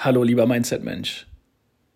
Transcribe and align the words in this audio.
Hallo, 0.00 0.22
lieber 0.22 0.46
Mindset-Mensch. 0.46 1.26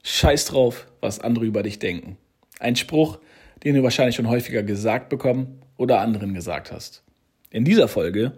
Scheiß 0.02 0.47
drauf, 0.47 0.89
was 1.01 1.20
andere 1.20 1.44
über 1.44 1.62
dich 1.62 1.78
denken. 1.78 2.17
Ein 2.59 2.75
Spruch, 2.75 3.21
den 3.63 3.77
du 3.77 3.85
wahrscheinlich 3.85 4.17
schon 4.17 4.29
häufiger 4.29 4.64
gesagt 4.64 5.08
bekommen 5.08 5.60
oder 5.76 6.00
anderen 6.00 6.34
gesagt 6.34 6.72
hast. 6.72 7.04
In 7.50 7.64
dieser 7.64 7.86
Folge 7.86 8.32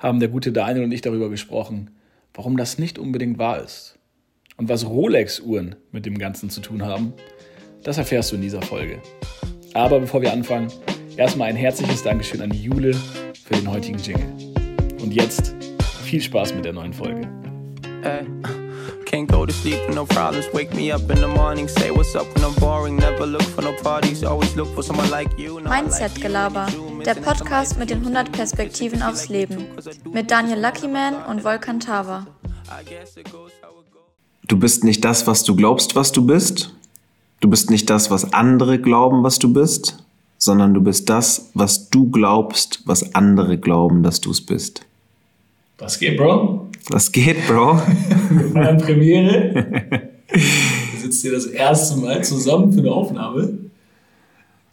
haben 0.00 0.18
der 0.18 0.28
gute 0.28 0.50
Daniel 0.50 0.82
und 0.82 0.90
ich 0.90 1.02
darüber 1.02 1.30
gesprochen, 1.30 1.92
warum 2.34 2.56
das 2.56 2.80
nicht 2.80 2.98
unbedingt 2.98 3.38
wahr 3.38 3.62
ist. 3.62 3.96
Und 4.56 4.68
was 4.68 4.84
Rolex-Uhren 4.84 5.76
mit 5.92 6.04
dem 6.04 6.18
Ganzen 6.18 6.50
zu 6.50 6.60
tun 6.60 6.82
haben, 6.82 7.12
das 7.84 7.98
erfährst 7.98 8.32
du 8.32 8.34
in 8.34 8.42
dieser 8.42 8.62
Folge. 8.62 9.00
Aber 9.72 10.00
bevor 10.00 10.20
wir 10.20 10.32
anfangen, 10.32 10.66
erstmal 11.16 11.50
ein 11.50 11.56
herzliches 11.56 12.02
Dankeschön 12.02 12.42
an 12.42 12.50
die 12.50 12.64
Jule 12.64 12.92
für 13.44 13.54
den 13.54 13.70
heutigen 13.70 13.98
Jingle. 13.98 14.32
Und 15.00 15.14
jetzt 15.14 15.54
viel 16.02 16.20
Spaß 16.20 16.54
mit 16.56 16.64
der 16.64 16.72
neuen 16.72 16.92
Folge. 16.92 17.28
Hey. 18.02 18.24
Can't 19.06 19.30
go 19.30 19.46
to 19.46 19.52
sleep 19.52 19.78
with 19.86 19.94
no 19.94 20.04
problems. 20.04 20.46
Wake 20.52 20.74
me 20.74 20.90
up 20.90 21.08
in 21.10 21.20
the 21.20 21.28
morning, 21.28 21.68
say 21.68 21.92
what's 21.92 22.16
up 22.16 22.26
when 22.34 22.44
I'm 22.44 22.54
boring. 22.54 22.96
Never 22.96 23.24
look 23.24 23.42
for 23.42 23.62
no 23.62 23.72
parties, 23.72 24.24
always 24.24 24.56
look 24.56 24.68
for 24.74 24.82
someone 24.82 25.08
like 25.10 25.30
you. 25.38 25.60
No, 25.60 25.70
I 25.70 25.80
like 25.80 25.84
Mindset 25.84 26.20
Gelaber, 26.20 26.66
der 27.04 27.14
Podcast 27.14 27.78
mit 27.78 27.90
den 27.90 27.98
100 28.00 28.32
Perspektiven 28.32 29.02
aufs 29.02 29.28
Leben. 29.28 29.68
Mit 30.12 30.32
Daniel 30.32 30.60
Luckyman 30.60 31.14
und 31.28 31.44
Volkan 31.44 31.78
Tava. 31.78 32.26
Du 34.48 34.58
bist 34.58 34.82
nicht 34.82 35.04
das, 35.04 35.26
was 35.28 35.44
du 35.44 35.54
glaubst, 35.54 35.94
was 35.94 36.10
du 36.10 36.26
bist. 36.26 36.74
Du 37.38 37.48
bist 37.48 37.70
nicht 37.70 37.88
das, 37.88 38.10
was 38.10 38.32
andere 38.32 38.80
glauben, 38.80 39.22
was 39.22 39.38
du 39.38 39.52
bist, 39.52 40.02
sondern 40.36 40.74
du 40.74 40.80
bist 40.80 41.08
das, 41.08 41.50
was 41.54 41.90
du 41.90 42.10
glaubst, 42.10 42.82
was 42.86 43.14
andere 43.14 43.56
glauben, 43.56 44.02
dass 44.02 44.20
du 44.20 44.32
es 44.32 44.40
bist. 44.40 44.80
Was 45.78 45.98
geht, 46.00 46.16
Bro? 46.16 46.70
Was 46.88 47.12
geht, 47.12 47.46
Bro? 47.46 47.80
Feiern 48.52 48.78
Premiere. 48.78 50.10
Sitzen 51.00 51.22
hier 51.22 51.32
das 51.32 51.46
erste 51.46 52.00
Mal 52.00 52.22
zusammen 52.24 52.72
für 52.72 52.80
eine 52.80 52.92
Aufnahme. 52.92 53.58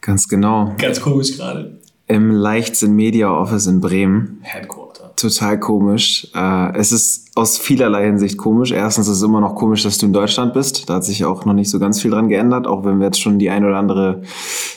Ganz 0.00 0.28
genau. 0.28 0.74
Ganz 0.78 1.00
komisch 1.00 1.36
gerade. 1.36 1.78
Im 2.06 2.30
Leichtsinn 2.30 2.94
Media 2.94 3.30
Office 3.30 3.66
in 3.66 3.80
Bremen. 3.80 4.38
Headquarter. 4.42 5.12
Total 5.16 5.58
komisch. 5.58 6.28
Äh, 6.34 6.76
es 6.76 6.92
ist 6.92 7.30
aus 7.34 7.56
vielerlei 7.56 8.04
Hinsicht 8.04 8.36
komisch. 8.36 8.72
Erstens 8.72 9.08
ist 9.08 9.16
es 9.16 9.22
immer 9.22 9.40
noch 9.40 9.54
komisch, 9.54 9.84
dass 9.84 9.96
du 9.96 10.06
in 10.06 10.12
Deutschland 10.12 10.52
bist. 10.52 10.90
Da 10.90 10.96
hat 10.96 11.04
sich 11.04 11.24
auch 11.24 11.46
noch 11.46 11.54
nicht 11.54 11.70
so 11.70 11.78
ganz 11.78 12.02
viel 12.02 12.10
dran 12.10 12.28
geändert, 12.28 12.66
auch 12.66 12.84
wenn 12.84 12.98
wir 12.98 13.06
jetzt 13.06 13.20
schon 13.20 13.38
die 13.38 13.48
ein 13.48 13.64
oder 13.64 13.76
andere 13.76 14.22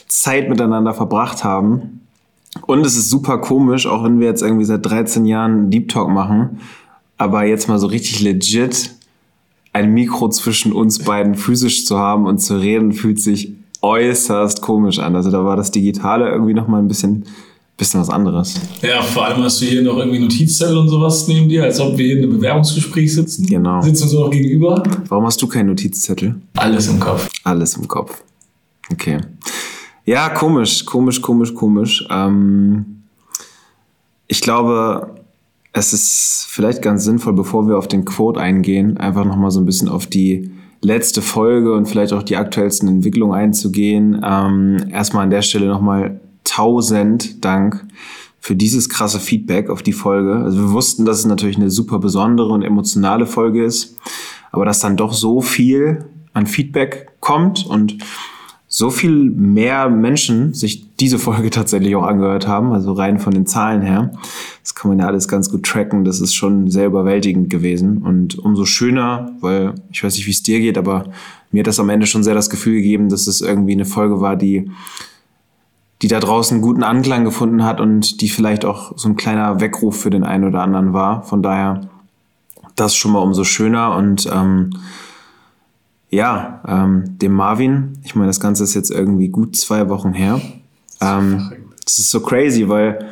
Zeit 0.06 0.48
miteinander 0.48 0.94
verbracht 0.94 1.44
haben. 1.44 2.00
Und 2.66 2.86
es 2.86 2.96
ist 2.96 3.10
super 3.10 3.38
komisch, 3.38 3.86
auch 3.86 4.04
wenn 4.04 4.20
wir 4.20 4.26
jetzt 4.26 4.42
irgendwie 4.42 4.64
seit 4.64 4.84
13 4.86 5.26
Jahren 5.26 5.70
Deep 5.70 5.88
Talk 5.90 6.08
machen, 6.08 6.60
aber 7.18 7.44
jetzt 7.44 7.68
mal 7.68 7.78
so 7.78 7.88
richtig 7.88 8.20
legit 8.20 8.92
ein 9.72 9.92
Mikro 9.92 10.28
zwischen 10.28 10.72
uns 10.72 11.00
beiden 11.00 11.34
physisch 11.34 11.84
zu 11.84 11.98
haben 11.98 12.26
und 12.26 12.38
zu 12.38 12.56
reden, 12.56 12.92
fühlt 12.92 13.20
sich 13.20 13.52
äußerst 13.82 14.60
komisch 14.60 14.98
an. 14.98 15.14
Also 15.14 15.30
da 15.30 15.44
war 15.44 15.56
das 15.56 15.70
Digitale 15.70 16.28
irgendwie 16.28 16.54
noch 16.54 16.66
mal 16.68 16.78
ein 16.78 16.88
bisschen, 16.88 17.24
bisschen 17.76 18.00
was 18.00 18.10
anderes. 18.10 18.54
Ja, 18.82 19.02
vor 19.02 19.26
allem 19.26 19.42
hast 19.42 19.60
du 19.60 19.66
hier 19.66 19.82
noch 19.82 19.98
irgendwie 19.98 20.18
Notizzettel 20.18 20.76
und 20.76 20.88
sowas 20.88 21.28
neben 21.28 21.48
dir, 21.48 21.64
als 21.64 21.78
ob 21.78 21.96
wir 21.96 22.06
hier 22.06 22.16
in 22.16 22.24
einem 22.24 22.32
Bewerbungsgespräch 22.32 23.14
sitzen. 23.14 23.46
Genau. 23.46 23.80
Sitzen 23.82 24.04
uns 24.04 24.12
noch 24.14 24.30
gegenüber. 24.30 24.82
Warum 25.08 25.26
hast 25.26 25.40
du 25.42 25.46
keinen 25.46 25.66
Notizzettel? 25.66 26.40
Alles 26.56 26.88
im 26.88 26.98
Kopf. 26.98 27.28
Alles 27.44 27.76
im 27.76 27.86
Kopf. 27.86 28.22
Okay. 28.90 29.18
Ja, 30.04 30.30
komisch, 30.30 30.84
komisch, 30.86 31.20
komisch, 31.20 31.54
komisch. 31.54 32.04
Ähm, 32.10 33.02
ich 34.26 34.40
glaube, 34.40 35.17
es 35.78 35.92
ist 35.92 36.46
vielleicht 36.48 36.82
ganz 36.82 37.04
sinnvoll, 37.04 37.32
bevor 37.32 37.68
wir 37.68 37.78
auf 37.78 37.88
den 37.88 38.04
Quote 38.04 38.40
eingehen, 38.40 38.96
einfach 38.96 39.24
nochmal 39.24 39.50
so 39.50 39.60
ein 39.60 39.66
bisschen 39.66 39.88
auf 39.88 40.06
die 40.06 40.50
letzte 40.80 41.22
Folge 41.22 41.72
und 41.74 41.86
vielleicht 41.86 42.12
auch 42.12 42.22
die 42.22 42.36
aktuellsten 42.36 42.88
Entwicklungen 42.88 43.34
einzugehen. 43.34 44.20
Ähm, 44.24 44.88
erstmal 44.90 45.24
an 45.24 45.30
der 45.30 45.42
Stelle 45.42 45.66
nochmal 45.66 46.20
tausend 46.44 47.44
Dank 47.44 47.84
für 48.40 48.54
dieses 48.54 48.88
krasse 48.88 49.20
Feedback 49.20 49.68
auf 49.68 49.82
die 49.82 49.92
Folge. 49.92 50.36
Also 50.36 50.58
wir 50.58 50.72
wussten, 50.72 51.04
dass 51.04 51.18
es 51.18 51.26
natürlich 51.26 51.56
eine 51.56 51.70
super 51.70 51.98
besondere 51.98 52.48
und 52.48 52.62
emotionale 52.62 53.26
Folge 53.26 53.64
ist, 53.64 53.96
aber 54.52 54.64
dass 54.64 54.80
dann 54.80 54.96
doch 54.96 55.12
so 55.12 55.40
viel 55.40 56.04
an 56.32 56.46
Feedback 56.46 57.08
kommt 57.20 57.66
und 57.66 57.98
so 58.70 58.90
viel 58.90 59.30
mehr 59.30 59.88
Menschen 59.88 60.52
sich 60.52 60.94
diese 60.96 61.18
Folge 61.18 61.50
tatsächlich 61.50 61.96
auch 61.96 62.04
angehört 62.04 62.46
haben, 62.46 62.72
also 62.72 62.92
rein 62.92 63.18
von 63.18 63.32
den 63.32 63.46
Zahlen 63.46 63.82
her. 63.82 64.12
Das 64.62 64.74
kann 64.74 64.90
man 64.90 64.98
ja 64.98 65.06
alles 65.06 65.26
ganz 65.26 65.50
gut 65.50 65.64
tracken. 65.64 66.04
Das 66.04 66.20
ist 66.20 66.34
schon 66.34 66.70
sehr 66.70 66.86
überwältigend 66.86 67.48
gewesen 67.48 67.98
und 67.98 68.38
umso 68.38 68.66
schöner, 68.66 69.32
weil 69.40 69.74
ich 69.90 70.04
weiß 70.04 70.14
nicht, 70.14 70.26
wie 70.26 70.32
es 70.32 70.42
dir 70.42 70.60
geht, 70.60 70.76
aber 70.76 71.04
mir 71.50 71.60
hat 71.60 71.66
das 71.66 71.80
am 71.80 71.88
Ende 71.88 72.06
schon 72.06 72.22
sehr 72.22 72.34
das 72.34 72.50
Gefühl 72.50 72.74
gegeben, 72.74 73.08
dass 73.08 73.26
es 73.26 73.40
irgendwie 73.40 73.72
eine 73.72 73.86
Folge 73.86 74.20
war, 74.20 74.36
die 74.36 74.70
die 76.02 76.08
da 76.08 76.20
draußen 76.20 76.60
guten 76.60 76.84
Anklang 76.84 77.24
gefunden 77.24 77.64
hat 77.64 77.80
und 77.80 78.20
die 78.20 78.28
vielleicht 78.28 78.64
auch 78.64 78.96
so 78.96 79.08
ein 79.08 79.16
kleiner 79.16 79.60
Weckruf 79.60 80.00
für 80.00 80.10
den 80.10 80.22
einen 80.22 80.44
oder 80.44 80.62
anderen 80.62 80.92
war. 80.92 81.24
Von 81.24 81.42
daher 81.42 81.88
das 82.76 82.94
schon 82.94 83.12
mal 83.12 83.18
umso 83.18 83.42
schöner 83.42 83.96
und 83.96 84.28
ähm, 84.32 84.70
ja, 86.10 86.62
ähm, 86.66 87.18
dem 87.18 87.32
Marvin, 87.32 87.98
ich 88.04 88.14
meine, 88.14 88.28
das 88.28 88.40
Ganze 88.40 88.64
ist 88.64 88.74
jetzt 88.74 88.90
irgendwie 88.90 89.28
gut 89.28 89.56
zwei 89.56 89.88
Wochen 89.88 90.12
her. 90.12 90.40
Ähm, 91.00 91.52
das 91.84 91.98
ist 91.98 92.10
so 92.10 92.20
crazy, 92.20 92.68
weil 92.68 93.06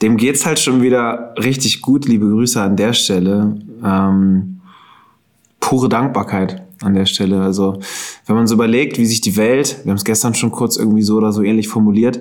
dem 0.00 0.16
geht's 0.16 0.44
halt 0.44 0.58
schon 0.58 0.82
wieder 0.82 1.34
richtig 1.38 1.80
gut. 1.82 2.06
Liebe 2.06 2.28
Grüße 2.28 2.60
an 2.60 2.76
der 2.76 2.92
Stelle. 2.92 3.56
Ähm, 3.84 4.60
pure 5.60 5.88
Dankbarkeit 5.88 6.62
an 6.82 6.94
der 6.94 7.06
Stelle. 7.06 7.40
Also, 7.40 7.78
wenn 8.26 8.36
man 8.36 8.48
so 8.48 8.54
überlegt, 8.54 8.98
wie 8.98 9.06
sich 9.06 9.20
die 9.20 9.36
Welt, 9.36 9.80
wir 9.84 9.90
haben 9.90 9.96
es 9.96 10.04
gestern 10.04 10.34
schon 10.34 10.50
kurz 10.50 10.76
irgendwie 10.76 11.02
so 11.02 11.16
oder 11.16 11.32
so 11.32 11.42
ähnlich 11.42 11.68
formuliert, 11.68 12.20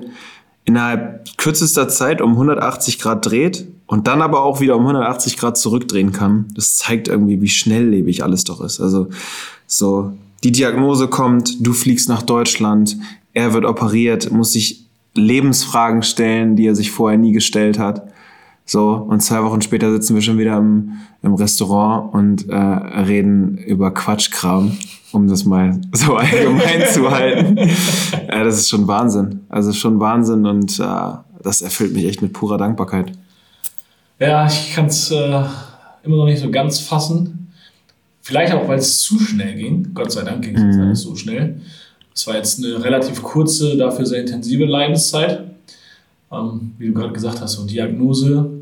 innerhalb 0.65 1.37
kürzester 1.37 1.89
Zeit 1.89 2.21
um 2.21 2.31
180 2.31 2.99
Grad 2.99 3.25
dreht 3.25 3.67
und 3.87 4.07
dann 4.07 4.21
aber 4.21 4.43
auch 4.43 4.61
wieder 4.61 4.75
um 4.75 4.81
180 4.81 5.37
Grad 5.37 5.57
zurückdrehen 5.57 6.11
kann. 6.11 6.47
Das 6.55 6.75
zeigt 6.75 7.07
irgendwie, 7.07 7.41
wie 7.41 7.49
schnelllebig 7.49 8.23
alles 8.23 8.43
doch 8.43 8.61
ist. 8.61 8.79
Also 8.79 9.07
so, 9.67 10.13
die 10.43 10.51
Diagnose 10.51 11.07
kommt, 11.07 11.65
du 11.65 11.73
fliegst 11.73 12.09
nach 12.09 12.21
Deutschland, 12.21 12.97
er 13.33 13.53
wird 13.53 13.65
operiert, 13.65 14.31
muss 14.31 14.53
sich 14.53 14.85
Lebensfragen 15.13 16.03
stellen, 16.03 16.55
die 16.55 16.67
er 16.67 16.75
sich 16.75 16.91
vorher 16.91 17.17
nie 17.17 17.31
gestellt 17.31 17.79
hat. 17.79 18.07
So, 18.71 18.93
und 18.93 19.19
zwei 19.19 19.43
Wochen 19.43 19.61
später 19.61 19.91
sitzen 19.91 20.15
wir 20.15 20.21
schon 20.21 20.37
wieder 20.37 20.55
im, 20.55 20.93
im 21.23 21.33
Restaurant 21.33 22.13
und 22.13 22.47
äh, 22.47 22.55
reden 22.55 23.57
über 23.57 23.93
Quatschkram, 23.93 24.77
um 25.11 25.27
das 25.27 25.43
mal 25.43 25.81
so 25.91 26.15
allgemein 26.15 26.87
zu 26.87 27.11
halten. 27.11 27.57
Äh, 28.27 28.45
das 28.45 28.59
ist 28.59 28.69
schon 28.69 28.87
Wahnsinn. 28.87 29.41
Also 29.49 29.73
schon 29.73 29.99
Wahnsinn 29.99 30.45
und 30.45 30.79
äh, 30.79 30.83
das 31.43 31.61
erfüllt 31.61 31.91
mich 31.91 32.05
echt 32.05 32.21
mit 32.21 32.31
purer 32.31 32.57
Dankbarkeit. 32.57 33.11
Ja, 34.19 34.47
ich 34.47 34.73
kann 34.73 34.85
es 34.85 35.11
äh, 35.11 35.43
immer 36.03 36.15
noch 36.15 36.25
nicht 36.25 36.39
so 36.39 36.49
ganz 36.49 36.79
fassen. 36.79 37.51
Vielleicht 38.21 38.53
auch, 38.53 38.69
weil 38.69 38.79
es 38.79 38.99
zu 38.99 39.19
schnell 39.19 39.55
ging. 39.55 39.91
Gott 39.93 40.13
sei 40.13 40.23
Dank 40.23 40.45
ging 40.45 40.55
es 40.55 40.77
mhm. 40.77 40.81
alles 40.81 41.01
so 41.01 41.13
schnell. 41.17 41.59
Es 42.15 42.25
war 42.25 42.35
jetzt 42.35 42.63
eine 42.63 42.81
relativ 42.81 43.21
kurze, 43.21 43.75
dafür 43.75 44.05
sehr 44.05 44.21
intensive 44.21 44.63
Leidenszeit. 44.63 45.43
Ähm, 46.31 46.71
wie 46.77 46.87
du 46.87 46.93
gerade 46.93 47.11
gesagt 47.11 47.41
hast, 47.41 47.51
so 47.51 47.65
Diagnose 47.65 48.60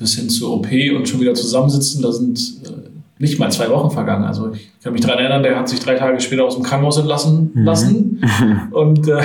bis 0.00 0.16
hin 0.16 0.30
zur 0.30 0.54
OP 0.54 0.66
und 0.96 1.08
schon 1.08 1.20
wieder 1.20 1.34
zusammensitzen, 1.34 2.02
da 2.02 2.10
sind 2.10 2.38
äh, 2.64 2.88
nicht 3.18 3.38
mal 3.38 3.52
zwei 3.52 3.68
Wochen 3.68 3.90
vergangen. 3.90 4.24
Also 4.24 4.50
ich 4.52 4.70
kann 4.82 4.94
mich 4.94 5.02
daran 5.02 5.18
erinnern, 5.18 5.42
der 5.42 5.58
hat 5.58 5.68
sich 5.68 5.78
drei 5.78 5.94
Tage 5.94 6.18
später 6.20 6.44
aus 6.44 6.54
dem 6.54 6.64
Krankenhaus 6.64 6.96
entlassen 6.96 7.52
mhm. 7.54 7.64
lassen. 7.64 8.24
Und 8.72 9.06
äh, 9.06 9.22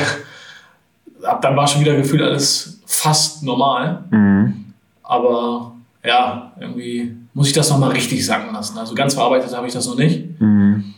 ab 1.23 1.41
dann 1.41 1.55
war 1.55 1.65
schon 1.65 1.81
wieder 1.81 1.95
gefühlt 1.95 2.21
alles 2.21 2.81
fast 2.85 3.41
normal. 3.41 4.03
Mhm. 4.11 4.65
Aber 5.01 5.71
ja, 6.03 6.51
irgendwie 6.59 7.15
muss 7.33 7.47
ich 7.47 7.53
das 7.53 7.69
nochmal 7.69 7.91
richtig 7.91 8.25
sacken 8.25 8.53
lassen. 8.53 8.77
Also 8.77 8.93
ganz 8.95 9.13
verarbeitet 9.13 9.55
habe 9.55 9.67
ich 9.67 9.73
das 9.73 9.87
noch 9.87 9.97
nicht. 9.97 10.39
Mhm. 10.41 10.93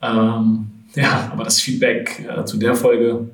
Ähm, 0.00 0.66
ja, 0.94 1.30
aber 1.30 1.44
das 1.44 1.60
Feedback 1.60 2.26
äh, 2.28 2.44
zu 2.46 2.56
der 2.56 2.74
Folge 2.74 3.28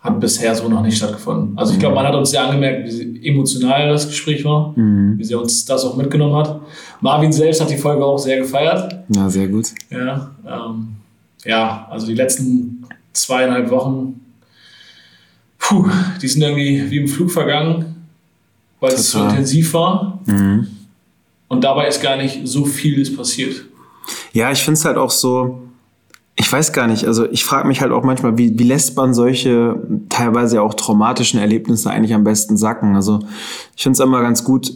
hat 0.00 0.20
bisher 0.20 0.54
so 0.54 0.68
noch 0.68 0.82
nicht 0.82 0.96
stattgefunden. 0.96 1.58
Also 1.58 1.72
ich 1.72 1.78
glaube, 1.78 1.96
man 1.96 2.06
hat 2.06 2.14
uns 2.14 2.30
sehr 2.30 2.44
angemerkt, 2.44 2.88
wie 2.88 3.26
emotional 3.26 3.88
das 3.88 4.06
Gespräch 4.06 4.44
war, 4.44 4.72
mhm. 4.76 5.18
wie 5.18 5.24
sehr 5.24 5.40
uns 5.40 5.64
das 5.64 5.84
auch 5.84 5.96
mitgenommen 5.96 6.36
hat. 6.36 6.60
Marvin 7.00 7.32
selbst 7.32 7.60
hat 7.60 7.70
die 7.70 7.76
Folge 7.76 8.04
auch 8.04 8.18
sehr 8.18 8.38
gefeiert. 8.38 8.94
Ja, 9.08 9.28
sehr 9.28 9.48
gut. 9.48 9.66
Ja, 9.90 10.30
ähm, 10.46 10.96
ja 11.44 11.86
also 11.90 12.06
die 12.06 12.14
letzten 12.14 12.86
zweieinhalb 13.12 13.70
Wochen, 13.70 14.20
puh, 15.58 15.88
die 16.22 16.28
sind 16.28 16.42
irgendwie 16.42 16.88
wie 16.90 16.98
im 16.98 17.08
Flug 17.08 17.32
vergangen, 17.32 17.96
weil 18.78 18.92
es 18.92 19.10
so 19.10 19.24
intensiv 19.24 19.74
war. 19.74 20.20
Mhm. 20.26 20.68
Und 21.48 21.64
dabei 21.64 21.88
ist 21.88 22.00
gar 22.00 22.16
nicht 22.16 22.46
so 22.46 22.64
vieles 22.64 23.14
passiert. 23.14 23.64
Ja, 24.32 24.52
ich 24.52 24.62
finde 24.62 24.78
es 24.78 24.84
halt 24.84 24.96
auch 24.96 25.10
so, 25.10 25.67
ich 26.40 26.50
weiß 26.52 26.72
gar 26.72 26.86
nicht, 26.86 27.04
also 27.04 27.28
ich 27.30 27.44
frage 27.44 27.66
mich 27.66 27.80
halt 27.80 27.90
auch 27.90 28.04
manchmal, 28.04 28.38
wie, 28.38 28.56
wie 28.56 28.62
lässt 28.62 28.96
man 28.96 29.12
solche 29.12 29.82
teilweise 30.08 30.62
auch 30.62 30.74
traumatischen 30.74 31.40
Erlebnisse 31.40 31.90
eigentlich 31.90 32.14
am 32.14 32.22
besten 32.22 32.56
sacken? 32.56 32.94
Also 32.94 33.18
ich 33.76 33.82
finde 33.82 33.94
es 33.94 34.00
immer 34.00 34.22
ganz 34.22 34.44
gut, 34.44 34.72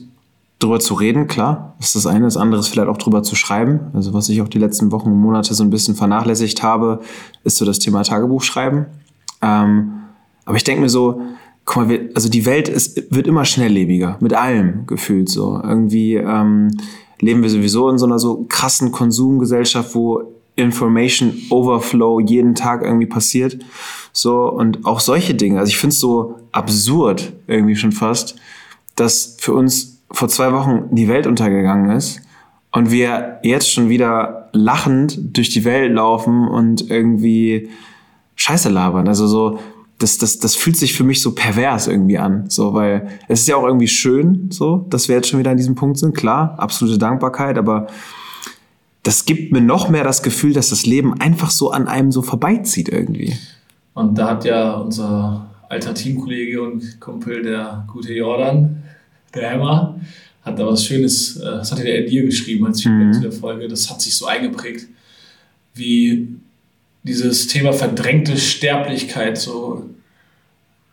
drüber 0.58 0.80
zu 0.80 0.94
reden, 0.94 1.28
klar. 1.28 1.74
Das 1.78 1.88
ist 1.88 1.96
das 1.96 2.06
eine. 2.06 2.24
Das 2.24 2.36
andere 2.36 2.60
ist 2.60 2.68
vielleicht 2.68 2.88
auch 2.88 2.96
drüber 2.96 3.22
zu 3.22 3.36
schreiben. 3.36 3.80
Also 3.94 4.12
was 4.12 4.28
ich 4.28 4.42
auch 4.42 4.48
die 4.48 4.58
letzten 4.58 4.90
Wochen 4.90 5.10
und 5.10 5.20
Monate 5.20 5.54
so 5.54 5.62
ein 5.62 5.70
bisschen 5.70 5.94
vernachlässigt 5.94 6.62
habe, 6.64 7.00
ist 7.44 7.56
so 7.58 7.64
das 7.64 7.78
Thema 7.78 8.02
Tagebuch 8.02 8.42
schreiben. 8.42 8.86
Ähm, 9.40 9.92
aber 10.44 10.56
ich 10.56 10.64
denke 10.64 10.82
mir 10.82 10.88
so, 10.88 11.22
guck 11.64 11.86
mal, 11.86 12.10
also 12.14 12.28
die 12.28 12.44
Welt 12.44 12.68
ist, 12.68 13.14
wird 13.14 13.28
immer 13.28 13.44
schnelllebiger, 13.44 14.18
mit 14.20 14.34
allem 14.34 14.86
gefühlt 14.86 15.28
so. 15.28 15.60
Irgendwie 15.62 16.16
ähm, 16.16 16.76
leben 17.20 17.42
wir 17.42 17.50
sowieso 17.50 17.88
in 17.88 17.98
so 17.98 18.06
einer 18.06 18.18
so 18.18 18.46
krassen 18.48 18.90
Konsumgesellschaft, 18.90 19.94
wo 19.94 20.22
Information 20.56 21.34
Overflow 21.50 22.20
jeden 22.20 22.54
Tag 22.54 22.82
irgendwie 22.82 23.06
passiert. 23.06 23.58
So, 24.12 24.50
und 24.50 24.84
auch 24.84 25.00
solche 25.00 25.34
Dinge. 25.34 25.58
Also 25.58 25.70
ich 25.70 25.78
finde 25.78 25.94
es 25.94 26.00
so 26.00 26.36
absurd 26.52 27.32
irgendwie 27.46 27.76
schon 27.76 27.92
fast, 27.92 28.36
dass 28.96 29.36
für 29.40 29.54
uns 29.54 30.02
vor 30.10 30.28
zwei 30.28 30.52
Wochen 30.52 30.94
die 30.94 31.08
Welt 31.08 31.26
untergegangen 31.26 31.90
ist 31.96 32.20
und 32.70 32.90
wir 32.90 33.38
jetzt 33.42 33.72
schon 33.72 33.88
wieder 33.88 34.50
lachend 34.52 35.36
durch 35.36 35.50
die 35.50 35.64
Welt 35.64 35.92
laufen 35.92 36.46
und 36.46 36.90
irgendwie 36.90 37.70
Scheiße 38.36 38.68
labern. 38.68 39.08
Also 39.08 39.26
so, 39.26 39.58
das, 39.98 40.18
das, 40.18 40.38
das 40.38 40.54
fühlt 40.54 40.76
sich 40.76 40.94
für 40.94 41.04
mich 41.04 41.22
so 41.22 41.34
pervers 41.34 41.86
irgendwie 41.86 42.18
an. 42.18 42.44
So, 42.48 42.74
weil 42.74 43.08
es 43.28 43.40
ist 43.40 43.48
ja 43.48 43.56
auch 43.56 43.64
irgendwie 43.64 43.88
schön, 43.88 44.48
so, 44.50 44.84
dass 44.90 45.08
wir 45.08 45.16
jetzt 45.16 45.28
schon 45.28 45.38
wieder 45.38 45.50
an 45.50 45.56
diesem 45.56 45.74
Punkt 45.74 45.98
sind. 45.98 46.14
Klar, 46.14 46.56
absolute 46.58 46.98
Dankbarkeit, 46.98 47.56
aber 47.56 47.86
das 49.02 49.24
gibt 49.24 49.52
mir 49.52 49.60
noch 49.60 49.88
mehr 49.88 50.04
das 50.04 50.22
Gefühl, 50.22 50.52
dass 50.52 50.70
das 50.70 50.86
Leben 50.86 51.20
einfach 51.20 51.50
so 51.50 51.70
an 51.70 51.88
einem 51.88 52.12
so 52.12 52.22
vorbeizieht 52.22 52.88
irgendwie. 52.88 53.36
Und 53.94 54.16
da 54.16 54.30
hat 54.30 54.44
ja 54.44 54.74
unser 54.74 55.50
alter 55.68 55.94
Teamkollege 55.94 56.62
und 56.62 57.00
Kumpel, 57.00 57.42
der 57.42 57.84
gute 57.90 58.12
Jordan, 58.12 58.82
der 59.34 59.50
Hammer, 59.50 59.98
hat 60.42 60.58
da 60.58 60.66
was 60.66 60.84
Schönes, 60.84 61.36
äh, 61.36 61.44
das 61.44 61.72
hatte 61.72 61.82
der 61.82 62.02
dir 62.02 62.24
geschrieben 62.24 62.66
als 62.66 62.82
Feedback 62.82 63.06
mhm. 63.06 63.12
zu 63.12 63.20
der 63.20 63.32
Folge, 63.32 63.68
das 63.68 63.90
hat 63.90 64.00
sich 64.00 64.16
so 64.16 64.26
eingeprägt, 64.26 64.86
wie 65.74 66.28
dieses 67.02 67.46
Thema 67.46 67.72
verdrängte 67.72 68.36
Sterblichkeit 68.36 69.38
so, 69.38 69.90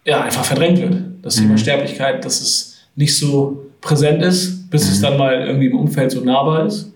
ja, 0.05 0.21
einfach 0.21 0.45
verdrängt 0.45 0.79
wird. 0.79 0.97
Das 1.21 1.37
mhm. 1.37 1.43
Thema 1.43 1.57
Sterblichkeit, 1.57 2.25
dass 2.25 2.41
es 2.41 2.77
nicht 2.95 3.15
so 3.17 3.65
präsent 3.81 4.23
ist, 4.23 4.69
bis 4.69 4.85
mhm. 4.85 4.91
es 4.91 5.01
dann 5.01 5.17
mal 5.17 5.41
irgendwie 5.41 5.67
im 5.67 5.77
Umfeld 5.77 6.11
so 6.11 6.21
nahbar 6.21 6.65
ist. 6.65 6.91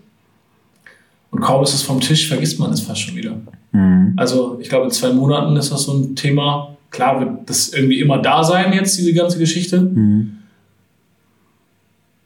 Und 1.34 1.40
kaum 1.40 1.64
ist 1.64 1.74
es 1.74 1.82
vom 1.82 2.00
Tisch, 2.00 2.28
vergisst 2.28 2.60
man 2.60 2.72
es 2.72 2.80
fast 2.80 3.00
schon 3.00 3.16
wieder. 3.16 3.36
Mhm. 3.72 4.12
Also 4.16 4.56
ich 4.60 4.68
glaube, 4.68 4.84
in 4.84 4.92
zwei 4.92 5.12
Monaten 5.12 5.56
ist 5.56 5.72
das 5.72 5.82
so 5.82 5.92
ein 5.92 6.14
Thema. 6.14 6.76
Klar 6.90 7.18
wird 7.18 7.50
das 7.50 7.70
irgendwie 7.70 7.98
immer 8.00 8.18
da 8.18 8.44
sein 8.44 8.72
jetzt, 8.72 8.96
diese 8.96 9.12
ganze 9.12 9.36
Geschichte. 9.38 9.80
Mhm. 9.80 10.38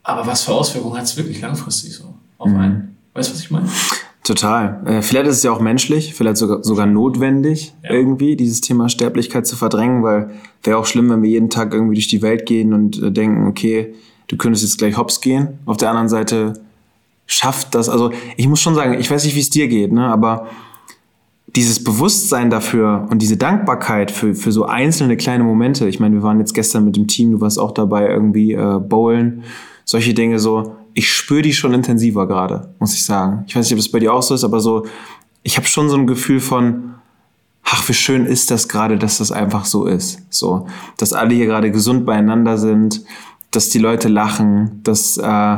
Aber 0.02 0.26
was 0.26 0.42
für 0.42 0.52
Auswirkungen 0.52 0.98
hat 0.98 1.04
es 1.04 1.16
wirklich 1.16 1.40
langfristig 1.40 1.94
so 1.94 2.12
auf 2.36 2.50
mhm. 2.50 2.56
einen? 2.56 2.96
Weißt 3.14 3.30
du, 3.30 3.34
was 3.34 3.40
ich 3.40 3.50
meine? 3.50 3.66
Total. 4.24 4.82
Äh, 4.84 5.00
vielleicht 5.00 5.26
ist 5.28 5.36
es 5.38 5.42
ja 5.42 5.52
auch 5.52 5.60
menschlich, 5.60 6.12
vielleicht 6.12 6.36
sogar, 6.36 6.62
sogar 6.62 6.84
notwendig, 6.84 7.72
ja. 7.82 7.92
irgendwie 7.92 8.36
dieses 8.36 8.60
Thema 8.60 8.90
Sterblichkeit 8.90 9.46
zu 9.46 9.56
verdrängen, 9.56 10.02
weil 10.02 10.32
wäre 10.62 10.76
auch 10.76 10.84
schlimm, 10.84 11.08
wenn 11.08 11.22
wir 11.22 11.30
jeden 11.30 11.48
Tag 11.48 11.72
irgendwie 11.72 11.94
durch 11.94 12.08
die 12.08 12.20
Welt 12.20 12.44
gehen 12.44 12.74
und 12.74 13.02
äh, 13.02 13.10
denken, 13.10 13.46
okay, 13.46 13.94
du 14.26 14.36
könntest 14.36 14.64
jetzt 14.64 14.76
gleich 14.76 14.98
hops 14.98 15.22
gehen. 15.22 15.58
Auf 15.64 15.78
der 15.78 15.88
anderen 15.88 16.10
Seite 16.10 16.60
schafft 17.28 17.76
das, 17.76 17.88
also 17.88 18.10
ich 18.36 18.48
muss 18.48 18.60
schon 18.60 18.74
sagen, 18.74 18.98
ich 18.98 19.08
weiß 19.08 19.24
nicht, 19.24 19.36
wie 19.36 19.40
es 19.40 19.50
dir 19.50 19.68
geht, 19.68 19.92
ne, 19.92 20.06
aber 20.06 20.48
dieses 21.54 21.84
Bewusstsein 21.84 22.50
dafür 22.50 23.06
und 23.10 23.22
diese 23.22 23.36
Dankbarkeit 23.36 24.10
für, 24.10 24.34
für 24.34 24.50
so 24.50 24.64
einzelne 24.64 25.16
kleine 25.16 25.44
Momente, 25.44 25.88
ich 25.88 26.00
meine, 26.00 26.16
wir 26.16 26.22
waren 26.22 26.40
jetzt 26.40 26.54
gestern 26.54 26.84
mit 26.84 26.96
dem 26.96 27.06
Team, 27.06 27.32
du 27.32 27.40
warst 27.40 27.58
auch 27.58 27.72
dabei, 27.72 28.08
irgendwie 28.08 28.52
äh, 28.52 28.80
bowlen, 28.80 29.44
solche 29.84 30.14
Dinge 30.14 30.38
so, 30.38 30.76
ich 30.94 31.10
spüre 31.10 31.42
die 31.42 31.52
schon 31.52 31.74
intensiver 31.74 32.26
gerade, 32.26 32.74
muss 32.80 32.94
ich 32.94 33.04
sagen. 33.04 33.44
Ich 33.46 33.54
weiß 33.54 33.66
nicht, 33.66 33.72
ob 33.74 33.78
das 33.78 33.90
bei 33.90 34.00
dir 34.00 34.12
auch 34.12 34.22
so 34.22 34.34
ist, 34.34 34.44
aber 34.44 34.60
so, 34.60 34.86
ich 35.42 35.56
habe 35.56 35.66
schon 35.66 35.88
so 35.88 35.96
ein 35.96 36.06
Gefühl 36.06 36.40
von, 36.40 36.94
ach, 37.62 37.88
wie 37.88 37.94
schön 37.94 38.26
ist 38.26 38.50
das 38.50 38.68
gerade, 38.68 38.98
dass 38.98 39.18
das 39.18 39.32
einfach 39.32 39.64
so 39.64 39.86
ist. 39.86 40.20
So, 40.30 40.66
dass 40.96 41.12
alle 41.12 41.34
hier 41.34 41.46
gerade 41.46 41.70
gesund 41.70 42.04
beieinander 42.04 42.58
sind, 42.58 43.02
dass 43.50 43.68
die 43.68 43.78
Leute 43.78 44.08
lachen, 44.08 44.80
dass 44.82 45.16
äh, 45.18 45.56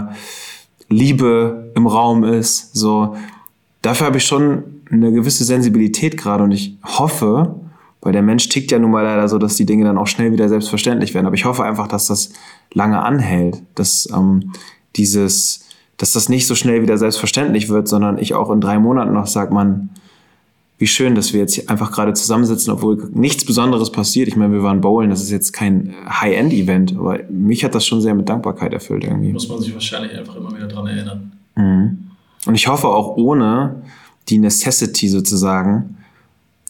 Liebe 0.91 1.73
im 1.75 1.87
Raum 1.87 2.25
ist. 2.25 2.75
So, 2.75 3.17
dafür 3.81 4.09
habe 4.09 4.19
ich 4.19 4.25
schon 4.25 4.83
eine 4.91 5.13
gewisse 5.13 5.45
Sensibilität 5.45 6.17
gerade 6.17 6.45
und 6.45 6.51
ich 6.51 6.77
hoffe, 6.85 7.55
weil 8.03 8.13
der 8.13 8.23
Mensch 8.23 8.49
tickt 8.49 8.73
ja 8.73 8.79
nun 8.79 8.91
mal 8.91 9.05
leider 9.05 9.29
so, 9.29 9.39
dass 9.39 9.57
die 9.57 9.67
Dinge 9.67 9.85
dann 9.85 9.99
auch 9.99 10.07
schnell 10.07 10.33
wieder 10.33 10.49
selbstverständlich 10.49 11.15
werden. 11.15 11.27
Aber 11.27 11.35
ich 11.35 11.45
hoffe 11.45 11.65
einfach, 11.65 11.87
dass 11.87 12.07
das 12.07 12.33
lange 12.73 13.03
anhält, 13.03 13.63
dass 13.75 14.09
ähm, 14.15 14.53
dieses, 14.97 15.67
dass 15.97 16.13
das 16.13 16.29
nicht 16.29 16.47
so 16.47 16.55
schnell 16.55 16.83
wieder 16.83 16.99
selbstverständlich 16.99 17.69
wird, 17.69 17.89
sondern 17.89 18.19
ich 18.19 18.35
auch 18.35 18.51
in 18.51 18.61
drei 18.61 18.79
Monaten 18.79 19.13
noch 19.13 19.27
sage, 19.27 19.55
man, 19.55 19.91
wie 20.81 20.87
schön, 20.87 21.15
dass 21.15 21.35
wir 21.35 21.41
jetzt 21.41 21.55
hier 21.55 21.69
einfach 21.69 21.93
gerade 21.93 22.15
zusammensitzen, 22.15 22.73
obwohl 22.73 23.11
nichts 23.13 23.45
Besonderes 23.45 23.93
passiert. 23.93 24.29
Ich 24.29 24.37
meine, 24.37 24.55
wir 24.55 24.63
waren 24.63 24.81
bowlen, 24.81 25.11
das 25.11 25.23
ist 25.23 25.31
jetzt 25.31 25.53
kein 25.53 25.95
High-End-Event, 26.09 26.97
aber 26.97 27.19
mich 27.29 27.65
hat 27.65 27.75
das 27.75 27.87
schon 27.87 28.01
sehr 28.01 28.15
mit 28.15 28.31
Dankbarkeit 28.31 28.73
erfüllt 28.73 29.05
irgendwie. 29.05 29.31
Muss 29.31 29.47
man 29.47 29.61
sich 29.61 29.75
wahrscheinlich 29.75 30.17
einfach 30.17 30.37
immer 30.37 30.57
wieder 30.57 30.69
dran 30.69 30.87
erinnern. 30.87 31.33
Mhm. 31.55 31.99
Und 32.47 32.55
ich 32.55 32.67
hoffe 32.67 32.89
auch 32.89 33.19
ohne 33.19 33.83
die 34.31 34.39
Necessity 34.39 35.09
sozusagen, 35.09 35.99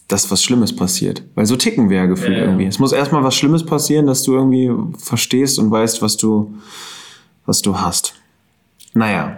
dass 0.09 0.29
was 0.29 0.43
Schlimmes 0.43 0.75
passiert. 0.75 1.23
Weil 1.35 1.45
so 1.45 1.55
ticken 1.55 1.89
wir 1.89 1.99
ja 1.99 2.05
gefühlt 2.05 2.37
ja, 2.37 2.43
irgendwie. 2.43 2.65
Es 2.65 2.79
muss 2.79 2.91
erstmal 2.91 3.23
was 3.23 3.35
Schlimmes 3.35 3.65
passieren, 3.65 4.07
dass 4.07 4.23
du 4.23 4.33
irgendwie 4.33 4.69
verstehst 4.97 5.57
und 5.57 5.71
weißt, 5.71 6.01
was 6.01 6.17
du, 6.17 6.53
was 7.45 7.61
du 7.61 7.79
hast. 7.79 8.13
Naja. 8.93 9.37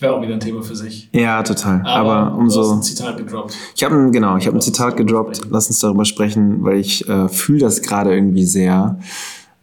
Wäre 0.00 0.14
auch 0.14 0.22
wieder 0.22 0.32
ein 0.32 0.40
Thema 0.40 0.62
für 0.62 0.74
sich. 0.74 1.10
Ja, 1.12 1.42
total. 1.42 1.82
Aber, 1.84 2.16
Aber 2.16 2.38
umso. 2.38 2.62
Du 2.62 2.68
hast 2.70 2.76
ein 2.76 2.82
Zitat 2.82 3.18
gedroppt. 3.18 3.54
Ich 3.76 3.84
habe 3.84 3.96
ein, 3.96 4.12
genau, 4.12 4.38
ich 4.38 4.46
habe 4.46 4.56
ein 4.56 4.62
Zitat 4.62 4.96
gedroppt. 4.96 5.42
Lass 5.50 5.68
uns 5.68 5.78
darüber 5.78 6.06
sprechen, 6.06 6.64
weil 6.64 6.78
ich 6.78 7.06
äh, 7.06 7.28
fühle 7.28 7.60
das 7.60 7.82
gerade 7.82 8.14
irgendwie 8.14 8.46
sehr. 8.46 8.98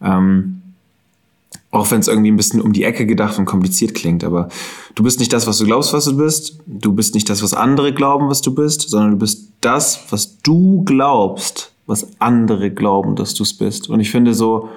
Ähm, 0.00 0.62
auch 1.72 1.90
wenn 1.90 2.00
es 2.00 2.08
irgendwie 2.08 2.30
ein 2.30 2.36
bisschen 2.36 2.62
um 2.62 2.72
die 2.72 2.84
Ecke 2.84 3.04
gedacht 3.04 3.38
und 3.38 3.44
kompliziert 3.44 3.94
klingt, 3.94 4.24
aber 4.24 4.48
du 4.94 5.02
bist 5.02 5.18
nicht 5.18 5.32
das, 5.32 5.46
was 5.46 5.58
du 5.58 5.66
glaubst, 5.66 5.92
was 5.92 6.06
du 6.06 6.16
bist. 6.16 6.58
Du 6.66 6.92
bist 6.92 7.14
nicht 7.14 7.28
das, 7.28 7.42
was 7.42 7.52
andere 7.52 7.92
glauben, 7.92 8.28
was 8.28 8.40
du 8.40 8.54
bist, 8.54 8.88
sondern 8.88 9.12
du 9.12 9.16
bist 9.18 9.50
das, 9.60 10.00
was 10.10 10.38
du 10.38 10.82
glaubst, 10.84 11.72
was 11.86 12.06
andere 12.20 12.70
glauben, 12.70 13.16
dass 13.16 13.34
du 13.34 13.42
es 13.42 13.52
bist. 13.52 13.90
Und 13.90 14.00
ich 14.00 14.10
finde 14.10 14.34
so, 14.34 14.68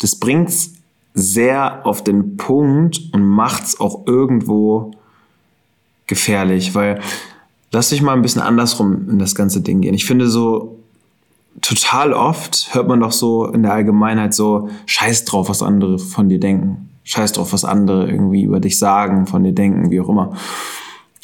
das 0.00 0.16
bringt's 0.16 0.72
sehr 1.14 1.86
auf 1.86 2.02
den 2.02 2.36
Punkt 2.38 3.00
und 3.12 3.24
macht's 3.24 3.78
auch 3.78 4.06
irgendwo 4.06 4.92
gefährlich, 6.12 6.74
weil 6.74 7.00
lass 7.70 7.88
dich 7.88 8.02
mal 8.02 8.12
ein 8.12 8.22
bisschen 8.22 8.42
andersrum 8.42 9.08
in 9.08 9.18
das 9.18 9.34
ganze 9.34 9.62
Ding 9.62 9.80
gehen. 9.80 9.94
Ich 9.94 10.04
finde 10.04 10.28
so, 10.28 10.78
total 11.62 12.12
oft 12.12 12.74
hört 12.74 12.86
man 12.86 13.00
doch 13.00 13.12
so 13.12 13.46
in 13.46 13.62
der 13.62 13.72
Allgemeinheit 13.72 14.34
so, 14.34 14.68
scheiß 14.84 15.24
drauf, 15.24 15.48
was 15.48 15.62
andere 15.62 15.98
von 15.98 16.28
dir 16.28 16.38
denken. 16.38 16.90
Scheiß 17.04 17.32
drauf, 17.32 17.52
was 17.52 17.64
andere 17.64 18.08
irgendwie 18.08 18.42
über 18.42 18.60
dich 18.60 18.78
sagen, 18.78 19.26
von 19.26 19.42
dir 19.42 19.52
denken, 19.52 19.90
wie 19.90 20.00
auch 20.00 20.08
immer. 20.08 20.36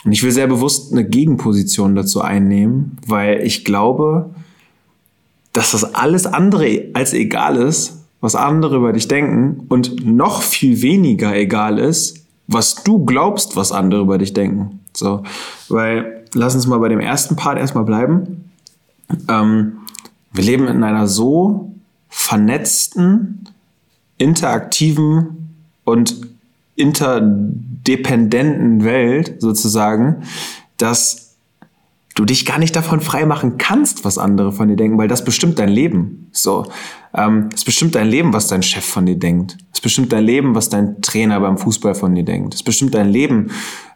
Und 0.05 0.13
ich 0.13 0.23
will 0.23 0.33
sehr 0.33 0.47
bewusst 0.47 0.93
eine 0.93 1.05
Gegenposition 1.05 1.95
dazu 1.95 2.23
einnehmen, 2.23 2.99
weil 3.07 3.43
ich 3.43 3.65
glaube, 3.65 4.31
dass 5.53 5.73
das 5.73 5.95
alles 5.95 6.27
andere 6.27 6.87
als 6.95 7.13
egal 7.13 7.57
ist, 7.57 8.07
was 8.21 8.35
andere 8.35 8.77
über 8.77 8.93
dich 8.93 9.07
denken 9.07 9.67
und 9.69 10.05
noch 10.05 10.43
viel 10.43 10.83
weniger 10.83 11.37
egal 11.37 11.79
ist, 11.79 12.18
was 12.49 12.83
du 12.83 13.05
glaubst, 13.05 13.55
was 13.55 13.71
andere 13.71 14.01
über 14.01 14.19
dich 14.19 14.33
denken. 14.33 14.81
So, 14.93 15.23
weil 15.69 16.25
lass 16.35 16.57
uns 16.57 16.67
mal 16.67 16.79
bei 16.79 16.89
dem 16.89 16.99
ersten 16.99 17.37
Part 17.37 17.59
erstmal 17.59 17.85
bleiben. 17.85 18.51
Ähm, 19.29 19.79
wir 20.33 20.45
leben 20.45 20.67
in 20.67 20.83
einer 20.83 21.07
so 21.07 21.73
vernetzten, 22.09 23.45
interaktiven 24.17 25.55
und 25.85 26.17
interdependenten 26.75 28.85
Welt 28.85 29.41
sozusagen, 29.41 30.23
dass 30.79 31.37
du 32.15 32.25
dich 32.25 32.47
gar 32.47 32.59
nicht 32.59 32.75
davon 32.75 33.01
freimachen 33.01 33.59
kannst, 33.59 34.05
was 34.05 34.19
andere 34.19 34.53
von 34.53 34.69
dir 34.69 34.77
denken, 34.77 34.99
weil 34.99 35.09
das 35.09 35.25
bestimmt 35.25 35.59
dein 35.59 35.69
Leben. 35.69 36.29
So, 36.33 36.67
ähm, 37.15 37.49
es 37.55 37.65
bestimmt 37.65 37.95
dein 37.95 38.09
Leben, 38.09 38.33
was 38.33 38.49
dein 38.49 38.63
Chef 38.63 38.85
von 38.85 39.07
dir 39.07 39.17
denkt. 39.17 39.57
Es 39.73 39.81
bestimmt 39.81 40.13
dein 40.13 40.25
Leben, 40.25 40.55
was 40.55 40.69
dein 40.69 41.01
Trainer 41.03 41.41
beim 41.41 41.59
Fußball 41.59 41.95
von 41.95 42.15
dir 42.15 42.25
denkt. 42.25 42.55
Es 42.55 42.63
bestimmt 42.63 42.95
dein 42.95 43.09
Leben, 43.11 43.51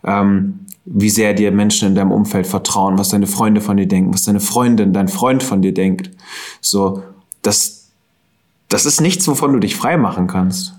ähm, 0.04 0.60
wie 0.84 1.10
sehr 1.10 1.34
dir 1.34 1.52
Menschen 1.52 1.88
in 1.88 1.94
deinem 1.94 2.10
Umfeld 2.10 2.46
vertrauen, 2.46 2.98
was 2.98 3.10
deine 3.10 3.26
Freunde 3.26 3.60
von 3.60 3.76
dir 3.76 3.86
denken, 3.86 4.12
was 4.12 4.22
deine 4.22 4.40
Freundin, 4.40 4.92
dein 4.92 5.08
Freund 5.08 5.42
von 5.42 5.62
dir 5.62 5.72
denkt. 5.74 6.10
So, 6.60 7.02
das, 7.42 7.90
das 8.68 8.86
ist 8.86 9.00
nichts, 9.00 9.28
wovon 9.28 9.52
du 9.52 9.60
dich 9.60 9.76
frei 9.76 9.96
machen 9.96 10.26
kannst. 10.26 10.74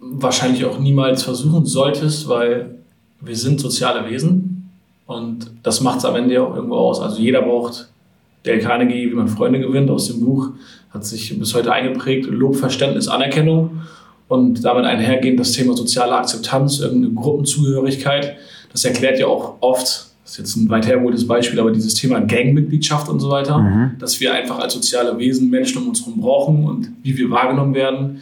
Wahrscheinlich 0.00 0.64
auch 0.64 0.78
niemals 0.78 1.22
versuchen 1.22 1.66
solltest, 1.66 2.28
weil 2.28 2.76
wir 3.20 3.36
sind 3.36 3.60
soziale 3.60 4.08
Wesen 4.10 4.70
und 5.06 5.50
das 5.62 5.80
macht 5.80 5.98
es 5.98 6.04
am 6.04 6.16
Ende 6.16 6.42
auch 6.42 6.54
irgendwo 6.54 6.76
aus. 6.76 7.00
Also 7.00 7.20
jeder 7.20 7.42
braucht 7.42 7.88
Dale 8.42 8.60
Carnegie, 8.60 9.10
wie 9.10 9.14
man 9.14 9.28
Freunde 9.28 9.58
gewinnt, 9.58 9.90
aus 9.90 10.06
dem 10.06 10.20
Buch, 10.20 10.50
hat 10.96 11.04
sich 11.04 11.38
bis 11.38 11.54
heute 11.54 11.72
eingeprägt. 11.72 12.26
Lob, 12.26 12.56
Verständnis, 12.56 13.08
Anerkennung. 13.08 13.82
und 14.28 14.64
damit 14.64 14.84
einhergehend 14.84 15.38
das 15.38 15.52
Thema 15.52 15.76
soziale 15.76 16.16
Akzeptanz, 16.16 16.80
irgendeine 16.80 17.14
Gruppenzugehörigkeit. 17.14 18.36
Das 18.72 18.84
erklärt 18.84 19.20
ja 19.20 19.28
auch 19.28 19.54
oft, 19.60 19.84
das 19.84 20.32
ist 20.32 20.38
jetzt 20.38 20.56
ein 20.56 20.68
weit 20.68 20.84
hergeholtes 20.84 21.28
Beispiel, 21.28 21.60
aber 21.60 21.70
dieses 21.70 21.94
Thema 21.94 22.18
Gangmitgliedschaft 22.18 23.08
und 23.08 23.20
so 23.20 23.30
weiter, 23.30 23.58
mhm. 23.58 23.90
dass 24.00 24.18
wir 24.18 24.34
einfach 24.34 24.58
als 24.58 24.74
soziale 24.74 25.16
Wesen 25.18 25.48
Menschen 25.48 25.80
um 25.80 25.90
uns 25.90 26.04
herum 26.04 26.20
brauchen 26.20 26.64
und 26.64 26.88
wie 27.04 27.16
wir 27.16 27.30
wahrgenommen 27.30 27.74
werden. 27.74 28.20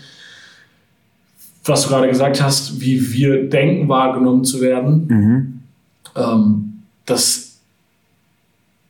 Was 1.65 1.85
du 1.85 1.89
gerade 1.89 2.09
gesagt 2.09 2.43
hast, 2.43 2.79
wie 2.83 3.15
wir 3.15 3.49
denken, 3.49 3.89
wahrgenommen 3.89 4.45
zu 4.45 4.61
werden. 4.61 5.07
Mhm. 5.09 5.61
Ähm, 6.17 6.73
das 7.07 7.54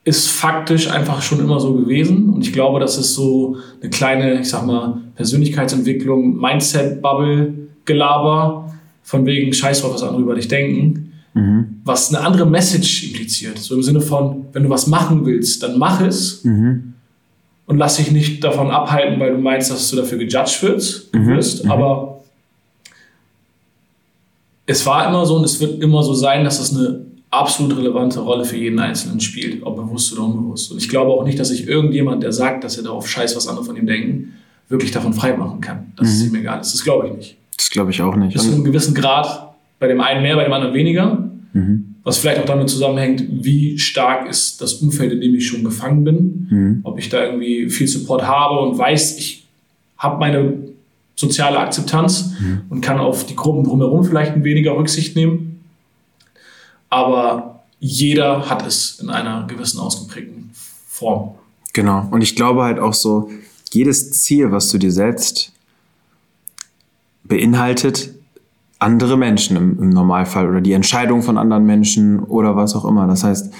ist 0.05 0.31
faktisch 0.31 0.89
einfach 0.91 1.21
schon 1.23 1.41
immer 1.41 1.59
so 1.59 1.75
gewesen. 1.75 2.29
Und 2.31 2.43
ich 2.43 2.53
glaube, 2.53 2.79
das 2.79 2.97
ist 2.99 3.15
so 3.15 3.57
eine 3.81 3.89
kleine, 3.91 4.41
ich 4.41 4.51
sag 4.51 4.67
mal, 4.67 5.01
Persönlichkeitsentwicklung, 5.17 6.37
Mindset-Bubble-Gelaber, 6.37 8.71
von 9.03 9.27
wegen 9.27 9.53
Scheiß 9.53 9.83
drauf, 9.83 9.95
was 9.95 10.03
andere 10.03 10.23
über 10.23 10.35
dich 10.35 10.49
denken, 10.49 11.13
mhm. 11.35 11.81
was 11.85 12.13
eine 12.13 12.25
andere 12.25 12.47
Message 12.47 13.05
impliziert. 13.05 13.59
So 13.59 13.75
im 13.75 13.83
Sinne 13.83 14.01
von, 14.01 14.47
wenn 14.53 14.63
du 14.63 14.71
was 14.71 14.87
machen 14.87 15.27
willst, 15.27 15.63
dann 15.63 15.79
mach 15.79 16.01
es 16.01 16.43
mhm. 16.43 16.95
und 17.67 17.77
lass 17.77 17.97
dich 17.97 18.11
nicht 18.11 18.43
davon 18.43 18.71
abhalten, 18.71 19.21
weil 19.21 19.33
du 19.33 19.39
meinst, 19.39 19.71
dass 19.71 19.91
du 19.91 19.97
dafür 19.97 20.17
gejudged 20.19 20.63
wirst, 20.63 21.15
mhm. 21.15 21.27
wirst. 21.27 21.65
Mhm. 21.65 21.71
Aber 21.71 22.23
es 24.67 24.87
war 24.87 25.07
immer 25.07 25.27
so 25.27 25.37
und 25.37 25.45
es 25.45 25.61
wird 25.61 25.83
immer 25.83 26.03
so 26.03 26.15
sein, 26.15 26.45
dass 26.45 26.59
es 26.59 26.75
eine 26.75 27.05
absolut 27.41 27.77
relevante 27.77 28.21
Rolle 28.21 28.45
für 28.45 28.57
jeden 28.57 28.79
Einzelnen 28.79 29.21
spielt, 29.21 29.63
ob 29.63 29.77
bewusst 29.77 30.13
oder 30.13 30.25
unbewusst. 30.25 30.73
Und 30.73 30.79
ich 30.79 30.89
glaube 30.89 31.13
auch 31.13 31.25
nicht, 31.25 31.39
dass 31.39 31.49
sich 31.49 31.67
irgendjemand, 31.67 32.23
der 32.23 32.33
sagt, 32.33 32.65
dass 32.65 32.77
er 32.77 32.85
darauf 32.85 33.09
scheißt, 33.09 33.37
was 33.37 33.49
andere 33.49 33.65
von 33.65 33.77
ihm 33.77 33.87
denken, 33.87 34.35
wirklich 34.69 34.91
davon 34.91 35.13
freimachen 35.13 35.61
kann, 35.61 35.93
dass 35.97 36.09
mhm. 36.09 36.15
es 36.15 36.27
ihm 36.27 36.35
egal 36.37 36.61
ist. 36.61 36.73
Das 36.73 36.85
glaube 36.85 37.09
ich 37.09 37.17
nicht. 37.17 37.37
Das 37.57 37.71
glaube 37.71 37.91
ich 37.91 38.03
auch 38.03 38.17
nicht. 38.17 38.33
Bis 38.33 38.45
zu 38.45 38.53
einem 38.53 38.65
gewissen 38.65 38.95
Grad, 38.95 39.55
bei 39.79 39.89
dem 39.89 40.01
einen 40.01 40.23
mehr, 40.23 40.37
bei 40.37 40.45
dem 40.45 40.53
anderen 40.53 40.75
weniger. 40.75 41.29
Mhm. 41.53 41.95
Was 42.03 42.19
vielleicht 42.19 42.41
auch 42.41 42.47
damit 42.47 42.69
zusammenhängt, 42.69 43.25
wie 43.31 43.79
stark 43.79 44.29
ist 44.29 44.61
das 44.61 44.75
Umfeld, 44.75 45.13
in 45.13 45.21
dem 45.21 45.35
ich 45.35 45.47
schon 45.47 45.65
gefangen 45.65 46.05
bin. 46.05 46.49
Mhm. 46.51 46.81
Ob 46.83 46.99
ich 46.99 47.09
da 47.09 47.25
irgendwie 47.25 47.71
viel 47.71 47.89
Support 47.89 48.27
habe 48.27 48.61
und 48.61 48.77
weiß, 48.77 49.19
ich 49.19 49.47
habe 49.97 50.19
meine 50.19 50.55
soziale 51.17 51.59
Akzeptanz 51.59 52.35
mhm. 52.41 52.63
und 52.69 52.81
kann 52.81 52.99
auf 52.99 53.25
die 53.25 53.37
Gruppen 53.37 53.65
drumherum 53.65 54.05
vielleicht 54.05 54.33
ein 54.33 54.45
weniger 54.45 54.77
Rücksicht 54.77 55.17
nehmen 55.17 55.54
aber 56.95 57.65
jeder 57.81 58.49
hat 58.49 58.65
es 58.65 59.01
in 59.01 59.11
einer 59.11 59.47
gewissen 59.49 59.81
ausgeprägten 59.81 60.53
Form. 60.89 61.35
Genau. 61.73 62.07
Und 62.13 62.23
ich 62.23 62.37
glaube 62.37 62.63
halt 62.63 62.79
auch 62.79 62.95
so, 62.95 63.31
jedes 63.73 64.13
Ziel, 64.13 64.53
was 64.53 64.69
du 64.69 64.79
dir 64.79 64.93
setzt, 64.93 65.51
beinhaltet 67.25 68.15
andere 68.79 69.17
Menschen 69.17 69.57
im, 69.57 69.83
im, 69.83 69.89
Normalfall 69.91 70.49
oder 70.49 70.61
die 70.61 70.73
Entscheidung 70.73 71.23
von 71.23 71.37
anderen 71.37 71.65
Menschen 71.65 72.21
oder 72.21 72.55
was 72.55 72.77
auch 72.77 72.85
immer. 72.85 73.09
Das 73.09 73.25
heißt, 73.25 73.53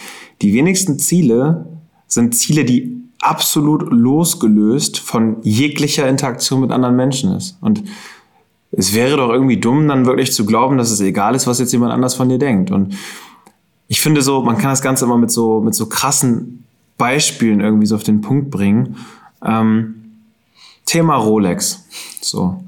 die 0.43 0.53
wenigsten 0.55 0.99
Ziele 1.01 1.67
sind 2.07 2.37
Ziele, 2.37 2.65
die 2.65 3.03
absolut 3.21 3.91
losgelöst 3.91 5.01
von 5.01 5.39
jeglicher 5.43 6.09
Interaktion 6.09 6.61
mit 6.61 6.71
anderen 6.71 6.95
Menschen 6.95 7.35
ist. 7.35 7.59
Und 7.61 7.83
es 8.77 8.95
wäre 8.95 9.17
doch 9.17 9.31
irgendwie 9.31 9.59
dumm, 9.59 9.89
dann 9.89 10.07
wirklich 10.07 10.33
zu 10.33 10.45
glauben, 10.47 10.79
dass 10.79 10.91
es 10.91 11.01
egal 11.01 11.35
ist, 11.35 11.47
was 11.47 11.59
jetzt 11.59 11.73
jemand 11.73 11.93
anders 11.93 12.15
von 12.15 12.29
dir 12.29 12.39
denkt. 12.39 12.71
Und 12.71 12.95
ich 13.89 14.01
finde 14.01 14.23
so, 14.23 14.43
man 14.43 14.59
kann 14.59 14.71
das 14.71 14.83
Ganze 14.83 15.05
immer 15.05 15.19
mit 15.19 15.31
so, 15.31 15.61
mit 15.61 15.75
so 15.75 15.87
krassen 15.87 16.65
Beispielen 16.97 17.61
irgendwie 17.61 17.87
so 17.87 17.95
auf 17.95 18.03
den 18.03 18.21
Punkt 18.21 18.51
bringen. 18.51 18.97
Ähm, 19.45 19.95
Thema 20.87 21.17
Rolex. 21.17 21.87
So. 22.21 22.65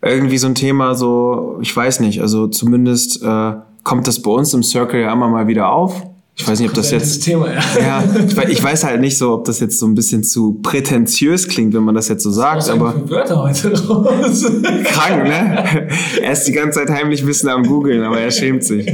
Irgendwie 0.00 0.38
so 0.38 0.46
ein 0.46 0.54
Thema, 0.54 0.94
so, 0.94 1.58
ich 1.60 1.74
weiß 1.74 2.00
nicht, 2.00 2.20
also 2.20 2.46
zumindest 2.46 3.22
äh, 3.22 3.54
kommt 3.82 4.06
das 4.06 4.22
bei 4.22 4.30
uns 4.30 4.54
im 4.54 4.62
Circle 4.62 5.00
ja 5.00 5.12
immer 5.12 5.28
mal 5.28 5.48
wieder 5.48 5.70
auf. 5.70 6.06
Ich 6.40 6.46
weiß 6.46 6.60
nicht, 6.60 6.68
ob 6.68 6.74
das 6.74 6.92
jetzt. 6.92 7.24
Thema, 7.24 7.52
ja. 7.52 7.60
ja 7.80 8.04
ich, 8.26 8.36
ich, 8.48 8.62
weiß 8.62 8.84
halt 8.84 9.00
nicht 9.00 9.18
so, 9.18 9.34
ob 9.34 9.44
das 9.44 9.58
jetzt 9.58 9.78
so 9.78 9.86
ein 9.86 9.96
bisschen 9.96 10.22
zu 10.22 10.54
prätentiös 10.62 11.48
klingt, 11.48 11.74
wenn 11.74 11.82
man 11.82 11.96
das 11.96 12.08
jetzt 12.08 12.22
so 12.22 12.30
sagt. 12.30 12.70
Aber 12.70 13.10
Wörter 13.10 13.42
heute 13.42 13.72
raus? 13.88 14.44
Krank, 14.84 15.24
ne? 15.24 15.88
Er 16.22 16.32
ist 16.32 16.44
die 16.44 16.52
ganze 16.52 16.78
Zeit 16.78 16.90
heimlich 16.90 17.22
ein 17.22 17.26
bisschen 17.26 17.48
am 17.48 17.64
googeln, 17.64 18.02
aber 18.04 18.20
er 18.20 18.30
schämt 18.30 18.62
sich. 18.62 18.86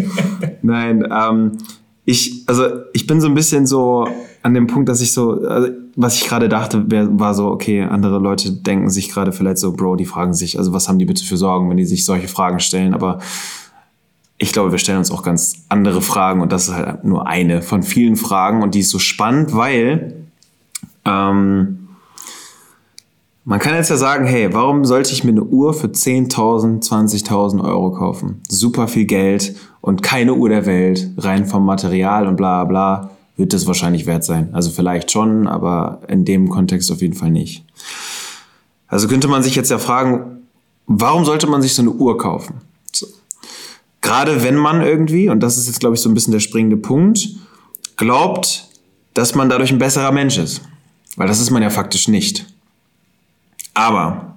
Nein, 0.62 1.06
ähm, 1.12 1.58
ich, 2.06 2.44
also 2.46 2.64
ich 2.94 3.06
bin 3.06 3.20
so 3.20 3.28
ein 3.28 3.34
bisschen 3.34 3.66
so 3.66 4.08
an 4.42 4.54
dem 4.54 4.66
Punkt, 4.66 4.88
dass 4.88 5.02
ich 5.02 5.12
so, 5.12 5.42
also, 5.42 5.68
was 5.96 6.16
ich 6.16 6.28
gerade 6.28 6.48
dachte, 6.48 6.90
wär, 6.90 7.08
war 7.18 7.34
so, 7.34 7.48
okay, 7.48 7.82
andere 7.82 8.18
Leute 8.18 8.52
denken 8.52 8.88
sich 8.88 9.10
gerade 9.10 9.32
vielleicht 9.32 9.58
so, 9.58 9.72
Bro, 9.72 9.96
die 9.96 10.04
fragen 10.06 10.32
sich, 10.32 10.58
also 10.58 10.72
was 10.72 10.88
haben 10.88 10.98
die 10.98 11.06
bitte 11.06 11.24
für 11.24 11.36
Sorgen, 11.36 11.68
wenn 11.68 11.76
die 11.76 11.86
sich 11.86 12.04
solche 12.04 12.28
Fragen 12.28 12.60
stellen, 12.60 12.94
aber 12.94 13.20
ich 14.38 14.52
glaube, 14.52 14.72
wir 14.72 14.78
stellen 14.78 14.98
uns 14.98 15.10
auch 15.10 15.22
ganz 15.22 15.64
andere 15.68 16.02
Fragen 16.02 16.40
und 16.40 16.52
das 16.52 16.68
ist 16.68 16.74
halt 16.74 17.04
nur 17.04 17.26
eine 17.26 17.62
von 17.62 17.82
vielen 17.82 18.16
Fragen 18.16 18.62
und 18.62 18.74
die 18.74 18.80
ist 18.80 18.90
so 18.90 18.98
spannend, 18.98 19.54
weil 19.54 20.24
ähm, 21.04 21.88
man 23.44 23.58
kann 23.58 23.74
jetzt 23.74 23.90
ja 23.90 23.96
sagen, 23.96 24.26
hey, 24.26 24.52
warum 24.54 24.84
sollte 24.84 25.12
ich 25.12 25.22
mir 25.22 25.30
eine 25.30 25.44
Uhr 25.44 25.74
für 25.74 25.88
10.000, 25.88 26.82
20.000 26.82 27.62
Euro 27.62 27.92
kaufen? 27.92 28.40
Super 28.48 28.88
viel 28.88 29.04
Geld 29.04 29.54
und 29.80 30.02
keine 30.02 30.34
Uhr 30.34 30.48
der 30.48 30.66
Welt, 30.66 31.10
rein 31.18 31.46
vom 31.46 31.64
Material 31.64 32.26
und 32.26 32.36
bla 32.36 32.64
bla, 32.64 33.10
wird 33.36 33.52
das 33.52 33.66
wahrscheinlich 33.66 34.06
wert 34.06 34.24
sein. 34.24 34.48
Also 34.52 34.70
vielleicht 34.70 35.10
schon, 35.10 35.46
aber 35.46 36.00
in 36.08 36.24
dem 36.24 36.48
Kontext 36.48 36.90
auf 36.90 37.02
jeden 37.02 37.14
Fall 37.14 37.30
nicht. 37.30 37.64
Also 38.88 39.08
könnte 39.08 39.28
man 39.28 39.42
sich 39.42 39.54
jetzt 39.54 39.70
ja 39.70 39.78
fragen, 39.78 40.42
warum 40.86 41.24
sollte 41.24 41.46
man 41.46 41.62
sich 41.62 41.74
so 41.74 41.82
eine 41.82 41.90
Uhr 41.90 42.16
kaufen? 42.16 42.60
Gerade 44.04 44.42
wenn 44.42 44.56
man 44.56 44.82
irgendwie, 44.82 45.30
und 45.30 45.40
das 45.40 45.56
ist 45.56 45.66
jetzt, 45.66 45.80
glaube 45.80 45.96
ich, 45.96 46.02
so 46.02 46.10
ein 46.10 46.14
bisschen 46.14 46.34
der 46.34 46.40
springende 46.40 46.76
Punkt, 46.76 47.26
glaubt, 47.96 48.68
dass 49.14 49.34
man 49.34 49.48
dadurch 49.48 49.72
ein 49.72 49.78
besserer 49.78 50.12
Mensch 50.12 50.36
ist. 50.36 50.60
Weil 51.16 51.26
das 51.26 51.40
ist 51.40 51.50
man 51.50 51.62
ja 51.62 51.70
faktisch 51.70 52.06
nicht. 52.06 52.44
Aber 53.72 54.36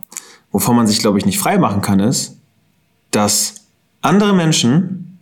wovon 0.53 0.77
man 0.77 0.87
sich, 0.87 0.99
glaube 0.99 1.17
ich, 1.17 1.25
nicht 1.25 1.37
frei 1.37 1.57
machen 1.57 1.81
kann, 1.81 1.99
ist, 1.99 2.37
dass 3.11 3.55
andere 4.01 4.33
Menschen 4.33 5.19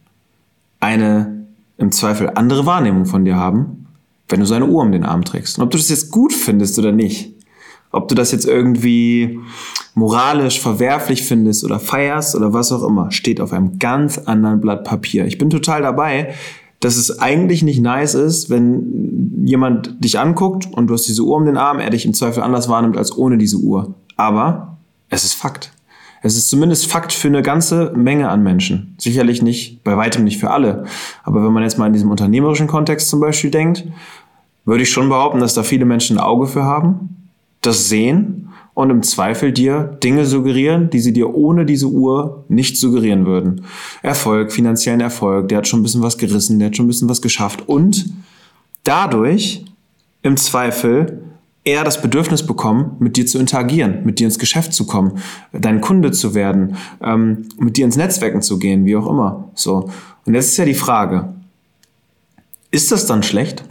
eine 0.79 1.47
im 1.79 1.91
Zweifel 1.91 2.29
andere 2.35 2.67
Wahrnehmung 2.67 3.07
von 3.07 3.25
dir 3.25 3.37
haben, 3.37 3.87
wenn 4.29 4.41
du 4.41 4.45
seine 4.45 4.67
Uhr 4.67 4.83
um 4.83 4.91
den 4.91 5.05
Arm 5.05 5.25
trägst. 5.25 5.57
Und 5.57 5.63
ob 5.63 5.71
du 5.71 5.77
das 5.79 5.89
jetzt 5.89 6.11
gut 6.11 6.33
findest 6.33 6.77
oder 6.77 6.91
nicht, 6.91 7.33
ob 7.95 8.07
du 8.07 8.15
das 8.15 8.31
jetzt 8.31 8.45
irgendwie 8.45 9.39
moralisch 9.93 10.59
verwerflich 10.59 11.23
findest 11.23 11.63
oder 11.63 11.79
feierst 11.79 12.35
oder 12.35 12.53
was 12.53 12.71
auch 12.71 12.83
immer, 12.83 13.11
steht 13.11 13.39
auf 13.39 13.53
einem 13.53 13.79
ganz 13.79 14.17
anderen 14.17 14.59
Blatt 14.61 14.83
Papier. 14.83 15.25
Ich 15.25 15.37
bin 15.37 15.49
total 15.49 15.81
dabei, 15.81 16.33
dass 16.81 16.97
es 16.97 17.19
eigentlich 17.19 17.63
nicht 17.63 17.81
nice 17.81 18.13
ist, 18.13 18.49
wenn 18.49 19.43
jemand 19.45 20.03
dich 20.03 20.19
anguckt 20.19 20.67
und 20.71 20.87
du 20.87 20.93
hast 20.93 21.07
diese 21.07 21.23
Uhr 21.23 21.37
um 21.37 21.45
den 21.45 21.57
Arm, 21.57 21.79
er 21.79 21.89
dich 21.89 22.05
im 22.05 22.13
Zweifel 22.13 22.43
anders 22.43 22.67
wahrnimmt 22.67 22.97
als 22.97 23.17
ohne 23.17 23.37
diese 23.37 23.57
Uhr. 23.57 23.95
Aber 24.17 24.77
es 25.09 25.23
ist 25.23 25.33
Fakt. 25.33 25.71
Es 26.21 26.35
ist 26.35 26.49
zumindest 26.49 26.87
Fakt 26.87 27.13
für 27.13 27.27
eine 27.27 27.41
ganze 27.41 27.93
Menge 27.95 28.29
an 28.29 28.43
Menschen. 28.43 28.95
Sicherlich 28.97 29.41
nicht, 29.41 29.83
bei 29.83 29.95
weitem 29.95 30.23
nicht 30.23 30.39
für 30.39 30.51
alle. 30.51 30.85
Aber 31.23 31.45
wenn 31.45 31.53
man 31.53 31.63
jetzt 31.63 31.77
mal 31.77 31.87
in 31.87 31.93
diesem 31.93 32.11
unternehmerischen 32.11 32.67
Kontext 32.67 33.09
zum 33.09 33.19
Beispiel 33.19 33.51
denkt, 33.51 33.85
würde 34.65 34.83
ich 34.83 34.89
schon 34.89 35.07
behaupten, 35.07 35.39
dass 35.39 35.53
da 35.53 35.63
viele 35.63 35.85
Menschen 35.85 36.17
ein 36.17 36.23
Auge 36.23 36.47
für 36.47 36.63
haben, 36.63 37.24
das 37.65 37.89
sehen 37.89 38.49
und 38.73 38.89
im 38.89 39.03
Zweifel 39.03 39.51
dir 39.51 39.97
Dinge 40.03 40.25
suggerieren, 40.25 40.89
die 40.89 40.99
sie 40.99 41.13
dir 41.13 41.33
ohne 41.33 41.65
diese 41.65 41.87
Uhr 41.87 42.45
nicht 42.49 42.77
suggerieren 42.77 43.25
würden. 43.25 43.61
Erfolg, 44.03 44.51
finanziellen 44.51 45.01
Erfolg, 45.01 45.47
der 45.47 45.59
hat 45.59 45.67
schon 45.67 45.79
ein 45.79 45.83
bisschen 45.83 46.03
was 46.03 46.17
gerissen, 46.17 46.59
der 46.59 46.67
hat 46.67 46.75
schon 46.75 46.85
ein 46.85 46.89
bisschen 46.89 47.09
was 47.09 47.21
geschafft 47.21 47.67
und 47.67 48.13
dadurch 48.83 49.65
im 50.21 50.37
Zweifel 50.37 51.21
eher 51.63 51.83
das 51.83 52.01
Bedürfnis 52.01 52.45
bekommen, 52.45 52.95
mit 52.99 53.17
dir 53.17 53.25
zu 53.25 53.39
interagieren, 53.39 54.05
mit 54.05 54.19
dir 54.19 54.25
ins 54.25 54.37
Geschäft 54.37 54.73
zu 54.73 54.85
kommen, 54.85 55.17
dein 55.51 55.81
Kunde 55.81 56.11
zu 56.11 56.35
werden, 56.35 56.75
ähm, 57.01 57.49
mit 57.57 57.77
dir 57.77 57.85
ins 57.85 57.97
Netzwerken 57.97 58.41
zu 58.41 58.59
gehen, 58.59 58.85
wie 58.85 58.95
auch 58.95 59.09
immer. 59.09 59.49
So. 59.55 59.89
Und 60.25 60.35
jetzt 60.35 60.49
ist 60.49 60.57
ja 60.57 60.65
die 60.65 60.75
Frage, 60.75 61.33
ist 62.71 62.91
das 62.91 63.07
dann 63.07 63.23
schlecht? 63.23 63.63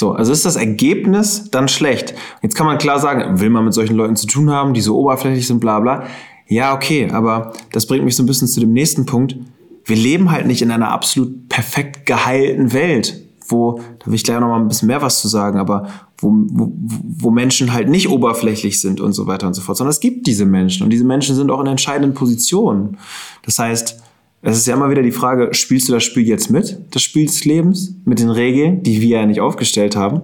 So, 0.00 0.12
also 0.12 0.32
ist 0.32 0.46
das 0.46 0.56
Ergebnis 0.56 1.50
dann 1.50 1.68
schlecht. 1.68 2.14
Jetzt 2.40 2.54
kann 2.54 2.64
man 2.66 2.78
klar 2.78 2.98
sagen, 2.98 3.38
will 3.38 3.50
man 3.50 3.66
mit 3.66 3.74
solchen 3.74 3.96
Leuten 3.96 4.16
zu 4.16 4.26
tun 4.26 4.50
haben, 4.50 4.72
die 4.72 4.80
so 4.80 4.98
oberflächlich 4.98 5.46
sind, 5.46 5.60
bla 5.60 5.78
bla. 5.78 6.04
Ja, 6.48 6.74
okay, 6.74 7.10
aber 7.12 7.52
das 7.72 7.84
bringt 7.84 8.06
mich 8.06 8.16
so 8.16 8.22
ein 8.22 8.26
bisschen 8.26 8.48
zu 8.48 8.60
dem 8.60 8.72
nächsten 8.72 9.04
Punkt. 9.04 9.36
Wir 9.84 9.96
leben 9.96 10.30
halt 10.30 10.46
nicht 10.46 10.62
in 10.62 10.70
einer 10.70 10.90
absolut 10.90 11.50
perfekt 11.50 12.06
geheilten 12.06 12.72
Welt, 12.72 13.22
wo, 13.46 13.82
da 13.98 14.06
will 14.06 14.14
ich 14.14 14.24
gleich 14.24 14.40
noch 14.40 14.48
mal 14.48 14.58
ein 14.58 14.68
bisschen 14.68 14.88
mehr 14.88 15.02
was 15.02 15.20
zu 15.20 15.28
sagen, 15.28 15.58
aber 15.58 15.88
wo, 16.16 16.32
wo, 16.48 16.72
wo 17.18 17.30
Menschen 17.30 17.74
halt 17.74 17.90
nicht 17.90 18.08
oberflächlich 18.08 18.80
sind 18.80 19.02
und 19.02 19.12
so 19.12 19.26
weiter 19.26 19.48
und 19.48 19.52
so 19.52 19.60
fort, 19.60 19.76
sondern 19.76 19.90
es 19.90 20.00
gibt 20.00 20.26
diese 20.26 20.46
Menschen 20.46 20.82
und 20.82 20.90
diese 20.90 21.04
Menschen 21.04 21.36
sind 21.36 21.50
auch 21.50 21.60
in 21.60 21.66
entscheidenden 21.66 22.14
Positionen. 22.14 22.96
Das 23.44 23.58
heißt, 23.58 24.00
es 24.42 24.56
ist 24.56 24.66
ja 24.66 24.74
immer 24.74 24.90
wieder 24.90 25.02
die 25.02 25.12
Frage, 25.12 25.52
spielst 25.52 25.88
du 25.88 25.92
das 25.92 26.02
Spiel 26.02 26.26
jetzt 26.26 26.50
mit, 26.50 26.78
das 26.92 27.02
Spiel 27.02 27.26
des 27.26 27.44
Lebens, 27.44 27.94
mit 28.04 28.20
den 28.20 28.30
Regeln, 28.30 28.82
die 28.82 29.00
wir 29.00 29.20
ja 29.20 29.26
nicht 29.26 29.40
aufgestellt 29.40 29.96
haben? 29.96 30.22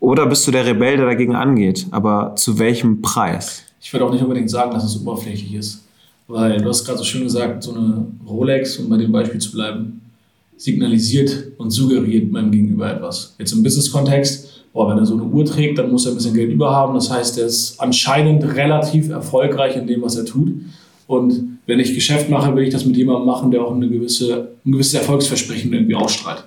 Oder 0.00 0.26
bist 0.26 0.46
du 0.46 0.50
der 0.50 0.66
Rebell, 0.66 0.96
der 0.96 1.06
dagegen 1.06 1.34
angeht? 1.34 1.86
Aber 1.90 2.34
zu 2.36 2.58
welchem 2.58 3.02
Preis? 3.02 3.64
Ich 3.80 3.92
würde 3.92 4.06
auch 4.06 4.12
nicht 4.12 4.22
unbedingt 4.22 4.50
sagen, 4.50 4.72
dass 4.72 4.84
es 4.84 5.00
oberflächlich 5.00 5.54
ist. 5.54 5.84
Weil 6.26 6.60
du 6.60 6.68
hast 6.68 6.84
gerade 6.84 6.98
so 6.98 7.04
schön 7.04 7.22
gesagt, 7.22 7.62
so 7.62 7.74
eine 7.74 8.06
Rolex, 8.28 8.76
um 8.76 8.88
bei 8.88 8.96
dem 8.96 9.10
Beispiel 9.10 9.40
zu 9.40 9.52
bleiben, 9.52 10.02
signalisiert 10.56 11.52
und 11.56 11.70
suggeriert 11.70 12.30
meinem 12.30 12.50
Gegenüber 12.50 12.92
etwas. 12.92 13.34
Jetzt 13.38 13.52
im 13.52 13.62
Business-Kontext, 13.62 14.64
wenn 14.74 14.98
er 14.98 15.06
so 15.06 15.14
eine 15.14 15.24
Uhr 15.24 15.44
trägt, 15.44 15.78
dann 15.78 15.90
muss 15.90 16.06
er 16.06 16.12
ein 16.12 16.16
bisschen 16.16 16.34
Geld 16.34 16.52
überhaben. 16.52 16.94
Das 16.94 17.10
heißt, 17.10 17.38
er 17.38 17.46
ist 17.46 17.80
anscheinend 17.80 18.44
relativ 18.44 19.08
erfolgreich 19.08 19.76
in 19.76 19.86
dem, 19.86 20.02
was 20.02 20.16
er 20.16 20.24
tut. 20.24 20.52
Und 21.06 21.57
wenn 21.68 21.78
ich 21.80 21.94
Geschäft 21.94 22.30
mache, 22.30 22.56
will 22.56 22.64
ich 22.64 22.70
das 22.70 22.86
mit 22.86 22.96
jemandem 22.96 23.26
machen, 23.26 23.50
der 23.50 23.60
auch 23.60 23.74
eine 23.74 23.88
gewisse, 23.88 24.48
ein 24.64 24.72
gewisses 24.72 24.94
Erfolgsversprechen 24.94 25.70
irgendwie 25.72 25.94
ausstrahlt. 25.94 26.44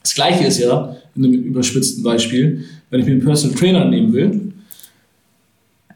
Das 0.00 0.14
gleiche 0.14 0.44
ist 0.46 0.58
ja, 0.58 0.96
in 1.16 1.24
einem 1.24 1.34
überspitzten 1.42 2.04
Beispiel, 2.04 2.64
wenn 2.88 3.00
ich 3.00 3.06
mir 3.06 3.12
einen 3.12 3.24
Personal 3.24 3.58
Trainer 3.58 3.84
nehmen 3.84 4.12
will, 4.12 4.52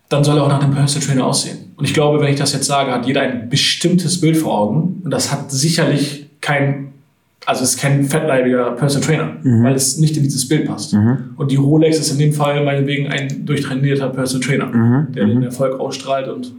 dann 0.09 0.25
soll 0.25 0.39
er 0.39 0.43
auch 0.43 0.49
nach 0.49 0.61
einem 0.61 0.75
Personal 0.75 1.07
Trainer 1.07 1.27
aussehen. 1.27 1.59
Und 1.77 1.85
ich 1.85 1.95
glaube, 1.95 2.21
wenn 2.21 2.33
ich 2.33 2.39
das 2.39 2.53
jetzt 2.53 2.67
sage, 2.67 2.91
hat 2.91 3.07
jeder 3.07 3.21
ein 3.21 3.49
bestimmtes 3.49 4.21
Bild 4.21 4.37
vor 4.37 4.59
Augen. 4.59 5.03
Und 5.05 5.13
das 5.13 5.31
hat 5.31 5.53
sicherlich 5.53 6.27
kein, 6.41 6.89
also 7.47 7.63
es 7.63 7.75
ist 7.75 7.79
kein 7.79 8.07
fettleibiger 8.07 8.73
Personal 8.73 9.07
Trainer, 9.07 9.37
mhm. 9.41 9.63
weil 9.63 9.77
es 9.77 9.99
nicht 9.99 10.17
in 10.17 10.25
dieses 10.25 10.49
Bild 10.49 10.67
passt. 10.67 10.95
Mhm. 10.95 11.35
Und 11.37 11.53
die 11.53 11.57
Rolex 11.57 12.01
ist 12.01 12.11
in 12.11 12.19
dem 12.19 12.33
Fall 12.33 12.65
meinetwegen 12.65 13.07
ein 13.07 13.47
durchtrainierter 13.47 14.09
Personal 14.09 14.45
Trainer, 14.45 14.67
mhm. 14.67 15.13
der 15.13 15.27
den 15.27 15.39
mhm. 15.39 15.45
Erfolg 15.45 15.79
ausstrahlt 15.79 16.27
und 16.27 16.53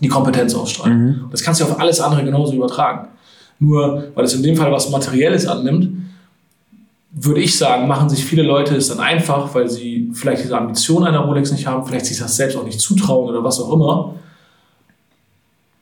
die 0.00 0.08
Kompetenz 0.08 0.54
ausstrahlt. 0.54 0.94
Mhm. 0.94 1.24
Das 1.30 1.42
kannst 1.42 1.60
du 1.60 1.64
auf 1.64 1.80
alles 1.80 2.00
andere 2.00 2.24
genauso 2.24 2.54
übertragen. 2.54 3.08
Nur, 3.58 4.08
weil 4.14 4.24
es 4.24 4.34
in 4.34 4.42
dem 4.42 4.56
Fall 4.56 4.70
was 4.70 4.90
Materielles 4.90 5.46
annimmt, 5.46 5.88
würde 7.18 7.40
ich 7.40 7.56
sagen, 7.56 7.88
machen 7.88 8.10
sich 8.10 8.22
viele 8.22 8.42
Leute 8.42 8.76
es 8.76 8.88
dann 8.88 9.00
einfach, 9.00 9.54
weil 9.54 9.70
sie 9.70 10.10
vielleicht 10.12 10.44
diese 10.44 10.56
Ambition 10.56 11.04
einer 11.04 11.20
Rolex 11.20 11.50
nicht 11.50 11.66
haben, 11.66 11.86
vielleicht 11.86 12.04
sich 12.04 12.18
das 12.18 12.36
selbst 12.36 12.58
auch 12.58 12.64
nicht 12.64 12.78
zutrauen 12.78 13.30
oder 13.30 13.42
was 13.42 13.58
auch 13.58 13.72
immer. 13.72 14.14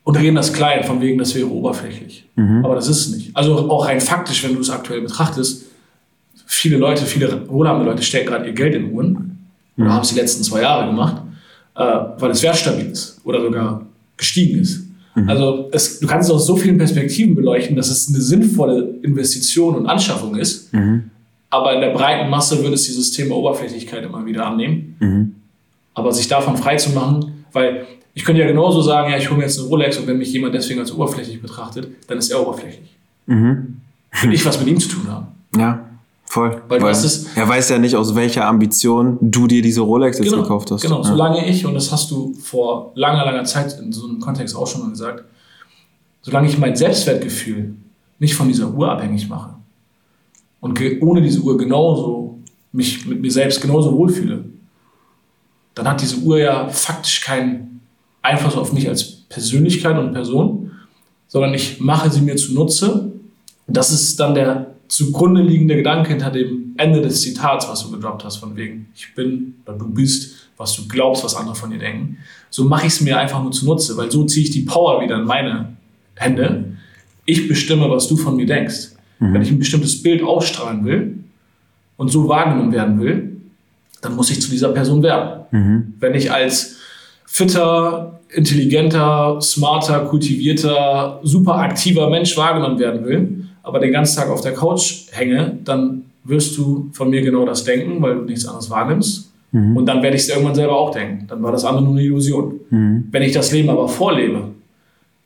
Und 0.05 0.17
reden 0.17 0.37
das 0.37 0.53
klein, 0.53 0.85
von 0.85 1.01
wegen, 1.01 1.19
das 1.19 1.35
wäre 1.35 1.49
oberflächlich. 1.49 2.29
Mhm. 2.37 2.65
Aber 2.65 2.77
das 2.77 2.89
ist 2.89 3.07
es 3.07 3.17
nicht. 3.17 3.37
Also 3.37 3.69
auch 3.71 3.87
rein 3.87 4.01
faktisch, 4.01 4.45
wenn 4.45 4.55
du 4.55 4.61
es 4.61 4.71
aktuell 4.71 5.01
betrachtest, 5.01 5.65
viele 6.47 6.77
Leute, 6.77 7.05
viele 7.05 7.49
wohlhabende 7.49 7.91
Leute 7.91 8.03
stecken 8.03 8.29
gerade 8.29 8.47
ihr 8.47 8.53
Geld 8.53 8.75
in 8.77 8.93
Uhren 8.93 9.39
mhm. 9.75 9.85
oder 9.85 9.95
haben 9.95 10.03
es 10.03 10.11
die 10.11 10.21
letzten 10.21 10.45
zwei 10.45 10.63
Jahre 10.63 10.87
gemacht, 10.87 11.23
äh, 11.75 11.81
weil 12.19 12.31
es 12.31 12.43
wertstabil 12.43 12.87
ist 12.87 13.21
oder 13.25 13.41
sogar 13.41 13.85
gestiegen 14.17 14.61
ist. 14.61 14.85
Mhm. 15.15 15.29
Also 15.29 15.69
es, 15.73 16.01
du 16.01 16.07
kannst 16.07 16.29
es 16.29 16.35
aus 16.35 16.47
so 16.47 16.57
vielen 16.57 16.79
Perspektiven 16.79 17.35
beleuchten, 17.35 17.77
dass 17.77 17.91
es 17.91 18.09
eine 18.09 18.21
sinnvolle 18.21 18.95
Investition 19.03 19.75
und 19.77 19.87
Anschaffung 19.87 20.37
ist. 20.37 20.73
Mhm. 20.73 21.11
Aber 21.51 21.75
in 21.75 21.81
der 21.81 21.91
breiten 21.91 22.29
Masse 22.31 22.61
würde 22.63 22.75
es 22.75 22.85
dieses 22.85 23.13
Thema 23.13 23.37
Oberflächlichkeit 23.37 24.05
immer 24.05 24.27
wieder 24.27 24.47
annehmen. 24.47 24.97
Mhm. 24.99 25.35
Aber 25.95 26.13
sich 26.13 26.27
davon 26.27 26.57
frei 26.57 26.77
zu 26.77 26.91
machen, 26.91 27.45
weil 27.53 27.87
ich 28.15 28.25
könnte 28.25 28.41
ja 28.41 28.49
genauso 28.49 28.83
sagen, 28.83 29.11
ja, 29.11 29.19
ich 29.19 29.29
hole 29.29 29.39
mir 29.39 29.45
jetzt 29.45 29.59
eine 29.59 29.69
Rolex 29.69 29.99
und 29.99 30.07
wenn 30.07 30.19
mich 30.19 30.33
jemand 30.33 30.55
deswegen 30.55 30.81
als 30.81 30.93
oberflächlich 30.93 31.41
betrachtet, 31.41 31.89
dann 32.09 32.19
ist 32.19 32.31
er 32.31 32.41
oberflächlich. 32.41 32.91
Mhm. 33.27 33.77
Will 34.23 34.33
ich 34.33 34.45
was 34.45 34.59
mit 34.59 34.69
ihm 34.69 34.81
zu 34.81 34.89
tun 34.89 35.09
haben. 35.09 35.27
Ja, 35.57 35.89
voll. 36.35 36.63
Weil, 36.69 36.83
Weil 36.83 36.93
ist, 36.93 37.29
er 37.37 37.49
weiß 37.49 37.69
ja 37.71 37.79
nicht, 37.79 37.95
aus 37.95 38.15
welcher 38.15 38.47
Ambition 38.47 39.19
du 39.21 39.47
dir 39.47 39.63
diese 39.63 39.81
Rolex 39.81 40.19
jetzt 40.19 40.31
genau, 40.31 40.43
gekauft 40.43 40.71
hast. 40.71 40.83
Genau, 40.83 40.99
ja. 40.99 41.05
solange 41.05 41.49
ich, 41.49 41.65
und 41.65 41.75
das 41.75 41.93
hast 41.93 42.11
du 42.11 42.35
vor 42.35 42.93
langer, 42.97 43.25
langer 43.25 43.45
Zeit 43.45 43.79
in 43.79 43.93
so 43.93 44.07
einem 44.07 44.21
Kontext 44.21 44.57
auch 44.57 44.67
schon 44.67 44.83
mal 44.83 44.91
gesagt, 44.91 45.25
solange 46.23 46.49
ich 46.49 46.59
mein 46.59 46.75
Selbstwertgefühl 46.75 47.75
nicht 48.19 48.35
von 48.35 48.49
dieser 48.49 48.71
Uhr 48.73 48.91
abhängig 48.91 49.29
mache, 49.29 49.55
und 50.61 50.81
ohne 51.03 51.21
diese 51.21 51.41
Uhr 51.41 51.59
genauso 51.59 52.39
mich 52.73 53.07
mit 53.07 53.21
mir 53.21 53.31
selbst 53.31 53.61
genauso 53.61 53.95
wohlfühle, 53.97 54.45
dann 55.75 55.87
hat 55.87 56.01
diese 56.01 56.17
Uhr 56.21 56.39
ja 56.39 56.69
faktisch 56.69 57.21
keinen 57.21 57.81
Einfluss 58.23 58.57
auf 58.57 58.73
mich 58.73 58.89
als 58.89 59.05
Persönlichkeit 59.29 59.99
und 59.99 60.13
Person, 60.13 60.71
sondern 61.29 61.53
ich 61.53 61.81
mache 61.81 62.11
sie 62.11 62.23
mir 62.23 62.37
zunutze. 62.37 63.13
Das 63.67 63.91
ist 63.91 64.21
dann 64.21 64.35
der 64.35 64.75
zugrunde 64.89 65.43
liegende 65.43 65.77
Gedanke 65.77 66.11
hinter 66.11 66.31
dem 66.31 66.75
Ende 66.77 67.01
des 67.01 67.23
Zitats, 67.23 67.69
was 67.69 67.83
du 67.83 67.91
gedroppt 67.91 68.25
hast, 68.25 68.37
von 68.37 68.57
wegen, 68.57 68.89
ich 68.95 69.15
bin 69.15 69.55
oder 69.67 69.79
du 69.79 69.89
bist, 69.89 70.49
was 70.57 70.75
du 70.77 70.87
glaubst, 70.87 71.25
was 71.25 71.35
andere 71.35 71.55
von 71.55 71.71
dir 71.71 71.79
denken. 71.79 72.19
So 72.51 72.65
mache 72.65 72.87
ich 72.87 72.93
es 72.93 73.01
mir 73.01 73.19
einfach 73.19 73.43
nur 73.43 73.53
zunutze, 73.53 73.97
weil 73.97 74.11
so 74.11 74.25
ziehe 74.25 74.45
ich 74.45 74.51
die 74.51 74.63
Power 74.63 75.03
wieder 75.03 75.17
in 75.17 75.25
meine 75.25 75.77
Hände. 76.15 76.77
Ich 77.25 77.49
bestimme, 77.49 77.91
was 77.91 78.07
du 78.09 78.17
von 78.17 78.37
mir 78.37 78.47
denkst. 78.47 78.91
Mhm. 79.19 79.35
Wenn 79.35 79.43
ich 79.43 79.51
ein 79.51 79.59
bestimmtes 79.59 80.03
Bild 80.03 80.23
ausstrahlen 80.23 80.85
will 80.85 81.19
und 81.97 82.09
so 82.09 82.29
wahrgenommen 82.29 82.73
werden 82.73 83.01
will, 83.01 83.37
dann 84.01 84.15
muss 84.15 84.31
ich 84.31 84.41
zu 84.41 84.51
dieser 84.51 84.69
Person 84.69 85.03
werden. 85.03 85.47
Mhm. 85.51 85.95
Wenn 85.99 86.15
ich 86.15 86.31
als 86.31 86.77
fitter, 87.27 88.21
intelligenter, 88.29 89.41
smarter, 89.41 90.01
kultivierter, 90.01 91.21
super 91.23 91.57
aktiver 91.57 92.11
Mensch 92.11 92.37
wahrgenommen 92.37 92.79
werden 92.79 93.05
will, 93.05 93.49
aber 93.65 93.81
den 93.81 93.93
ganzen 93.93 94.17
Tag 94.17 94.29
auf 94.29 94.43
der 94.43 94.55
Couch 94.55 95.07
hänge, 95.11 95.59
dann 95.65 96.05
wirst 96.23 96.57
du 96.57 96.91
von 96.93 97.11
mir 97.11 97.23
genau 97.23 97.45
das 97.45 97.65
denken, 97.65 98.01
weil 98.01 98.15
du 98.15 98.21
nichts 98.23 98.47
anderes 98.47 98.71
wahrnimmst. 98.71 99.33
Mhm. 99.53 99.77
Und 99.77 99.87
dann 99.87 100.03
werde 100.03 100.17
ich 100.17 100.23
es 100.23 100.29
irgendwann 100.29 100.55
selber 100.55 100.77
auch 100.77 100.91
denken. 100.91 101.27
Dann 101.27 101.43
war 101.43 101.51
das 101.51 101.65
andere 101.65 101.85
nur 101.85 101.95
eine 101.95 102.03
Illusion. 102.03 102.61
Mhm. 102.71 103.09
Wenn 103.11 103.23
ich 103.23 103.33
das 103.33 103.51
Leben 103.53 103.71
aber 103.71 103.89
vorlebe, 103.89 104.51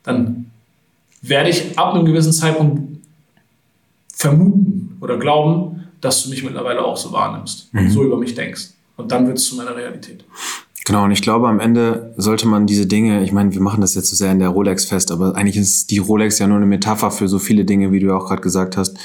dann 0.05 0.46
werde 1.20 1.51
ich 1.51 1.77
ab 1.77 1.94
einem 1.94 2.05
gewissen 2.05 2.33
Zeitpunkt 2.33 3.01
vermuten 4.12 4.96
oder 5.01 5.18
glauben, 5.18 5.85
dass 6.01 6.22
du 6.22 6.31
mich 6.31 6.44
mittlerweile 6.44 6.85
auch 6.85 6.96
so 6.96 7.12
wahrnimmst 7.12 7.72
mhm. 7.72 7.81
und 7.81 7.90
so 7.90 8.05
über 8.05 8.16
mich 8.16 8.35
denkst. 8.35 8.70
Und 8.96 9.11
dann 9.11 9.27
wird 9.27 9.38
es 9.38 9.48
zu 9.48 9.57
meiner 9.57 9.77
Realität. 9.77 10.24
Genau, 10.88 11.05
und 11.05 11.11
ich 11.11 11.20
glaube, 11.20 11.48
am 11.48 11.61
Ende 11.61 12.14
sollte 12.16 12.48
man 12.48 12.66
diese 12.66 12.87
Dinge, 12.87 13.22
ich 13.22 13.31
meine, 13.31 13.53
wir 13.53 13.61
machen 13.61 13.83
das 13.83 13.94
jetzt 13.94 14.09
so 14.09 14.16
sehr 14.16 14.33
in 14.33 14.38
der 14.38 14.48
Rolex 14.48 14.87
fest, 14.87 15.12
aber 15.12 15.37
eigentlich 15.37 15.59
ist 15.59 15.90
die 15.90 15.98
Rolex 15.98 16.38
ja 16.38 16.46
nur 16.46 16.57
eine 16.57 16.64
Metapher 16.64 17.11
für 17.11 17.29
so 17.29 17.38
viele 17.38 17.66
Dinge, 17.66 17.92
wie 17.92 18.01
du 18.01 18.07
ja 18.07 18.16
auch 18.16 18.27
gerade 18.27 18.40
gesagt 18.40 18.79
hast. 18.79 18.96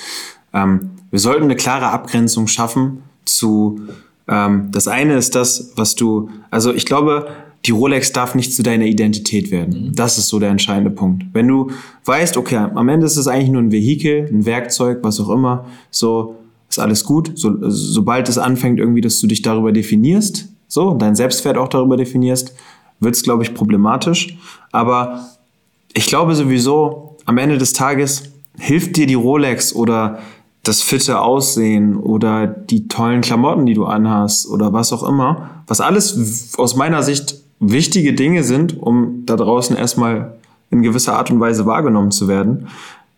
Ähm, 0.53 0.91
wir 1.11 1.19
sollten 1.19 1.43
eine 1.43 1.57
klare 1.57 1.87
Abgrenzung 1.87 2.47
schaffen 2.47 3.03
zu, 3.25 3.81
ähm, 4.29 4.69
das 4.71 4.87
eine 4.87 5.15
ist 5.15 5.35
das, 5.35 5.73
was 5.75 5.95
du, 5.95 6.29
also 6.51 6.73
ich 6.73 6.85
glaube, 6.85 7.27
die 7.65 7.71
Rolex 7.71 8.13
darf 8.13 8.33
nicht 8.33 8.55
zu 8.55 8.63
deiner 8.63 8.85
Identität 8.85 9.51
werden. 9.51 9.87
Mhm. 9.87 9.95
Das 9.95 10.17
ist 10.17 10.29
so 10.29 10.39
der 10.39 10.51
entscheidende 10.51 10.89
Punkt. 10.89 11.25
Wenn 11.33 11.49
du 11.49 11.71
weißt, 12.05 12.37
okay, 12.37 12.55
am 12.55 12.87
Ende 12.87 13.05
ist 13.05 13.17
es 13.17 13.27
eigentlich 13.27 13.51
nur 13.51 13.61
ein 13.61 13.73
Vehikel, 13.73 14.29
ein 14.31 14.45
Werkzeug, 14.45 14.99
was 15.01 15.19
auch 15.19 15.31
immer, 15.31 15.65
so 15.91 16.37
ist 16.69 16.79
alles 16.79 17.03
gut. 17.03 17.33
So, 17.35 17.57
sobald 17.69 18.29
es 18.29 18.37
anfängt 18.37 18.79
irgendwie, 18.79 19.01
dass 19.01 19.19
du 19.19 19.27
dich 19.27 19.41
darüber 19.41 19.73
definierst, 19.73 20.52
so, 20.73 20.95
dein 20.95 21.15
Selbstwert 21.15 21.57
auch 21.57 21.67
darüber 21.67 21.97
definierst, 21.97 22.55
wird 22.99 23.15
es, 23.15 23.23
glaube 23.23 23.43
ich, 23.43 23.53
problematisch. 23.53 24.37
Aber 24.71 25.29
ich 25.93 26.07
glaube 26.07 26.33
sowieso, 26.35 27.17
am 27.25 27.37
Ende 27.37 27.57
des 27.57 27.73
Tages 27.73 28.23
hilft 28.57 28.97
dir 28.97 29.05
die 29.05 29.13
Rolex 29.13 29.73
oder 29.73 30.19
das 30.63 30.81
fitte 30.81 31.19
Aussehen 31.19 31.97
oder 31.97 32.47
die 32.47 32.87
tollen 32.87 33.21
Klamotten, 33.21 33.65
die 33.65 33.73
du 33.73 33.85
anhast 33.85 34.47
oder 34.47 34.73
was 34.73 34.93
auch 34.93 35.03
immer, 35.03 35.49
was 35.67 35.81
alles 35.81 36.57
aus 36.57 36.75
meiner 36.75 37.03
Sicht 37.03 37.35
wichtige 37.59 38.13
Dinge 38.13 38.43
sind, 38.43 38.81
um 38.81 39.25
da 39.25 39.35
draußen 39.35 39.75
erstmal 39.75 40.37
in 40.71 40.81
gewisser 40.81 41.15
Art 41.17 41.29
und 41.29 41.39
Weise 41.39 41.65
wahrgenommen 41.65 42.11
zu 42.11 42.27
werden, 42.27 42.67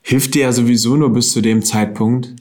hilft 0.02 0.36
dir 0.36 0.44
ja 0.44 0.52
sowieso 0.52 0.98
nur 0.98 1.14
bis 1.14 1.32
zu 1.32 1.42
dem 1.42 1.64
Zeitpunkt, 1.64 2.34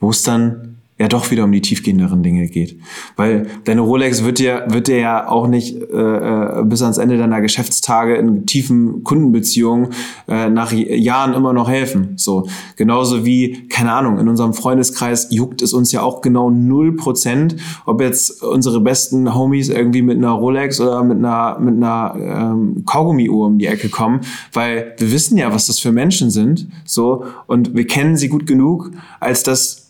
wo 0.00 0.10
es 0.10 0.22
dann 0.22 0.75
ja 0.98 1.08
doch 1.08 1.30
wieder 1.30 1.44
um 1.44 1.52
die 1.52 1.60
tiefgehenderen 1.60 2.22
Dinge 2.22 2.46
geht. 2.48 2.78
Weil 3.16 3.46
deine 3.64 3.82
Rolex 3.82 4.24
wird 4.24 4.38
dir, 4.38 4.64
wird 4.68 4.88
dir 4.88 4.98
ja 4.98 5.28
auch 5.28 5.46
nicht 5.46 5.76
äh, 5.76 6.60
äh, 6.60 6.64
bis 6.64 6.82
ans 6.82 6.98
Ende 6.98 7.18
deiner 7.18 7.40
Geschäftstage 7.40 8.16
in 8.16 8.46
tiefen 8.46 9.04
Kundenbeziehungen 9.04 9.88
äh, 10.28 10.48
nach 10.48 10.72
Jahren 10.72 11.34
immer 11.34 11.52
noch 11.52 11.68
helfen. 11.68 12.14
So 12.16 12.46
Genauso 12.76 13.24
wie, 13.24 13.68
keine 13.68 13.92
Ahnung, 13.92 14.18
in 14.18 14.28
unserem 14.28 14.52
Freundeskreis 14.52 15.28
juckt 15.30 15.62
es 15.62 15.72
uns 15.72 15.92
ja 15.92 16.02
auch 16.02 16.20
genau 16.20 16.50
null 16.50 16.96
Prozent, 16.96 17.56
ob 17.84 18.00
jetzt 18.00 18.42
unsere 18.42 18.80
besten 18.80 19.34
Homies 19.34 19.68
irgendwie 19.68 20.02
mit 20.02 20.18
einer 20.18 20.32
Rolex 20.32 20.80
oder 20.80 21.02
mit 21.02 21.18
einer, 21.18 21.58
mit 21.58 21.76
einer 21.76 22.14
ähm, 22.18 22.84
Kaugummi-Uhr 22.84 23.46
um 23.46 23.58
die 23.58 23.66
Ecke 23.66 23.88
kommen, 23.88 24.20
weil 24.52 24.94
wir 24.98 25.10
wissen 25.10 25.38
ja, 25.38 25.52
was 25.52 25.66
das 25.66 25.78
für 25.78 25.92
Menschen 25.92 26.30
sind. 26.30 26.68
So, 26.84 27.24
und 27.46 27.74
wir 27.74 27.86
kennen 27.86 28.16
sie 28.16 28.28
gut 28.28 28.46
genug, 28.46 28.90
als 29.20 29.42
dass 29.42 29.85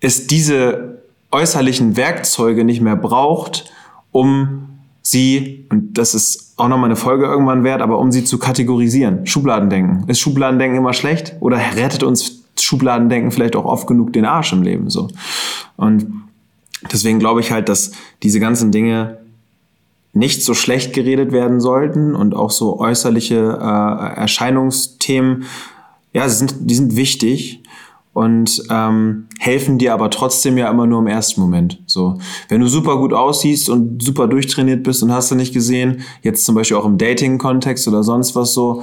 es 0.00 0.26
diese 0.26 1.02
äußerlichen 1.30 1.96
Werkzeuge 1.96 2.64
nicht 2.64 2.80
mehr 2.80 2.96
braucht, 2.96 3.70
um 4.12 4.68
sie, 5.02 5.66
und 5.70 5.96
das 5.98 6.14
ist 6.14 6.54
auch 6.56 6.68
nochmal 6.68 6.86
eine 6.86 6.96
Folge 6.96 7.24
irgendwann 7.26 7.64
wert, 7.64 7.82
aber 7.82 7.98
um 7.98 8.12
sie 8.12 8.24
zu 8.24 8.38
kategorisieren. 8.38 9.26
Schubladendenken. 9.26 10.08
Ist 10.08 10.20
Schubladendenken 10.20 10.78
immer 10.78 10.92
schlecht 10.92 11.36
oder 11.40 11.58
rettet 11.76 12.02
uns 12.02 12.42
Schubladendenken 12.58 13.30
vielleicht 13.30 13.56
auch 13.56 13.64
oft 13.64 13.86
genug 13.86 14.12
den 14.12 14.24
Arsch 14.24 14.52
im 14.52 14.62
Leben 14.62 14.90
so? 14.90 15.08
Und 15.76 16.06
deswegen 16.92 17.18
glaube 17.18 17.40
ich 17.40 17.50
halt, 17.50 17.68
dass 17.68 17.92
diese 18.22 18.40
ganzen 18.40 18.72
Dinge 18.72 19.18
nicht 20.12 20.42
so 20.42 20.54
schlecht 20.54 20.92
geredet 20.92 21.32
werden 21.32 21.60
sollten 21.60 22.14
und 22.14 22.34
auch 22.34 22.50
so 22.50 22.80
äußerliche 22.80 23.58
äh, 23.60 24.20
Erscheinungsthemen, 24.20 25.44
ja, 26.12 26.28
sind, 26.28 26.54
die 26.58 26.74
sind 26.74 26.96
wichtig 26.96 27.59
und 28.12 28.62
ähm, 28.70 29.28
helfen 29.38 29.78
dir 29.78 29.94
aber 29.94 30.10
trotzdem 30.10 30.58
ja 30.58 30.68
immer 30.68 30.86
nur 30.86 30.98
im 31.00 31.06
ersten 31.06 31.40
Moment. 31.40 31.80
So, 31.86 32.18
wenn 32.48 32.60
du 32.60 32.66
super 32.66 32.96
gut 32.96 33.12
aussiehst 33.12 33.70
und 33.70 34.02
super 34.02 34.26
durchtrainiert 34.26 34.82
bist 34.82 35.02
und 35.02 35.12
hast 35.12 35.30
du 35.30 35.36
nicht 35.36 35.54
gesehen, 35.54 36.02
jetzt 36.22 36.44
zum 36.44 36.54
Beispiel 36.54 36.76
auch 36.76 36.84
im 36.84 36.98
Dating-Kontext 36.98 37.86
oder 37.86 38.02
sonst 38.02 38.34
was 38.34 38.52
so, 38.52 38.82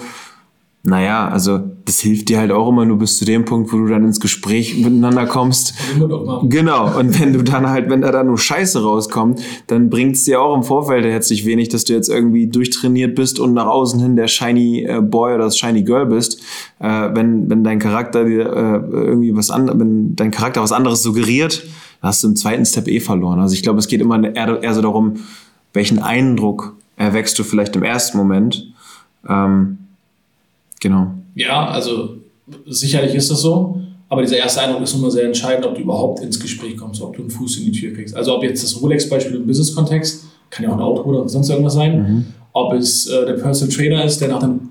naja, 0.88 1.28
also 1.28 1.60
das 1.84 2.00
hilft 2.00 2.30
dir 2.30 2.38
halt 2.38 2.50
auch 2.50 2.69
immer 2.69 2.86
nur 2.86 2.97
bis 2.97 3.17
zu 3.17 3.26
dem 3.26 3.43
Punkt, 3.43 3.73
wo 3.73 3.78
du 3.78 3.88
dann 3.88 4.06
ins 4.06 4.21
Gespräch 4.21 4.78
miteinander 4.78 5.26
kommst. 5.26 5.73
Genau. 6.43 6.97
Und 6.97 7.19
wenn 7.19 7.34
du 7.34 7.43
dann 7.43 7.69
halt, 7.69 7.89
wenn 7.89 8.02
da 8.02 8.12
dann 8.12 8.28
nur 8.28 8.38
Scheiße 8.38 8.82
rauskommt, 8.82 9.41
dann 9.67 9.89
bringt 9.89 10.15
es 10.15 10.23
dir 10.23 10.39
auch 10.39 10.56
im 10.56 10.63
Vorfeld 10.63 11.04
herzlich 11.04 11.45
wenig, 11.45 11.67
dass 11.67 11.84
du 11.84 11.91
jetzt 11.91 12.08
irgendwie 12.08 12.47
durchtrainiert 12.47 13.15
bist 13.15 13.38
und 13.38 13.54
nach 13.54 13.65
außen 13.65 14.00
hin 14.00 14.15
der 14.15 14.30
Shiny 14.30 14.86
äh, 14.86 15.02
Boy 15.02 15.36
oder 15.36 15.45
das 15.45 15.58
Shiny 15.58 15.84
Girl 15.84 16.06
bist. 16.06 16.41
Äh, 16.80 17.10
wenn, 17.13 17.50
wenn 17.50 17.65
dein 17.65 17.80
Charakter 17.80 18.23
dir 18.23 18.45
äh, 18.45 18.95
irgendwie 18.95 19.36
was 19.36 19.52
anderes, 19.52 19.78
wenn 19.78 20.15
dein 20.15 20.32
Charakter 20.32 20.62
was 20.62 20.71
anderes 20.71 21.04
suggeriert, 21.04 21.63
hast 22.02 22.23
du 22.23 22.30
im 22.30 22.38
zweiten 22.38 22.65
Step 22.65 22.88
eh 22.88 23.02
verloren. 23.02 23.41
Also 23.41 23.56
ich 23.56 23.62
glaube, 23.62 23.80
es 23.80 23.89
geht 23.89 24.00
immer 24.00 24.23
eher, 24.23 24.63
eher 24.63 24.73
so 24.73 24.82
darum, 24.82 25.15
welchen 25.73 26.00
Eindruck 26.00 26.78
erwächst 26.95 27.38
du 27.39 27.43
vielleicht 27.43 27.76
im 27.76 27.84
ersten 27.84 28.17
Moment. 28.17 28.71
Ähm, 29.28 29.80
Genau. 30.80 31.08
Ja, 31.36 31.68
also 31.68 32.18
sicherlich 32.66 33.16
ist 33.16 33.32
das 33.32 33.42
so. 33.42 33.82
Aber 34.10 34.22
dieser 34.22 34.38
erste 34.38 34.62
Eindruck 34.62 34.84
ist 34.84 34.94
immer 34.94 35.12
sehr 35.12 35.26
entscheidend, 35.26 35.66
ob 35.66 35.76
du 35.76 35.82
überhaupt 35.82 36.22
ins 36.22 36.40
Gespräch 36.40 36.78
kommst, 36.78 37.02
ob 37.02 37.16
du 37.16 37.24
einen 37.24 37.30
Fuß 37.30 37.58
in 37.58 37.66
die 37.66 37.72
Tür 37.72 37.94
kriegst. 37.94 38.16
Also 38.16 38.36
ob 38.36 38.44
jetzt 38.44 38.63
das 38.63 38.82
Rolex-Beispiel 38.82 39.36
im 39.36 39.48
Business-Kontext, 39.48 40.26
kann 40.50 40.63
ja 40.63 40.70
auch 40.72 40.76
ein 40.76 40.82
Auto 40.82 41.02
oder 41.04 41.28
sonst 41.28 41.50
irgendwas 41.50 41.74
sein, 41.74 42.00
mhm. 42.00 42.26
ob 42.54 42.74
es 42.74 43.08
äh, 43.08 43.26
der 43.26 43.34
Personal 43.34 43.76
Trainer 43.76 44.06
ist, 44.06 44.22
der 44.22 44.30
nach 44.30 44.40
dem 44.40 44.70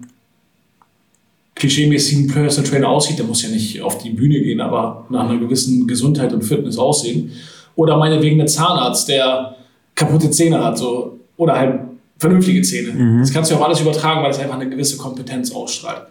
klischeemäßigen 1.54 2.28
Personal 2.28 2.70
Trainer 2.70 2.88
aussieht, 2.88 3.18
der 3.18 3.26
muss 3.26 3.42
ja 3.42 3.50
nicht 3.50 3.82
auf 3.82 3.98
die 3.98 4.10
Bühne 4.10 4.40
gehen, 4.40 4.60
aber 4.60 5.06
nach 5.10 5.28
einer 5.28 5.38
gewissen 5.38 5.86
Gesundheit 5.86 6.32
und 6.32 6.42
Fitness 6.42 6.78
aussehen. 6.78 7.30
Oder 7.74 7.98
meinetwegen 7.98 8.38
der 8.38 8.46
Zahnarzt, 8.46 9.08
der 9.08 9.56
kaputte 9.94 10.30
Zähne 10.30 10.64
hat, 10.64 10.78
so, 10.78 11.18
oder 11.36 11.58
halt 11.58 11.80
vernünftige 12.18 12.62
Zähne. 12.62 12.92
Mhm. 12.92 13.20
Das 13.20 13.32
kannst 13.32 13.50
du 13.50 13.56
auch 13.56 13.64
alles 13.64 13.80
übertragen, 13.80 14.22
weil 14.22 14.30
es 14.30 14.38
einfach 14.38 14.56
eine 14.56 14.68
gewisse 14.68 14.96
Kompetenz 14.96 15.50
ausstrahlt. 15.52 16.02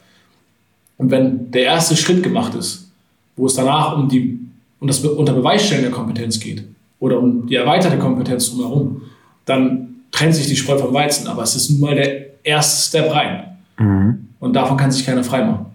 Und 0.97 1.11
wenn 1.11 1.51
der 1.51 1.63
erste 1.63 1.95
Schritt 1.95 2.23
gemacht 2.23 2.55
ist, 2.55 2.89
wo 3.35 3.47
es 3.47 3.55
danach 3.55 3.97
um 3.97 4.07
die 4.07 4.39
um 4.79 4.87
das 4.87 4.99
unter 4.99 5.33
Beweisstellen 5.33 5.81
der 5.81 5.91
Kompetenz 5.91 6.39
geht 6.39 6.63
oder 6.99 7.19
um 7.19 7.47
die 7.47 7.55
erweiterte 7.55 7.97
Kompetenz 7.97 8.51
drumherum, 8.51 9.01
dann 9.45 9.95
trennt 10.11 10.35
sich 10.35 10.47
die 10.47 10.55
Spreu 10.55 10.77
vom 10.77 10.93
Weizen. 10.93 11.27
Aber 11.27 11.43
es 11.43 11.55
ist 11.55 11.69
nun 11.71 11.79
mal 11.79 11.95
der 11.95 12.43
erste 12.43 12.89
Step 12.89 13.13
rein. 13.13 13.57
Mhm. 13.77 14.27
Und 14.39 14.53
davon 14.53 14.77
kann 14.77 14.91
sich 14.91 15.05
keiner 15.05 15.23
freimachen. 15.23 15.65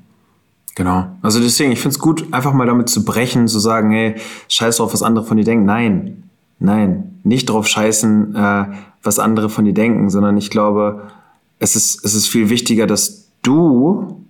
Genau. 0.77 1.07
Also 1.23 1.41
deswegen, 1.41 1.73
ich 1.73 1.81
finde 1.81 1.95
es 1.95 1.99
gut, 1.99 2.33
einfach 2.33 2.53
mal 2.53 2.67
damit 2.67 2.89
zu 2.89 3.05
brechen, 3.05 3.49
zu 3.49 3.59
sagen, 3.59 3.91
hey, 3.91 4.15
scheiß 4.49 4.77
drauf, 4.77 4.93
was 4.93 5.03
andere 5.03 5.25
von 5.25 5.37
dir 5.37 5.45
denken. 5.45 5.65
Nein, 5.65 6.23
nein, 6.59 7.10
nicht 7.23 7.49
drauf 7.49 7.67
scheißen, 7.67 8.35
äh, 8.35 8.65
was 9.03 9.19
andere 9.19 9.49
von 9.49 9.65
dir 9.65 9.75
denken, 9.75 10.11
sondern 10.11 10.37
ich 10.37 10.51
glaube, 10.51 11.11
es 11.59 11.77
ist, 11.77 12.05
es 12.05 12.15
ist 12.15 12.29
viel 12.29 12.51
wichtiger, 12.51 12.87
dass 12.87 13.29
du 13.43 14.25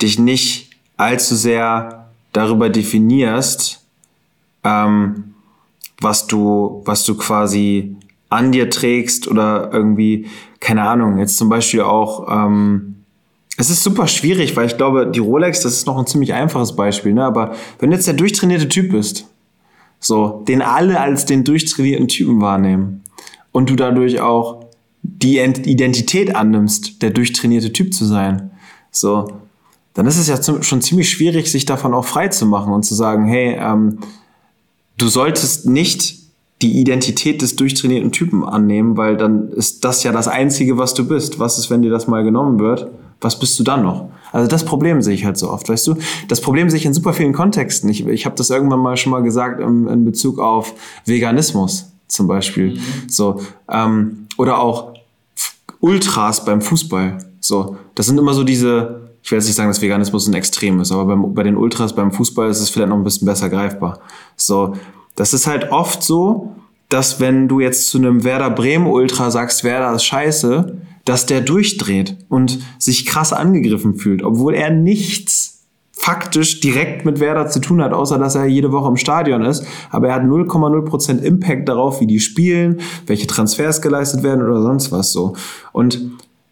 dich 0.00 0.18
nicht 0.18 0.70
allzu 0.96 1.34
sehr 1.34 2.08
darüber 2.32 2.68
definierst, 2.68 3.84
ähm, 4.64 5.34
was 6.00 6.26
du, 6.26 6.82
was 6.84 7.04
du 7.04 7.16
quasi 7.16 7.96
an 8.28 8.52
dir 8.52 8.68
trägst 8.70 9.28
oder 9.28 9.70
irgendwie, 9.72 10.26
keine 10.60 10.82
Ahnung, 10.82 11.18
jetzt 11.18 11.36
zum 11.36 11.48
Beispiel 11.48 11.82
auch, 11.82 12.28
ähm, 12.28 12.96
es 13.56 13.70
ist 13.70 13.84
super 13.84 14.08
schwierig, 14.08 14.56
weil 14.56 14.66
ich 14.66 14.76
glaube, 14.76 15.06
die 15.06 15.20
Rolex, 15.20 15.60
das 15.60 15.74
ist 15.74 15.86
noch 15.86 15.96
ein 15.96 16.06
ziemlich 16.06 16.34
einfaches 16.34 16.74
Beispiel, 16.74 17.14
ne? 17.14 17.24
aber 17.24 17.54
wenn 17.78 17.90
du 17.90 17.96
jetzt 17.96 18.08
der 18.08 18.14
durchtrainierte 18.14 18.68
Typ 18.68 18.90
bist, 18.90 19.28
so, 20.04 20.44
den 20.46 20.60
alle 20.60 21.00
als 21.00 21.24
den 21.24 21.44
durchtrainierten 21.44 22.08
Typen 22.08 22.40
wahrnehmen, 22.40 23.02
und 23.52 23.70
du 23.70 23.76
dadurch 23.76 24.20
auch 24.20 24.64
die 25.02 25.38
Identität 25.38 26.34
annimmst, 26.34 27.02
der 27.02 27.10
durchtrainierte 27.10 27.72
Typ 27.72 27.94
zu 27.94 28.04
sein, 28.04 28.50
so, 28.90 29.28
dann 29.94 30.06
ist 30.06 30.18
es 30.18 30.26
ja 30.26 30.62
schon 30.62 30.82
ziemlich 30.82 31.08
schwierig, 31.08 31.50
sich 31.50 31.64
davon 31.64 31.94
auch 31.94 32.04
frei 32.04 32.28
zu 32.28 32.46
machen 32.46 32.72
und 32.72 32.84
zu 32.84 32.94
sagen, 32.94 33.26
hey, 33.26 33.56
ähm, 33.58 33.98
du 34.96 35.06
solltest 35.06 35.66
nicht 35.66 36.18
die 36.62 36.80
Identität 36.80 37.42
des 37.42 37.56
durchtrainierten 37.56 38.10
Typen 38.10 38.44
annehmen, 38.44 38.96
weil 38.96 39.16
dann 39.16 39.50
ist 39.50 39.84
das 39.84 40.02
ja 40.02 40.10
das 40.10 40.26
Einzige, 40.26 40.78
was 40.78 40.94
du 40.94 41.06
bist. 41.06 41.38
Was 41.38 41.58
ist, 41.58 41.70
wenn 41.70 41.82
dir 41.82 41.90
das 41.90 42.08
mal 42.08 42.24
genommen 42.24 42.58
wird? 42.58 42.90
Was 43.24 43.38
bist 43.38 43.58
du 43.58 43.64
dann 43.64 43.82
noch? 43.82 44.10
Also 44.32 44.48
das 44.48 44.64
Problem 44.64 45.00
sehe 45.00 45.14
ich 45.14 45.24
halt 45.24 45.38
so 45.38 45.50
oft, 45.50 45.68
weißt 45.68 45.86
du? 45.86 45.96
Das 46.28 46.40
Problem 46.40 46.68
sehe 46.68 46.78
ich 46.78 46.86
in 46.86 46.92
super 46.92 47.12
vielen 47.12 47.32
Kontexten. 47.32 47.88
Ich, 47.88 48.06
ich 48.06 48.26
habe 48.26 48.36
das 48.36 48.50
irgendwann 48.50 48.80
mal 48.80 48.96
schon 48.96 49.12
mal 49.12 49.22
gesagt 49.22 49.60
in, 49.60 49.88
in 49.88 50.04
Bezug 50.04 50.38
auf 50.38 50.74
Veganismus 51.06 51.92
zum 52.08 52.26
Beispiel. 52.26 52.74
Mhm. 52.74 53.08
So, 53.08 53.40
ähm, 53.68 54.26
oder 54.36 54.60
auch 54.60 54.94
Ultras 55.80 56.44
beim 56.44 56.60
Fußball. 56.60 57.18
So, 57.40 57.76
das 57.94 58.06
sind 58.06 58.18
immer 58.18 58.34
so 58.34 58.44
diese, 58.44 59.10
ich 59.22 59.30
will 59.30 59.38
jetzt 59.38 59.46
nicht 59.46 59.56
sagen, 59.56 59.68
dass 59.68 59.82
Veganismus 59.82 60.26
ein 60.26 60.34
Extrem 60.34 60.80
ist, 60.80 60.92
aber 60.92 61.04
beim, 61.04 61.34
bei 61.34 61.42
den 61.42 61.56
Ultras 61.56 61.94
beim 61.94 62.12
Fußball 62.12 62.48
ist 62.48 62.60
es 62.60 62.70
vielleicht 62.70 62.88
noch 62.88 62.96
ein 62.96 63.04
bisschen 63.04 63.26
besser 63.26 63.48
greifbar. 63.48 64.00
So, 64.36 64.74
das 65.14 65.32
ist 65.32 65.46
halt 65.46 65.70
oft 65.70 66.02
so, 66.02 66.54
dass 66.88 67.20
wenn 67.20 67.48
du 67.48 67.60
jetzt 67.60 67.88
zu 67.88 67.98
einem 67.98 68.24
Werder 68.24 68.50
Bremen 68.50 68.86
Ultra 68.86 69.30
sagst, 69.30 69.64
Werder 69.64 69.94
ist 69.94 70.04
scheiße, 70.04 70.76
dass 71.04 71.26
der 71.26 71.40
durchdreht 71.40 72.16
und 72.28 72.58
sich 72.78 73.06
krass 73.06 73.32
angegriffen 73.32 73.96
fühlt, 73.96 74.22
obwohl 74.22 74.54
er 74.54 74.70
nichts 74.70 75.54
faktisch 75.92 76.60
direkt 76.60 77.04
mit 77.04 77.20
Werder 77.20 77.48
zu 77.48 77.60
tun 77.60 77.80
hat, 77.82 77.92
außer 77.92 78.18
dass 78.18 78.34
er 78.34 78.46
jede 78.46 78.72
Woche 78.72 78.88
im 78.88 78.96
Stadion 78.96 79.42
ist. 79.42 79.64
Aber 79.90 80.08
er 80.08 80.16
hat 80.16 80.22
0,0% 80.22 81.22
Impact 81.22 81.68
darauf, 81.68 82.00
wie 82.00 82.06
die 82.06 82.20
spielen, 82.20 82.80
welche 83.06 83.26
Transfers 83.26 83.80
geleistet 83.80 84.22
werden 84.22 84.44
oder 84.44 84.60
sonst 84.60 84.92
was 84.92 85.12
so. 85.12 85.34
Und 85.72 86.00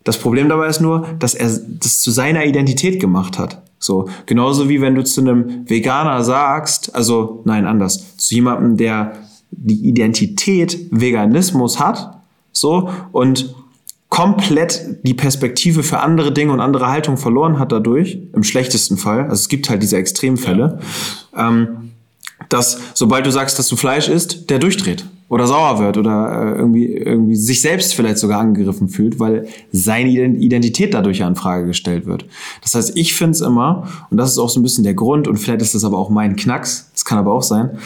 das 0.04 0.16
Problem 0.16 0.48
dabei 0.48 0.68
ist 0.68 0.80
nur, 0.80 1.06
dass 1.18 1.34
er 1.34 1.48
das 1.48 2.00
zu 2.00 2.10
seiner 2.10 2.44
Identität 2.44 3.00
gemacht 3.00 3.38
hat. 3.38 3.62
So, 3.78 4.08
genauso 4.26 4.68
wie 4.68 4.80
wenn 4.80 4.94
du 4.94 5.02
zu 5.02 5.20
einem 5.20 5.68
Veganer 5.68 6.22
sagst, 6.22 6.94
also 6.94 7.42
nein, 7.44 7.66
anders, 7.66 8.16
zu 8.16 8.34
jemandem, 8.34 8.76
der 8.76 9.12
die 9.50 9.86
Identität 9.88 10.86
Veganismus 10.90 11.80
hat, 11.80 12.22
so, 12.52 12.88
und 13.10 13.54
komplett 14.12 14.98
die 15.04 15.14
Perspektive 15.14 15.82
für 15.82 16.00
andere 16.00 16.32
Dinge 16.32 16.52
und 16.52 16.60
andere 16.60 16.88
Haltung 16.88 17.16
verloren 17.16 17.58
hat 17.58 17.72
dadurch, 17.72 18.18
im 18.34 18.42
schlechtesten 18.42 18.98
Fall, 18.98 19.22
also 19.22 19.36
es 19.36 19.48
gibt 19.48 19.70
halt 19.70 19.82
diese 19.82 19.96
Extremfälle, 19.96 20.80
ja. 21.34 21.48
ähm, 21.48 21.92
dass 22.50 22.78
sobald 22.92 23.24
du 23.24 23.30
sagst, 23.30 23.58
dass 23.58 23.68
du 23.68 23.76
Fleisch 23.76 24.10
isst, 24.10 24.50
der 24.50 24.58
durchdreht 24.58 25.06
oder 25.30 25.46
sauer 25.46 25.78
wird 25.78 25.96
oder 25.96 26.30
äh, 26.30 26.58
irgendwie, 26.58 26.92
irgendwie 26.92 27.36
sich 27.36 27.62
selbst 27.62 27.94
vielleicht 27.94 28.18
sogar 28.18 28.38
angegriffen 28.38 28.90
fühlt, 28.90 29.18
weil 29.18 29.48
seine 29.70 30.10
Identität 30.10 30.92
dadurch 30.92 31.20
ja 31.20 31.26
in 31.26 31.34
Frage 31.34 31.64
gestellt 31.64 32.04
wird. 32.04 32.26
Das 32.60 32.74
heißt, 32.74 32.98
ich 32.98 33.14
finde 33.14 33.30
es 33.30 33.40
immer, 33.40 33.88
und 34.10 34.18
das 34.18 34.32
ist 34.32 34.36
auch 34.36 34.50
so 34.50 34.60
ein 34.60 34.62
bisschen 34.62 34.84
der 34.84 34.92
Grund, 34.92 35.26
und 35.26 35.38
vielleicht 35.38 35.62
ist 35.62 35.74
das 35.74 35.84
aber 35.84 35.96
auch 35.96 36.10
mein 36.10 36.36
Knacks, 36.36 36.90
das 36.92 37.06
kann 37.06 37.16
aber 37.16 37.32
auch 37.32 37.42
sein, 37.42 37.78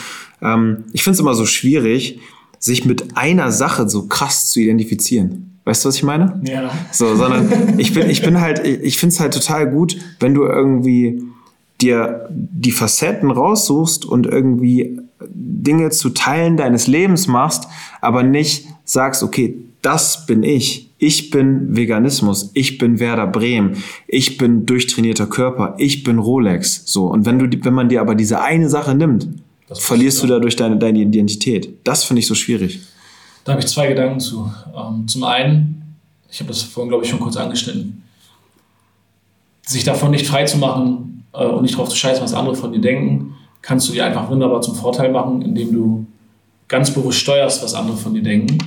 ähm, 0.42 0.86
ich 0.92 1.04
finde 1.04 1.14
es 1.14 1.20
immer 1.20 1.34
so 1.34 1.46
schwierig, 1.46 2.18
sich 2.58 2.84
mit 2.84 3.16
einer 3.16 3.52
Sache 3.52 3.88
so 3.88 4.08
krass 4.08 4.50
zu 4.50 4.58
identifizieren. 4.58 5.55
Weißt 5.66 5.84
du, 5.84 5.88
was 5.88 5.96
ich 5.96 6.04
meine? 6.04 6.40
Ja. 6.44 6.70
So, 6.92 7.16
sondern 7.16 7.78
ich 7.78 7.92
bin, 7.92 8.08
ich 8.08 8.22
bin 8.22 8.40
halt, 8.40 8.64
ich 8.64 8.98
finde 8.98 9.12
es 9.12 9.20
halt 9.20 9.34
total 9.34 9.68
gut, 9.68 9.98
wenn 10.20 10.32
du 10.32 10.44
irgendwie 10.44 11.24
dir 11.80 12.28
die 12.30 12.70
Facetten 12.70 13.32
raussuchst 13.32 14.06
und 14.06 14.26
irgendwie 14.26 15.00
Dinge 15.28 15.90
zu 15.90 16.10
Teilen 16.10 16.56
deines 16.56 16.86
Lebens 16.86 17.26
machst, 17.26 17.66
aber 18.00 18.22
nicht 18.22 18.68
sagst, 18.84 19.24
okay, 19.24 19.56
das 19.82 20.24
bin 20.24 20.44
ich. 20.44 20.88
Ich 20.98 21.30
bin 21.30 21.76
Veganismus. 21.76 22.52
Ich 22.54 22.78
bin 22.78 23.00
Werder 23.00 23.26
Bremen. 23.26 23.82
Ich 24.06 24.38
bin 24.38 24.66
durchtrainierter 24.66 25.26
Körper. 25.26 25.74
Ich 25.78 26.04
bin 26.04 26.20
Rolex. 26.20 26.82
So. 26.86 27.06
Und 27.06 27.26
wenn 27.26 27.40
du, 27.40 27.64
wenn 27.64 27.74
man 27.74 27.88
dir 27.88 28.00
aber 28.00 28.14
diese 28.14 28.40
eine 28.40 28.68
Sache 28.68 28.94
nimmt, 28.94 29.26
verlierst 29.74 30.22
du 30.22 30.28
dadurch 30.28 30.54
deine, 30.54 30.76
deine 30.76 31.00
Identität. 31.00 31.74
Das 31.82 32.04
finde 32.04 32.20
ich 32.20 32.28
so 32.28 32.36
schwierig. 32.36 32.80
Da 33.46 33.52
habe 33.52 33.62
ich 33.62 33.68
zwei 33.68 33.86
Gedanken 33.86 34.18
zu. 34.18 34.52
Ähm, 34.76 35.06
zum 35.06 35.22
einen, 35.22 35.96
ich 36.28 36.40
habe 36.40 36.48
das 36.48 36.62
vorhin, 36.62 36.88
glaube 36.88 37.04
ich, 37.04 37.10
schon 37.10 37.20
kurz 37.20 37.36
angeschnitten, 37.36 38.02
sich 39.62 39.84
davon 39.84 40.10
nicht 40.10 40.26
frei 40.26 40.44
zu 40.44 40.58
machen 40.58 41.24
äh, 41.32 41.44
und 41.44 41.62
nicht 41.62 41.74
darauf 41.74 41.88
zu 41.88 41.96
scheißen, 41.96 42.24
was 42.24 42.34
andere 42.34 42.56
von 42.56 42.72
dir 42.72 42.80
denken, 42.80 43.36
kannst 43.62 43.88
du 43.88 43.92
dir 43.92 44.04
einfach 44.04 44.28
wunderbar 44.28 44.62
zum 44.62 44.74
Vorteil 44.74 45.12
machen, 45.12 45.42
indem 45.42 45.72
du 45.72 46.06
ganz 46.66 46.92
bewusst 46.92 47.20
steuerst, 47.20 47.62
was 47.62 47.74
andere 47.74 47.96
von 47.96 48.14
dir 48.14 48.22
denken, 48.22 48.58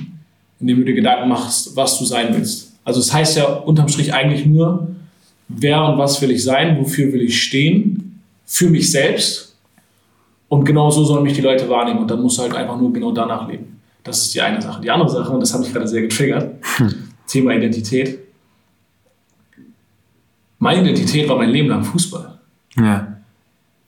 indem 0.60 0.78
du 0.78 0.84
dir 0.86 0.94
Gedanken 0.94 1.28
machst, 1.28 1.76
was 1.76 1.98
du 1.98 2.06
sein 2.06 2.34
willst. 2.34 2.72
Also 2.82 3.00
es 3.00 3.08
das 3.08 3.14
heißt 3.14 3.36
ja 3.36 3.44
unterm 3.44 3.88
Strich 3.88 4.14
eigentlich 4.14 4.46
nur, 4.46 4.88
wer 5.48 5.84
und 5.84 5.98
was 5.98 6.22
will 6.22 6.30
ich 6.30 6.42
sein, 6.42 6.78
wofür 6.80 7.12
will 7.12 7.20
ich 7.20 7.42
stehen, 7.42 8.22
für 8.46 8.70
mich 8.70 8.90
selbst 8.90 9.54
und 10.48 10.64
genau 10.64 10.90
so 10.90 11.04
sollen 11.04 11.22
mich 11.22 11.34
die 11.34 11.42
Leute 11.42 11.68
wahrnehmen 11.68 11.98
und 11.98 12.10
dann 12.10 12.22
musst 12.22 12.38
du 12.38 12.42
halt 12.42 12.54
einfach 12.54 12.78
nur 12.78 12.90
genau 12.90 13.12
danach 13.12 13.46
leben. 13.46 13.79
Das 14.04 14.22
ist 14.22 14.34
die 14.34 14.40
eine 14.40 14.60
Sache. 14.62 14.80
Die 14.80 14.90
andere 14.90 15.10
Sache, 15.10 15.30
und 15.30 15.40
das 15.40 15.52
hat 15.52 15.60
mich 15.60 15.72
gerade 15.72 15.86
sehr 15.86 16.02
getriggert, 16.02 16.54
hm. 16.76 16.94
Thema 17.26 17.52
Identität. 17.52 18.18
Meine 20.58 20.82
Identität 20.82 21.28
war 21.28 21.36
mein 21.36 21.50
Leben 21.50 21.68
lang 21.68 21.84
Fußball. 21.84 22.38
Ja. 22.76 23.16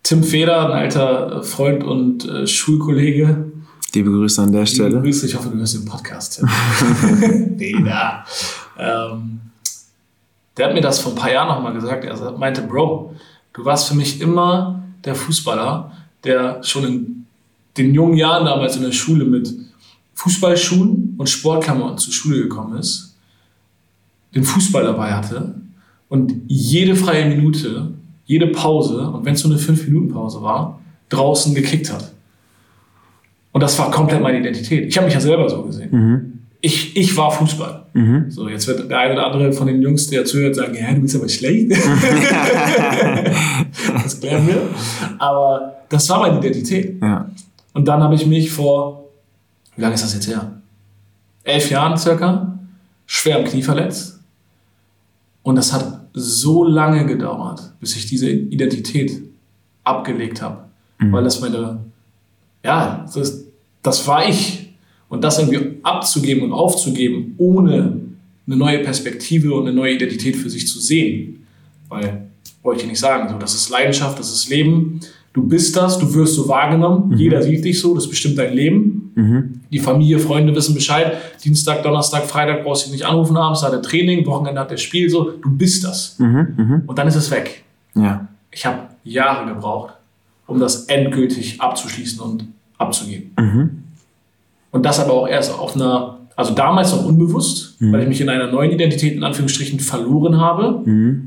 Tim 0.03 0.22
Feder, 0.22 0.66
ein 0.66 0.72
alter 0.72 1.42
Freund 1.42 1.85
und 1.85 2.29
äh, 2.29 2.46
Schulkollege. 2.46 3.53
Liebe 3.94 4.11
Grüße 4.11 4.42
an 4.42 4.53
der 4.53 4.66
Stelle. 4.66 4.88
Liebe 4.88 5.03
Grüße, 5.03 5.27
ich 5.27 5.35
hoffe, 5.37 5.51
du 5.51 5.59
hörst 5.59 5.75
den 5.75 5.85
Podcast, 5.85 6.37
Tim. 6.38 6.48
Feder. 7.59 8.25
Ähm, 8.79 9.40
Der 10.57 10.66
hat 10.66 10.75
mir 10.75 10.81
das 10.81 10.98
vor 11.01 11.12
ein 11.12 11.18
paar 11.18 11.31
Jahren 11.33 11.48
nochmal 11.48 11.72
gesagt. 11.75 12.05
Er 12.05 12.33
meinte, 12.33 12.62
Bro, 12.62 13.14
du 13.53 13.64
warst 13.64 13.88
für 13.88 13.94
mich 13.94 14.20
immer 14.20 14.83
der 15.05 15.14
Fußballer, 15.14 15.92
der 16.25 16.62
schon 16.62 16.85
in 16.85 17.27
den 17.77 17.94
jungen 17.94 18.16
Jahren 18.16 18.44
damals 18.46 18.77
in 18.77 18.83
der 18.83 18.92
Schule 18.92 19.25
mit 19.25 19.55
Fußballschuhen 20.14 21.14
und 21.16 21.29
Sportklamotten 21.29 21.98
zur 21.98 22.12
Schule 22.12 22.42
gekommen 22.42 22.79
ist, 22.79 23.16
den 24.35 24.44
Fußball 24.44 24.85
dabei 24.85 25.12
hatte 25.12 25.55
und 26.09 26.33
jede 26.46 26.94
freie 26.94 27.27
Minute, 27.27 27.92
jede 28.27 28.48
Pause, 28.48 29.09
und 29.09 29.25
wenn 29.25 29.35
es 29.35 29.44
nur 29.44 29.55
eine 29.55 29.62
5-Minuten-Pause 29.62 30.42
war, 30.42 30.79
draußen 31.09 31.55
gekickt 31.55 31.92
hat. 31.92 32.12
Und 33.53 33.62
das 33.62 33.79
war 33.79 33.90
komplett 33.90 34.20
meine 34.22 34.38
Identität. 34.40 34.87
Ich 34.88 34.96
habe 34.96 35.07
mich 35.07 35.14
ja 35.14 35.20
selber 35.20 35.48
so 35.48 35.62
gesehen. 35.62 35.88
Mhm. 35.90 36.33
Ich, 36.61 36.96
ich 36.96 37.16
war 37.16 37.31
Fußball. 37.31 37.87
Mhm. 37.92 38.31
So, 38.31 38.48
jetzt 38.48 38.66
wird 38.68 38.90
der 38.90 38.98
eine 38.98 39.14
oder 39.14 39.27
andere 39.27 39.53
von 39.53 39.66
den 39.66 39.83
Jungs, 39.83 40.07
der 40.09 40.25
zuhört, 40.25 40.55
sagen, 40.55 40.75
ja, 40.75 40.94
du 40.94 41.01
bist 41.01 41.16
aber 41.16 41.29
schlecht. 41.29 41.70
das 44.03 44.20
klären 44.20 44.46
wir. 44.46 44.62
Aber 45.18 45.77
das 45.88 46.09
war 46.09 46.20
meine 46.20 46.38
Identität. 46.38 46.96
Ja. 47.03 47.31
Und 47.75 47.88
dann 47.88 48.03
habe 48.03 48.14
ich 48.14 48.27
mich 48.27 48.51
vor, 48.51 49.01
wie 49.76 49.82
lange 49.82 49.94
ist 49.94 50.04
das 50.04 50.14
jetzt 50.14 50.28
her? 50.28 50.61
Elf 51.44 51.70
Jahren 51.70 51.96
circa, 51.96 52.58
schwer 53.06 53.38
am 53.38 53.44
Knie 53.44 53.62
verletzt. 53.62 54.20
Und 55.42 55.56
das 55.56 55.72
hat 55.72 56.06
so 56.12 56.64
lange 56.64 57.06
gedauert, 57.06 57.72
bis 57.80 57.96
ich 57.96 58.06
diese 58.06 58.30
Identität 58.30 59.22
abgelegt 59.82 60.40
habe. 60.42 60.64
Weil 61.11 61.24
das 61.24 61.40
meine, 61.40 61.80
ja, 62.62 63.04
das, 63.12 63.44
das 63.82 64.06
war 64.06 64.28
ich. 64.28 64.72
Und 65.08 65.22
das 65.24 65.38
irgendwie 65.38 65.78
abzugeben 65.82 66.44
und 66.44 66.52
aufzugeben, 66.52 67.35
ohne 67.38 68.00
eine 68.46 68.56
neue 68.56 68.78
Perspektive 68.78 69.52
und 69.54 69.66
eine 69.66 69.74
neue 69.74 69.94
Identität 69.94 70.37
für 70.37 70.48
sich 70.48 70.66
zu 70.68 70.78
sehen. 70.78 71.46
Weil, 71.88 72.28
wollte 72.62 72.82
ich 72.82 72.88
nicht 72.88 73.00
sagen, 73.00 73.28
so, 73.28 73.38
das 73.38 73.54
ist 73.54 73.68
Leidenschaft, 73.68 74.18
das 74.18 74.32
ist 74.32 74.48
Leben. 74.48 75.00
Du 75.32 75.42
bist 75.46 75.76
das, 75.76 75.98
du 75.98 76.14
wirst 76.14 76.35
so 76.35 76.48
wahrgenommen, 76.48 77.16
jeder 77.16 77.42
sieht 77.42 77.64
dich 77.64 77.80
so, 77.80 77.94
das 77.94 78.08
bestimmt 78.08 78.38
dein 78.38 78.54
Leben. 78.54 78.91
Die 79.14 79.79
Familie, 79.79 80.18
Freunde 80.18 80.55
wissen 80.55 80.75
Bescheid. 80.75 81.12
Dienstag, 81.44 81.83
Donnerstag, 81.83 82.25
Freitag 82.25 82.64
brauchst 82.64 82.87
du 82.87 82.90
dich 82.90 83.01
nicht 83.01 83.07
anrufen, 83.07 83.37
abends 83.37 83.62
hat 83.62 83.72
er 83.72 83.83
Training, 83.83 84.25
Wochenende 84.27 84.61
hat 84.61 84.70
er 84.70 84.79
Spiel, 84.79 85.09
so. 85.11 85.33
Du 85.42 85.51
bist 85.51 85.85
das. 85.85 86.16
Und 86.87 86.98
dann 86.98 87.07
ist 87.09 87.16
es 87.16 87.31
weg. 87.31 87.62
Ja. 87.94 88.29
Ich 88.51 88.64
habe 88.66 88.79
Jahre 89.05 89.53
gebraucht, 89.53 89.94
um 90.46 90.59
das 90.61 90.85
endgültig 90.87 91.61
abzuschließen 91.61 92.20
und 92.20 92.46
abzugeben. 92.79 93.31
Und 94.70 94.85
das 94.87 94.98
aber 95.01 95.12
auch 95.12 95.29
erst 95.29 95.53
auf 95.59 95.75
einer, 95.75 96.18
also 96.37 96.55
damals 96.55 96.92
noch 96.92 97.05
unbewusst, 97.05 97.77
weil 97.81 98.03
ich 98.03 98.09
mich 98.09 98.20
in 98.20 98.29
einer 98.29 98.51
neuen 98.51 98.70
Identität 98.72 99.14
in 99.14 99.25
Anführungsstrichen 99.25 99.81
verloren 99.81 100.38
habe 100.38 100.83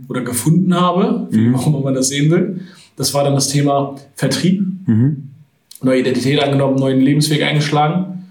oder 0.08 0.21
gefunden 0.21 0.74
habe, 0.76 1.28
wie 1.30 1.54
auch 1.54 1.67
immer 1.67 1.82
man 1.82 1.93
das 1.93 2.08
sehen 2.08 2.32
will. 2.32 2.62
Das 2.95 3.13
war 3.13 3.24
dann 3.24 3.36
das 3.36 3.50
Thema 3.50 3.95
Vertrieb, 4.15 4.63
neue 5.86 6.00
Identität 6.02 6.41
angenommen, 6.41 6.76
neuen 6.76 7.00
Lebensweg 7.00 7.41
eingeschlagen. 7.43 8.28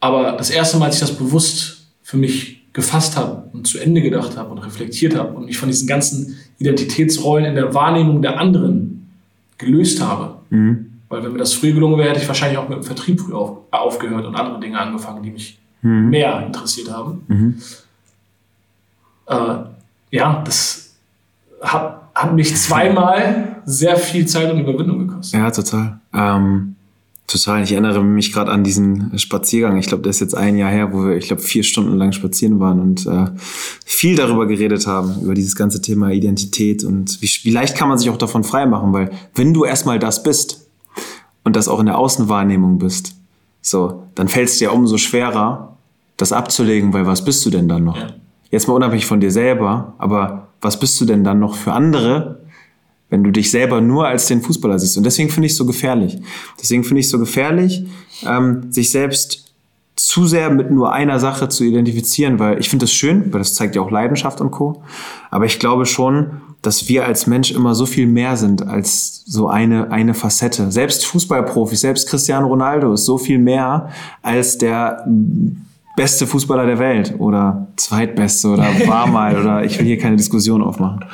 Aber 0.00 0.32
das 0.32 0.50
erste 0.50 0.78
Mal, 0.78 0.86
als 0.86 0.96
ich 0.96 1.00
das 1.00 1.16
bewusst 1.16 1.86
für 2.02 2.16
mich 2.16 2.62
gefasst 2.72 3.16
habe 3.16 3.44
und 3.52 3.66
zu 3.66 3.78
Ende 3.78 4.02
gedacht 4.02 4.36
habe 4.36 4.50
und 4.50 4.58
reflektiert 4.58 5.16
habe 5.16 5.32
und 5.32 5.46
mich 5.46 5.56
von 5.56 5.68
diesen 5.68 5.86
ganzen 5.88 6.36
Identitätsrollen 6.58 7.46
in 7.46 7.54
der 7.54 7.72
Wahrnehmung 7.72 8.20
der 8.20 8.38
anderen 8.38 9.08
gelöst 9.58 10.00
habe. 10.02 10.36
Weil 11.08 11.22
wenn 11.24 11.32
mir 11.32 11.38
das 11.38 11.54
früher 11.54 11.72
gelungen 11.72 11.98
wäre, 11.98 12.10
hätte 12.10 12.20
ich 12.20 12.28
wahrscheinlich 12.28 12.58
auch 12.58 12.68
mit 12.68 12.78
dem 12.78 12.84
Vertrieb 12.84 13.20
früh 13.20 13.32
auf, 13.32 13.58
aufgehört 13.70 14.26
und 14.26 14.34
andere 14.34 14.60
Dinge 14.60 14.78
angefangen, 14.78 15.22
die 15.22 15.30
mich 15.30 15.58
mehr 16.10 16.44
interessiert 16.44 16.90
haben. 16.90 17.22
Äh, 19.26 19.56
ja, 20.10 20.42
das 20.44 20.94
hat, 21.62 22.05
hat 22.16 22.34
mich 22.34 22.56
zweimal 22.56 23.60
sehr 23.66 23.96
viel 23.96 24.26
Zeit 24.26 24.50
und 24.50 24.60
Überwindung 24.60 25.06
gekostet. 25.06 25.38
Ja, 25.38 25.50
total. 25.50 26.00
Ähm, 26.14 26.76
total. 27.26 27.62
Ich 27.62 27.72
erinnere 27.72 28.02
mich 28.02 28.32
gerade 28.32 28.50
an 28.50 28.64
diesen 28.64 29.18
Spaziergang. 29.18 29.76
Ich 29.76 29.86
glaube, 29.86 30.02
das 30.02 30.16
ist 30.16 30.20
jetzt 30.20 30.34
ein 30.34 30.56
Jahr 30.56 30.70
her, 30.70 30.94
wo 30.94 31.04
wir, 31.04 31.16
ich 31.16 31.26
glaube, 31.26 31.42
vier 31.42 31.62
Stunden 31.62 31.94
lang 31.96 32.12
spazieren 32.12 32.58
waren 32.58 32.80
und 32.80 33.06
äh, 33.06 33.26
viel 33.84 34.16
darüber 34.16 34.46
geredet 34.46 34.86
haben, 34.86 35.20
über 35.20 35.34
dieses 35.34 35.56
ganze 35.56 35.82
Thema 35.82 36.10
Identität 36.10 36.84
und 36.84 37.20
wie, 37.20 37.28
wie 37.42 37.50
leicht 37.50 37.76
kann 37.76 37.90
man 37.90 37.98
sich 37.98 38.08
auch 38.08 38.16
davon 38.16 38.44
freimachen, 38.44 38.94
weil 38.94 39.10
wenn 39.34 39.52
du 39.52 39.66
erstmal 39.66 39.98
das 39.98 40.22
bist 40.22 40.66
und 41.44 41.54
das 41.54 41.68
auch 41.68 41.80
in 41.80 41.86
der 41.86 41.98
Außenwahrnehmung 41.98 42.78
bist, 42.78 43.14
so, 43.60 44.04
dann 44.14 44.28
fällt 44.28 44.48
es 44.48 44.56
dir 44.56 44.72
umso 44.72 44.96
schwerer, 44.96 45.76
das 46.16 46.32
abzulegen, 46.32 46.94
weil 46.94 47.04
was 47.04 47.22
bist 47.22 47.44
du 47.44 47.50
denn 47.50 47.68
dann 47.68 47.84
noch? 47.84 47.98
Ja. 47.98 48.14
Jetzt 48.50 48.68
mal 48.68 48.74
unabhängig 48.74 49.06
von 49.06 49.20
dir 49.20 49.30
selber, 49.30 49.94
aber 49.98 50.48
was 50.60 50.78
bist 50.78 51.00
du 51.00 51.04
denn 51.04 51.24
dann 51.24 51.38
noch 51.38 51.54
für 51.54 51.72
andere, 51.72 52.40
wenn 53.10 53.22
du 53.22 53.30
dich 53.30 53.50
selber 53.50 53.80
nur 53.80 54.06
als 54.06 54.26
den 54.26 54.42
Fußballer 54.42 54.78
siehst? 54.78 54.96
Und 54.96 55.04
deswegen 55.04 55.30
finde 55.30 55.46
ich 55.46 55.52
es 55.52 55.58
so 55.58 55.66
gefährlich. 55.66 56.18
Deswegen 56.60 56.84
finde 56.84 57.00
ich 57.00 57.06
es 57.06 57.12
so 57.12 57.18
gefährlich, 57.18 57.84
ähm, 58.24 58.72
sich 58.72 58.90
selbst 58.90 59.46
zu 59.96 60.26
sehr 60.26 60.50
mit 60.50 60.70
nur 60.70 60.92
einer 60.92 61.18
Sache 61.18 61.48
zu 61.48 61.64
identifizieren, 61.64 62.38
weil 62.38 62.60
ich 62.60 62.68
finde 62.68 62.84
das 62.84 62.92
schön, 62.92 63.32
weil 63.32 63.40
das 63.40 63.54
zeigt 63.54 63.74
ja 63.74 63.82
auch 63.82 63.90
Leidenschaft 63.90 64.40
und 64.40 64.50
Co. 64.50 64.82
Aber 65.30 65.46
ich 65.46 65.58
glaube 65.58 65.86
schon, 65.86 66.42
dass 66.60 66.88
wir 66.88 67.06
als 67.06 67.26
Mensch 67.26 67.50
immer 67.50 67.74
so 67.74 67.86
viel 67.86 68.06
mehr 68.06 68.36
sind 68.36 68.66
als 68.66 69.22
so 69.26 69.48
eine, 69.48 69.90
eine 69.90 70.14
Facette. 70.14 70.70
Selbst 70.70 71.06
Fußballprofis, 71.06 71.80
selbst 71.80 72.08
Cristiano 72.08 72.46
Ronaldo 72.46 72.92
ist 72.92 73.04
so 73.04 73.18
viel 73.18 73.38
mehr 73.38 73.90
als 74.22 74.58
der 74.58 75.06
beste 75.96 76.26
Fußballer 76.26 76.66
der 76.66 76.78
Welt 76.78 77.14
oder 77.18 77.68
zweitbeste 77.76 78.48
oder 78.48 78.64
war 78.86 79.06
mal 79.06 79.40
oder 79.40 79.64
ich 79.64 79.78
will 79.78 79.86
hier 79.86 79.98
keine 79.98 80.16
Diskussion 80.16 80.62
aufmachen. 80.62 81.04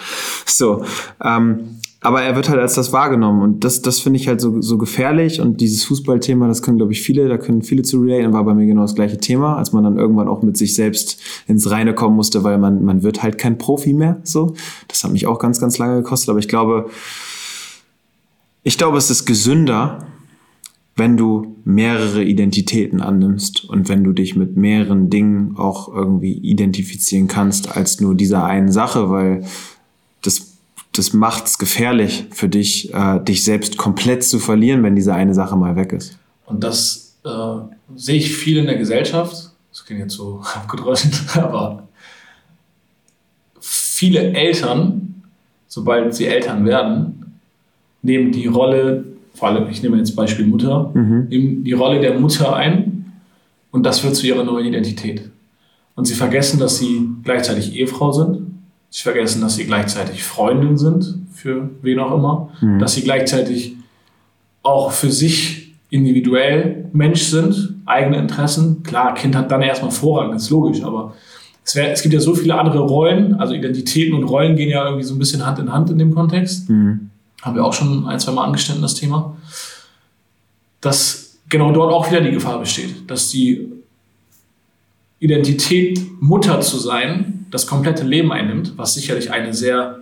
So, 0.45 0.85
ähm, 1.25 1.79
aber 2.05 2.23
er 2.23 2.35
wird 2.35 2.49
halt 2.49 2.59
als 2.59 2.75
das 2.75 2.93
wahrgenommen 2.93 3.43
und 3.43 3.65
das, 3.65 3.81
das 3.81 4.01
finde 4.01 4.19
ich 4.19 4.27
halt 4.27 4.41
so, 4.41 4.61
so 4.61 4.77
gefährlich 4.77 5.41
und 5.41 5.61
dieses 5.61 5.85
Fußballthema, 5.85 6.49
das 6.49 6.61
können 6.61 6.77
glaube 6.77 6.93
ich 6.93 7.01
viele, 7.01 7.29
da 7.29 7.39
können 7.39 7.63
viele 7.63 7.83
zu 7.83 8.01
relaten, 8.01 8.33
war 8.33 8.45
bei 8.45 8.55
mir 8.55 8.67
genau 8.67 8.83
das 8.83 8.97
gleiche 8.97 9.19
Thema, 9.19 9.57
als 9.57 9.73
man 9.73 9.85
dann 9.85 9.97
irgendwann 9.97 10.27
auch 10.27 10.43
mit 10.43 10.57
sich 10.57 10.75
selbst 10.75 11.21
ins 11.47 11.71
Reine 11.71 11.95
kommen 11.95 12.17
musste, 12.17 12.43
weil 12.43 12.59
man, 12.59 12.85
man 12.85 13.05
wird 13.05 13.23
halt 13.23 13.39
kein 13.39 13.57
Profi 13.57 13.93
mehr, 13.93 14.21
so. 14.25 14.55
Das 14.89 15.05
hat 15.05 15.13
mich 15.13 15.29
auch 15.29 15.39
ganz, 15.39 15.61
ganz 15.61 15.79
lange 15.79 16.03
gekostet, 16.03 16.31
aber 16.31 16.41
ich 16.41 16.49
glaube, 16.49 16.91
ich 18.65 18.79
glaube, 18.79 18.99
es 18.99 19.09
ist 19.09 19.25
gesünder, 19.25 19.99
wenn 20.95 21.17
du 21.17 21.57
mehrere 21.65 22.23
Identitäten 22.23 23.01
annimmst 23.01 23.65
und 23.65 23.89
wenn 23.89 24.05
du 24.05 24.13
dich 24.13 24.37
mit 24.37 24.57
mehreren 24.57 25.09
Dingen 25.09 25.57
auch 25.57 25.89
irgendwie 25.89 26.35
identifizieren 26.35 27.29
kannst 27.29 27.75
als 27.77 28.01
nur 28.01 28.15
dieser 28.15 28.45
einen 28.45 28.71
Sache, 28.71 29.11
weil 29.11 29.45
das, 30.23 30.59
das 30.93 31.15
macht 31.15 31.47
es 31.47 31.59
gefährlich 31.59 32.27
für 32.31 32.49
dich, 32.49 32.93
äh, 32.93 33.21
dich 33.21 33.43
selbst 33.43 33.79
komplett 33.79 34.23
zu 34.23 34.39
verlieren, 34.39 34.83
wenn 34.83 34.95
diese 34.95 35.15
eine 35.15 35.35
Sache 35.35 35.57
mal 35.57 35.77
weg 35.77 35.93
ist. 35.93 36.19
Und 36.45 36.63
das 36.63 37.17
äh, 37.25 37.29
sehe 37.97 38.17
ich 38.17 38.37
viel 38.37 38.59
in 38.59 38.67
der 38.67 38.77
Gesellschaft. 38.77 39.51
Das 39.71 39.87
klingt 39.87 40.03
jetzt 40.03 40.15
so 40.15 40.43
abgedroschen, 40.55 41.13
aber 41.35 41.89
viele 43.61 44.35
Eltern, 44.35 45.23
sobald 45.69 46.15
sie 46.15 46.27
Eltern 46.27 46.67
werden, 46.67 47.39
nehmen 48.03 48.33
die 48.33 48.47
Rolle, 48.47 49.05
vor 49.35 49.49
allem, 49.49 49.69
ich 49.71 49.83
nehme 49.83 49.97
jetzt 49.97 50.15
Beispiel 50.15 50.47
Mutter, 50.47 50.91
nehmen 51.29 51.65
die 51.65 51.73
Rolle 51.73 52.01
der 52.01 52.19
Mutter 52.19 52.55
ein 52.55 53.13
und 53.71 53.85
das 53.85 54.05
wird 54.05 54.15
zu 54.17 54.27
ihrer 54.27 54.45
neuen 54.45 54.67
Identität. 54.67 55.31
Und 55.95 56.07
sie 56.07 56.15
vergessen, 56.15 56.59
dass 56.59 56.79
sie 56.79 57.07
gleichzeitig 57.23 57.75
Ehefrau 57.77 58.13
sind. 58.13 58.39
Sie 58.91 59.03
vergessen, 59.03 59.41
dass 59.41 59.57
sie 59.57 59.65
gleichzeitig 59.65 60.23
Freundin 60.23 60.77
sind, 60.79 61.19
für 61.33 61.71
wen 61.83 61.99
auch 61.99 62.15
immer. 62.17 62.51
Dass 62.79 62.95
sie 62.95 63.03
gleichzeitig 63.03 63.77
auch 64.63 64.93
für 64.93 65.11
sich 65.11 65.75
individuell 65.91 66.87
Mensch 66.93 67.23
sind, 67.23 67.75
eigene 67.85 68.17
Interessen. 68.19 68.83
Klar, 68.83 69.15
Kind 69.15 69.35
hat 69.37 69.51
dann 69.51 69.61
erstmal 69.63 69.91
Vorrang, 69.91 70.33
das 70.33 70.45
ist 70.45 70.51
logisch, 70.51 70.83
aber 70.83 71.15
es, 71.65 71.75
wär, 71.77 71.93
es 71.93 72.03
gibt 72.03 72.15
ja 72.15 72.21
so 72.21 72.35
viele 72.35 72.55
andere 72.59 72.81
Rollen, 72.81 73.35
also 73.35 73.55
Identitäten 73.55 74.15
und 74.15 74.25
Rollen 74.25 74.57
gehen 74.57 74.71
ja 74.71 74.85
irgendwie 74.87 75.05
so 75.05 75.15
ein 75.15 75.19
bisschen 75.19 75.45
Hand 75.45 75.59
in 75.59 75.73
Hand 75.73 75.91
in 75.91 75.99
dem 75.99 76.15
Kontext. 76.15 76.69
Haben 77.43 77.57
wir 77.57 77.65
auch 77.65 77.75
schon 77.75 78.07
ein, 78.07 78.19
zwei 78.21 78.33
Mal 78.33 78.45
angeschnitten, 78.45 78.83
das 78.83 78.95
Thema. 78.95 79.37
Dass 80.81 81.37
genau 81.49 81.73
dort 81.73 81.93
auch 81.93 82.11
wieder 82.11 82.21
die 82.21 82.31
Gefahr 82.31 82.59
besteht, 82.59 83.11
dass 83.11 83.29
die 83.29 83.69
Identität, 85.19 86.01
Mutter 86.21 86.61
zu 86.61 86.79
sein, 86.79 87.47
das 87.51 87.67
komplette 87.67 88.03
Leben 88.05 88.33
einnimmt, 88.33 88.73
was 88.77 88.95
sicherlich 88.95 89.31
eine 89.31 89.55
sehr, 89.55 90.01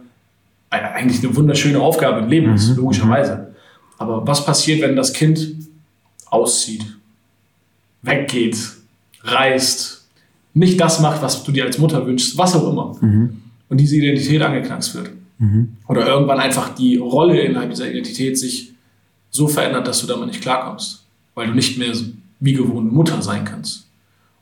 eigentlich 0.70 1.22
eine 1.24 1.34
wunderschöne 1.36 1.80
Aufgabe 1.80 2.20
im 2.20 2.28
Leben 2.28 2.54
ist, 2.54 2.76
logischerweise. 2.76 3.54
Aber 3.98 4.26
was 4.26 4.44
passiert, 4.46 4.80
wenn 4.80 4.96
das 4.96 5.12
Kind 5.12 5.56
auszieht, 6.30 6.86
weggeht, 8.02 8.56
reist, 9.24 10.06
nicht 10.54 10.80
das 10.80 11.00
macht, 11.00 11.20
was 11.22 11.44
du 11.44 11.52
dir 11.52 11.64
als 11.64 11.76
Mutter 11.78 12.06
wünschst, 12.06 12.38
was 12.38 12.54
auch 12.56 12.70
immer. 12.72 12.96
Und 13.68 13.76
diese 13.78 13.96
Identität 13.96 14.40
angeknackst 14.40 14.94
wird. 14.94 15.10
Oder 15.88 16.06
irgendwann 16.06 16.38
einfach 16.38 16.74
die 16.74 16.96
Rolle 16.96 17.40
innerhalb 17.40 17.70
dieser 17.70 17.90
Identität 17.90 18.38
sich 18.38 18.74
so 19.30 19.48
verändert, 19.48 19.88
dass 19.88 20.00
du 20.00 20.06
damit 20.06 20.28
nicht 20.28 20.42
klarkommst. 20.42 21.04
Weil 21.34 21.48
du 21.48 21.54
nicht 21.54 21.78
mehr 21.78 21.94
wie 22.40 22.52
gewohnt 22.52 22.92
Mutter 22.92 23.22
sein 23.22 23.44
kannst. 23.44 23.86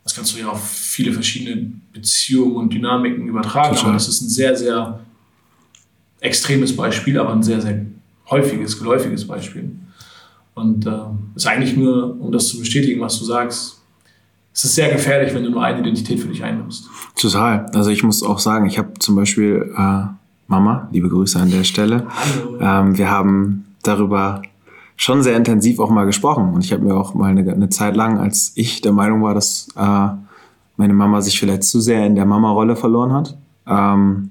Das 0.04 0.14
kannst 0.14 0.34
du 0.34 0.40
ja 0.40 0.48
auf 0.48 0.66
viele 0.66 1.12
verschiedene 1.12 1.70
Beziehungen 1.92 2.56
und 2.56 2.72
Dynamiken 2.72 3.26
übertragen. 3.28 3.74
Total. 3.74 3.90
Aber 3.90 3.92
das 3.94 4.08
ist 4.08 4.22
ein 4.22 4.28
sehr, 4.28 4.56
sehr 4.56 5.00
extremes 6.20 6.74
Beispiel, 6.74 7.18
aber 7.18 7.32
ein 7.32 7.42
sehr, 7.42 7.60
sehr 7.60 7.84
häufiges, 8.30 8.78
geläufiges 8.78 9.26
Beispiel. 9.26 9.70
Und 10.54 10.86
äh, 10.86 10.90
ist 11.34 11.46
eigentlich 11.46 11.76
nur, 11.76 12.20
um 12.20 12.32
das 12.32 12.48
zu 12.48 12.58
bestätigen, 12.58 13.00
was 13.00 13.18
du 13.18 13.24
sagst, 13.24 13.80
es 14.52 14.64
ist 14.64 14.74
sehr 14.74 14.90
gefährlich, 14.90 15.32
wenn 15.34 15.44
du 15.44 15.50
nur 15.50 15.62
eine 15.62 15.78
Identität 15.80 16.18
für 16.18 16.28
dich 16.28 16.42
einnimmst. 16.42 16.88
Total. 17.14 17.66
Also 17.74 17.90
ich 17.90 18.02
muss 18.02 18.24
auch 18.24 18.40
sagen, 18.40 18.66
ich 18.66 18.76
habe 18.76 18.94
zum 18.98 19.14
Beispiel 19.14 19.72
äh, 19.76 20.02
Mama, 20.48 20.88
liebe 20.92 21.10
Grüße 21.10 21.38
an 21.38 21.50
der 21.50 21.64
Stelle. 21.64 22.06
Ähm, 22.58 22.96
wir 22.96 23.10
haben 23.10 23.66
darüber 23.82 24.42
schon 24.96 25.22
sehr 25.22 25.36
intensiv 25.36 25.78
auch 25.78 25.90
mal 25.90 26.06
gesprochen. 26.06 26.54
Und 26.54 26.64
ich 26.64 26.72
habe 26.72 26.82
mir 26.82 26.94
auch 26.94 27.12
mal 27.14 27.30
eine, 27.30 27.52
eine 27.52 27.68
Zeit 27.68 27.94
lang, 27.94 28.18
als 28.18 28.52
ich 28.54 28.80
der 28.80 28.92
Meinung 28.92 29.22
war, 29.22 29.34
dass 29.34 29.68
äh, 29.76 30.08
meine 30.78 30.94
Mama 30.94 31.20
sich 31.20 31.38
vielleicht 31.38 31.64
zu 31.64 31.80
sehr 31.80 32.06
in 32.06 32.14
der 32.14 32.24
Mama-Rolle 32.24 32.76
verloren 32.76 33.12
hat 33.12 33.36
ähm, 33.66 34.30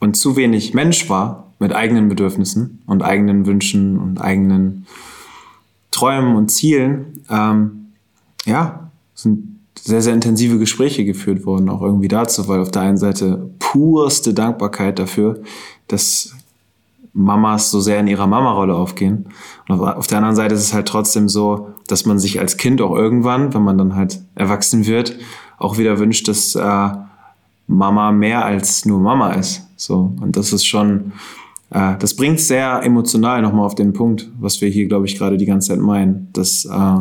und 0.00 0.16
zu 0.16 0.36
wenig 0.36 0.74
Mensch 0.74 1.08
war 1.08 1.52
mit 1.60 1.72
eigenen 1.72 2.08
Bedürfnissen 2.08 2.82
und 2.86 3.02
eigenen 3.02 3.46
Wünschen 3.46 3.98
und 3.98 4.20
eigenen 4.20 4.86
Träumen 5.92 6.34
und 6.34 6.50
Zielen, 6.50 7.22
ähm, 7.30 7.92
ja, 8.44 8.90
sind 9.14 9.60
sehr, 9.78 10.02
sehr 10.02 10.14
intensive 10.14 10.58
Gespräche 10.58 11.04
geführt 11.04 11.46
worden, 11.46 11.68
auch 11.68 11.82
irgendwie 11.82 12.08
dazu, 12.08 12.48
weil 12.48 12.60
auf 12.60 12.72
der 12.72 12.82
einen 12.82 12.96
Seite 12.96 13.50
purste 13.74 14.32
Dankbarkeit 14.32 15.00
dafür, 15.00 15.40
dass 15.88 16.32
Mamas 17.12 17.72
so 17.72 17.80
sehr 17.80 17.98
in 17.98 18.06
ihrer 18.06 18.28
Mama-Rolle 18.28 18.72
aufgehen. 18.72 19.26
Und 19.68 19.80
auf, 19.80 20.06
der 20.06 20.18
anderen 20.18 20.36
Seite 20.36 20.54
ist 20.54 20.62
es 20.62 20.72
halt 20.72 20.86
trotzdem 20.86 21.28
so, 21.28 21.70
dass 21.88 22.06
man 22.06 22.20
sich 22.20 22.38
als 22.38 22.56
Kind 22.56 22.80
auch 22.80 22.94
irgendwann, 22.94 23.52
wenn 23.52 23.62
man 23.62 23.76
dann 23.76 23.96
halt 23.96 24.20
erwachsen 24.36 24.86
wird, 24.86 25.18
auch 25.58 25.76
wieder 25.76 25.98
wünscht, 25.98 26.28
dass 26.28 26.54
äh, 26.54 26.88
Mama 27.66 28.12
mehr 28.12 28.44
als 28.44 28.84
nur 28.84 29.00
Mama 29.00 29.32
ist. 29.32 29.66
So. 29.76 30.12
Und 30.20 30.36
das 30.36 30.52
ist 30.52 30.64
schon, 30.64 31.12
äh, 31.70 31.96
das 31.98 32.14
bringt 32.14 32.38
sehr 32.38 32.80
emotional 32.84 33.42
nochmal 33.42 33.66
auf 33.66 33.74
den 33.74 33.92
Punkt, 33.92 34.30
was 34.38 34.60
wir 34.60 34.68
hier, 34.68 34.86
glaube 34.86 35.06
ich, 35.06 35.18
gerade 35.18 35.36
die 35.36 35.46
ganze 35.46 35.70
Zeit 35.70 35.80
meinen, 35.80 36.28
dass, 36.32 36.64
äh, 36.64 37.00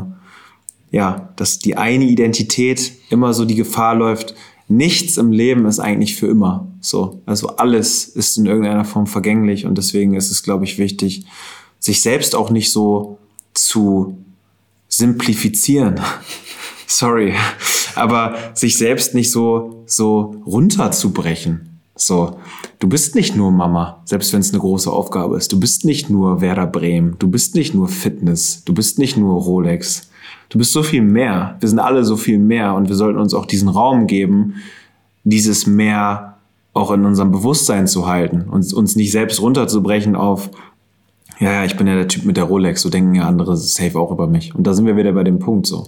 ja, 0.90 1.30
dass 1.36 1.60
die 1.60 1.78
eine 1.78 2.06
Identität 2.06 2.94
immer 3.12 3.34
so 3.34 3.46
die 3.46 3.56
Gefahr 3.56 3.94
läuft, 3.94 4.34
nichts 4.68 5.18
im 5.18 5.32
Leben 5.32 5.66
ist 5.66 5.80
eigentlich 5.80 6.16
für 6.16 6.28
immer. 6.28 6.68
So, 6.82 7.22
also 7.26 7.50
alles 7.58 8.06
ist 8.06 8.38
in 8.38 8.46
irgendeiner 8.46 8.86
Form 8.86 9.08
vergänglich 9.08 9.66
und 9.66 9.78
deswegen 9.78 10.16
ist 10.16 10.32
es, 10.32 10.44
glaube 10.44 10.66
ich, 10.66 10.78
wichtig, 10.78 11.26
sich 11.80 12.02
selbst 12.02 12.36
auch 12.36 12.50
nicht 12.50 12.72
so 12.72 13.18
zu 13.54 14.18
simplifizieren. 14.88 16.00
Sorry, 16.88 17.34
aber 17.96 18.36
sich 18.54 18.78
selbst 18.78 19.16
nicht 19.16 19.32
so 19.32 19.84
so 19.86 20.36
runterzubrechen. 20.46 21.80
So, 21.96 22.40
du 22.80 22.88
bist 22.88 23.14
nicht 23.14 23.36
nur 23.36 23.52
Mama, 23.52 24.02
selbst 24.06 24.34
wenn 24.34 24.40
es 24.40 24.50
eine 24.50 24.60
große 24.60 24.92
Aufgabe 24.92 25.38
ist. 25.38 25.52
Du 25.52 25.60
bist 25.60 25.86
nicht 25.86 26.10
nur 26.10 26.42
Werder 26.42 26.66
Bremen, 26.66 27.16
du 27.20 27.30
bist 27.30 27.54
nicht 27.56 27.76
nur 27.76 27.88
Fitness, 27.88 28.64
du 28.66 28.74
bist 28.74 28.98
nicht 28.98 29.16
nur 29.16 29.40
Rolex. 29.40 30.10
Du 30.54 30.60
bist 30.60 30.72
so 30.72 30.84
viel 30.84 31.02
mehr. 31.02 31.58
Wir 31.60 31.68
sind 31.68 31.80
alle 31.80 32.06
so 32.06 32.16
viel 32.16 32.38
mehr 32.38 32.76
und 32.76 32.88
wir 32.88 32.96
sollten 32.96 33.18
uns 33.18 33.34
auch 33.34 33.48
diesen 33.48 33.70
Raum 33.70 34.06
geben, 34.06 34.54
dieses 35.24 35.66
mehr 35.66 36.38
auch 36.74 36.92
in 36.92 37.06
unserem 37.06 37.32
Bewusstsein 37.32 37.88
zu 37.88 38.06
halten 38.06 38.44
und 38.44 38.72
uns 38.72 38.96
nicht 38.96 39.12
selbst 39.12 39.42
runterzubrechen 39.42 40.16
auf, 40.16 40.52
ja, 41.40 41.52
ja, 41.52 41.66
ich 41.66 41.76
bin 41.76 41.88
ja 41.88 41.96
der 41.96 42.08
Typ 42.08 42.26
mit 42.26 42.38
der 42.38 42.44
Rolex, 42.44 42.84
so 42.84 42.90
denken 42.92 43.16
ja 43.16 43.28
andere 43.28 43.58
safe 43.58 43.98
auch 43.98 44.12
über 44.12 44.28
mich. 44.28 44.54
Und 44.54 44.68
da 44.68 44.76
sind 44.76 44.86
wir 44.86 44.96
wieder 44.96 45.14
bei 45.14 45.24
dem 45.24 45.40
Punkt 45.40 45.66
so. 45.66 45.88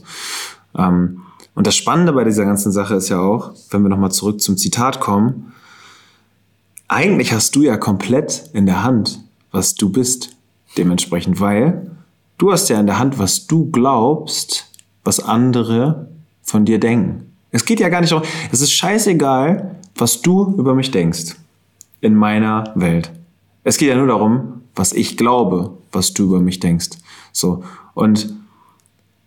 Ähm, 0.76 1.22
und 1.54 1.68
das 1.68 1.76
Spannende 1.76 2.14
bei 2.14 2.24
dieser 2.24 2.46
ganzen 2.46 2.72
Sache 2.72 2.96
ist 2.96 3.10
ja 3.10 3.20
auch, 3.20 3.54
wenn 3.70 3.84
wir 3.84 3.90
nochmal 3.90 4.12
zurück 4.12 4.42
zum 4.42 4.58
Zitat 4.58 5.00
kommen, 5.00 5.54
eigentlich 6.88 7.34
hast 7.34 7.56
du 7.56 7.62
ja 7.62 7.78
komplett 7.78 8.50
in 8.54 8.66
der 8.66 8.84
Hand, 8.84 9.20
was 9.52 9.76
du 9.76 9.92
bist, 9.92 10.36
dementsprechend, 10.76 11.40
weil 11.40 11.95
du 12.38 12.52
hast 12.52 12.70
ja 12.70 12.80
in 12.80 12.88
der 12.88 13.00
Hand, 13.00 13.20
was 13.20 13.48
du 13.48 13.70
glaubst, 13.72 14.72
was 15.04 15.20
andere 15.20 16.08
von 16.44 16.66
dir 16.66 16.80
denken. 16.80 17.32
Es 17.52 17.66
geht 17.66 17.80
ja 17.80 17.90
gar 17.90 18.02
nicht 18.02 18.12
darum, 18.12 18.28
es 18.52 18.62
ist 18.62 18.72
scheißegal, 18.72 19.78
was 19.96 20.22
du 20.22 20.56
über 20.58 20.76
mich 20.76 20.92
denkst 20.92 21.36
in 22.02 22.16
meiner 22.16 22.72
Welt. 22.76 23.12
Es 23.64 23.78
geht 23.78 23.90
ja 23.90 23.96
nur 23.96 24.08
darum, 24.08 24.62
was 24.76 24.94
ich 24.94 25.18
glaube, 25.18 25.72
was 25.92 26.14
du 26.14 26.26
über 26.26 26.40
mich 26.40 26.60
denkst. 26.60 26.90
So. 27.32 27.64
Und 27.94 28.34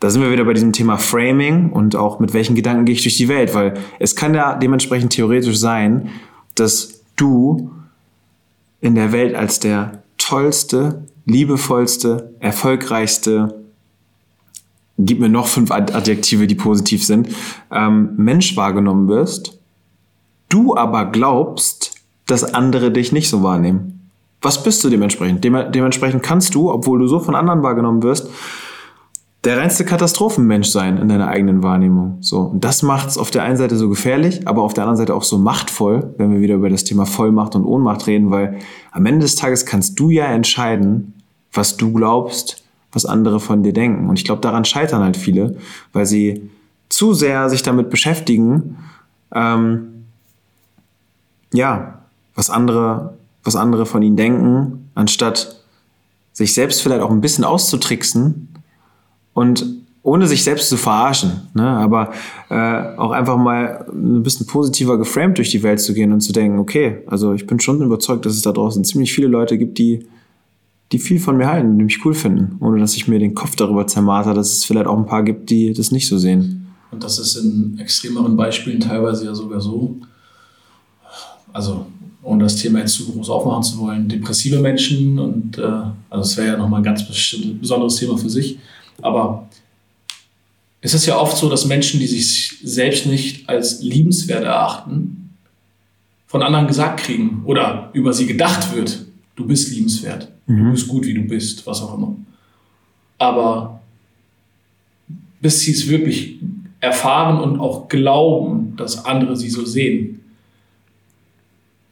da 0.00 0.10
sind 0.10 0.22
wir 0.22 0.30
wieder 0.30 0.44
bei 0.44 0.52
diesem 0.52 0.72
Thema 0.72 0.96
Framing 0.96 1.72
und 1.72 1.96
auch 1.96 2.20
mit 2.20 2.34
welchen 2.34 2.54
Gedanken 2.54 2.84
gehe 2.84 2.94
ich 2.94 3.02
durch 3.02 3.16
die 3.16 3.28
Welt, 3.28 3.54
weil 3.54 3.74
es 3.98 4.14
kann 4.14 4.34
ja 4.34 4.54
dementsprechend 4.54 5.12
theoretisch 5.12 5.58
sein, 5.58 6.10
dass 6.54 7.00
du 7.16 7.70
in 8.80 8.94
der 8.94 9.10
Welt 9.10 9.34
als 9.34 9.58
der 9.58 10.02
tollste, 10.18 11.04
liebevollste, 11.28 12.34
erfolgreichste, 12.40 13.62
gib 14.98 15.20
mir 15.20 15.28
noch 15.28 15.46
fünf 15.46 15.70
Adjektive, 15.70 16.46
die 16.46 16.54
positiv 16.54 17.04
sind, 17.04 17.28
ähm, 17.70 18.14
Mensch 18.16 18.56
wahrgenommen 18.56 19.08
wirst, 19.08 19.58
du 20.48 20.76
aber 20.76 21.06
glaubst, 21.06 21.94
dass 22.26 22.42
andere 22.42 22.90
dich 22.90 23.12
nicht 23.12 23.28
so 23.28 23.42
wahrnehmen. 23.42 24.10
Was 24.40 24.62
bist 24.62 24.82
du 24.84 24.88
dementsprechend? 24.88 25.44
Dem, 25.44 25.56
dementsprechend 25.72 26.22
kannst 26.22 26.54
du, 26.54 26.70
obwohl 26.70 26.98
du 26.98 27.06
so 27.06 27.20
von 27.20 27.34
anderen 27.34 27.62
wahrgenommen 27.62 28.02
wirst, 28.02 28.28
der 29.44 29.56
reinste 29.56 29.84
Katastrophenmensch 29.84 30.68
sein 30.68 30.98
in 30.98 31.08
deiner 31.08 31.28
eigenen 31.28 31.62
Wahrnehmung. 31.62 32.18
So, 32.20 32.52
das 32.56 32.82
macht 32.82 33.08
es 33.08 33.18
auf 33.18 33.30
der 33.30 33.44
einen 33.44 33.56
Seite 33.56 33.76
so 33.76 33.88
gefährlich, 33.88 34.48
aber 34.48 34.62
auf 34.62 34.74
der 34.74 34.84
anderen 34.84 34.96
Seite 34.96 35.14
auch 35.14 35.22
so 35.22 35.38
machtvoll, 35.38 36.14
wenn 36.18 36.32
wir 36.32 36.40
wieder 36.40 36.56
über 36.56 36.70
das 36.70 36.84
Thema 36.84 37.06
Vollmacht 37.06 37.54
und 37.54 37.64
Ohnmacht 37.64 38.06
reden, 38.06 38.30
weil 38.30 38.58
am 38.90 39.06
Ende 39.06 39.20
des 39.20 39.36
Tages 39.36 39.64
kannst 39.64 39.98
du 40.00 40.10
ja 40.10 40.26
entscheiden, 40.26 41.14
was 41.52 41.76
du 41.76 41.92
glaubst, 41.92 42.62
was 42.92 43.06
andere 43.06 43.40
von 43.40 43.62
dir 43.62 43.72
denken. 43.72 44.08
Und 44.08 44.18
ich 44.18 44.24
glaube, 44.24 44.40
daran 44.40 44.64
scheitern 44.64 45.02
halt 45.02 45.16
viele, 45.16 45.56
weil 45.92 46.06
sie 46.06 46.50
zu 46.88 47.14
sehr 47.14 47.48
sich 47.50 47.62
damit 47.62 47.90
beschäftigen, 47.90 48.78
ähm, 49.34 50.04
ja, 51.52 52.02
was 52.34 52.50
andere, 52.50 53.14
was 53.44 53.56
andere 53.56 53.86
von 53.86 54.02
ihnen 54.02 54.16
denken, 54.16 54.90
anstatt 54.94 55.62
sich 56.32 56.54
selbst 56.54 56.82
vielleicht 56.82 57.02
auch 57.02 57.10
ein 57.10 57.20
bisschen 57.20 57.44
auszutricksen 57.44 58.48
und 59.34 59.66
ohne 60.02 60.26
sich 60.26 60.42
selbst 60.42 60.68
zu 60.68 60.76
verarschen, 60.76 61.48
ne, 61.54 61.66
aber 61.66 62.12
äh, 62.48 62.96
auch 62.96 63.10
einfach 63.10 63.36
mal 63.36 63.84
ein 63.92 64.22
bisschen 64.22 64.46
positiver 64.46 64.96
geframed 64.96 65.36
durch 65.36 65.50
die 65.50 65.62
Welt 65.62 65.80
zu 65.80 65.92
gehen 65.92 66.12
und 66.12 66.20
zu 66.20 66.32
denken, 66.32 66.58
okay, 66.58 67.02
also 67.06 67.34
ich 67.34 67.46
bin 67.46 67.60
schon 67.60 67.82
überzeugt, 67.82 68.24
dass 68.24 68.32
es 68.32 68.42
da 68.42 68.52
draußen 68.52 68.84
ziemlich 68.84 69.12
viele 69.12 69.28
Leute 69.28 69.58
gibt, 69.58 69.78
die, 69.78 70.06
die 70.92 70.98
viel 70.98 71.20
von 71.20 71.36
mir 71.36 71.48
halten, 71.48 71.78
die 71.78 71.84
mich 71.84 72.04
cool 72.04 72.14
finden, 72.14 72.56
ohne 72.60 72.80
dass 72.80 72.96
ich 72.96 73.08
mir 73.08 73.18
den 73.18 73.34
Kopf 73.34 73.56
darüber 73.56 73.86
zermarter, 73.86 74.34
dass 74.34 74.52
es 74.52 74.64
vielleicht 74.64 74.86
auch 74.86 74.96
ein 74.96 75.06
paar 75.06 75.22
gibt, 75.22 75.50
die 75.50 75.72
das 75.72 75.90
nicht 75.90 76.08
so 76.08 76.18
sehen. 76.18 76.66
Und 76.90 77.04
das 77.04 77.18
ist 77.18 77.36
in 77.36 77.78
extremeren 77.78 78.36
Beispielen 78.36 78.80
teilweise 78.80 79.26
ja 79.26 79.34
sogar 79.34 79.60
so, 79.60 79.96
also 81.52 81.86
ohne 82.22 82.44
das 82.44 82.56
Thema 82.56 82.80
jetzt 82.80 82.94
zu 82.94 83.10
groß 83.10 83.28
aufmachen 83.30 83.62
zu 83.62 83.78
wollen, 83.78 84.08
depressive 84.08 84.58
Menschen 84.58 85.18
und 85.18 85.58
äh, 85.58 85.62
also 86.10 86.22
es 86.22 86.36
wäre 86.36 86.48
ja 86.48 86.56
nochmal 86.56 86.80
ein 86.80 86.84
ganz 86.84 87.04
besonderes 87.04 87.96
Thema 87.96 88.16
für 88.16 88.30
sich, 88.30 88.58
aber 89.02 89.48
es 90.80 90.94
ist 90.94 91.06
ja 91.06 91.18
oft 91.18 91.36
so, 91.36 91.48
dass 91.48 91.66
Menschen, 91.66 92.00
die 92.00 92.06
sich 92.06 92.58
selbst 92.62 93.06
nicht 93.06 93.48
als 93.48 93.82
liebenswert 93.82 94.44
erachten, 94.44 95.30
von 96.26 96.42
anderen 96.42 96.66
gesagt 96.66 97.00
kriegen 97.00 97.42
oder 97.44 97.90
über 97.94 98.12
sie 98.12 98.26
gedacht 98.26 98.74
wird, 98.74 99.06
du 99.36 99.46
bist 99.46 99.70
liebenswert, 99.70 100.30
mhm. 100.48 100.64
du 100.64 100.70
bist 100.72 100.88
gut, 100.88 101.06
wie 101.06 101.14
du 101.14 101.22
bist, 101.22 101.66
was 101.66 101.80
auch 101.82 101.96
immer. 101.96 102.16
Aber 103.18 103.80
bis 105.40 105.60
sie 105.60 105.72
es 105.72 105.88
wirklich 105.88 106.40
erfahren 106.80 107.40
und 107.40 107.60
auch 107.60 107.88
glauben, 107.88 108.74
dass 108.76 109.04
andere 109.04 109.36
sie 109.36 109.50
so 109.50 109.64
sehen, 109.64 110.20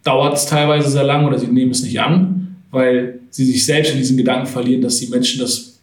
dauert 0.03 0.35
es 0.35 0.47
teilweise 0.47 0.91
sehr 0.91 1.05
lang 1.05 1.27
oder 1.27 1.39
sie 1.39 1.49
nehmen 1.49 1.73
es 1.73 1.83
nicht 1.83 2.01
an, 2.01 2.57
weil 2.71 3.21
sie 3.31 3.45
sich 3.45 3.65
selbst 3.65 3.93
in 3.93 3.99
diesen 3.99 4.17
Gedanken 4.17 4.47
verlieren, 4.47 4.83
dass 4.83 4.99
die 4.99 5.09
Menschen 5.09 5.41
das 5.41 5.81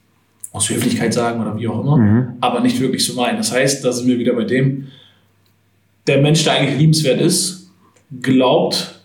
aus 0.53 0.69
Höflichkeit 0.69 1.13
sagen 1.13 1.41
oder 1.41 1.57
wie 1.57 1.67
auch 1.67 1.81
immer, 1.81 1.97
mhm. 1.97 2.27
aber 2.39 2.61
nicht 2.61 2.79
wirklich 2.79 3.03
so 3.03 3.13
meinen. 3.15 3.37
Das 3.37 3.51
heißt, 3.51 3.83
da 3.83 3.91
sind 3.91 4.07
wir 4.07 4.19
wieder 4.19 4.33
bei 4.33 4.43
dem, 4.43 4.87
der 6.07 6.21
Mensch, 6.21 6.43
der 6.43 6.53
eigentlich 6.53 6.77
liebenswert 6.77 7.19
ist, 7.19 7.71
glaubt, 8.21 9.01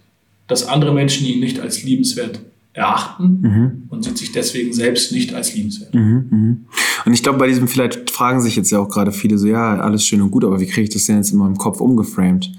dass 0.47 0.67
andere 0.67 0.93
Menschen 0.93 1.27
ihn 1.27 1.41
nicht 1.41 1.61
als 1.61 1.83
liebenswert 1.83 2.41
erachten 2.73 3.41
mhm. 3.41 3.83
und 3.89 4.05
sieht 4.05 4.19
sich 4.19 4.33
deswegen 4.33 4.73
selbst 4.73 5.13
nicht 5.13 5.35
als 5.35 5.55
liebenswert. 5.55 5.95
Mhm, 5.95 6.27
mhm. 6.31 6.65
Und 7.05 7.13
ich 7.13 7.23
glaube, 7.23 7.39
bei 7.39 7.47
diesem 7.47 7.69
vielleicht 7.69 8.11
fragen 8.11 8.41
sich 8.41 8.57
jetzt 8.57 8.71
ja 8.71 8.79
auch 8.79 8.89
gerade 8.89 9.13
viele 9.13 9.39
so, 9.39 9.47
ja, 9.47 9.79
alles 9.79 10.05
schön 10.05 10.23
und 10.23 10.31
gut, 10.31 10.45
aber 10.45 10.61
wie 10.61 10.67
kriege 10.67 10.83
ich 10.83 10.91
das 10.91 11.05
denn 11.07 11.17
jetzt 11.17 11.33
in 11.33 11.39
meinem 11.39 11.57
Kopf 11.57 11.81
umgeframed? 11.81 12.53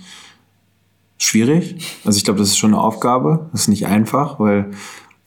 Schwierig. 1.18 1.76
Also 2.06 2.18
ich 2.18 2.24
glaube, 2.24 2.40
das 2.40 2.50
ist 2.50 2.58
schon 2.58 2.74
eine 2.74 2.82
Aufgabe. 2.82 3.50
Das 3.52 3.62
ist 3.62 3.68
nicht 3.68 3.88
einfach, 3.88 4.40
weil 4.40 4.72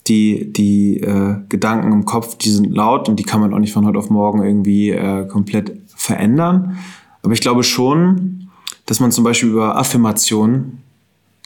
die, 0.08 0.52
die 0.52 0.98
äh, 1.00 1.36
Gedanken 1.48 1.92
im 1.92 2.04
Kopf, 2.04 2.36
die 2.36 2.50
sind 2.50 2.74
laut 2.74 3.08
und 3.08 3.16
die 3.16 3.24
kann 3.24 3.40
man 3.40 3.54
auch 3.54 3.58
nicht 3.58 3.72
von 3.72 3.86
heute 3.86 3.98
auf 3.98 4.10
morgen 4.10 4.42
irgendwie 4.42 4.90
äh, 4.90 5.26
komplett 5.26 5.78
verändern. 5.94 6.78
Aber 7.22 7.32
ich 7.34 7.40
glaube 7.40 7.62
schon, 7.62 8.48
dass 8.86 9.00
man 9.00 9.12
zum 9.12 9.24
Beispiel 9.24 9.50
über 9.50 9.76
Affirmationen, 9.76 10.82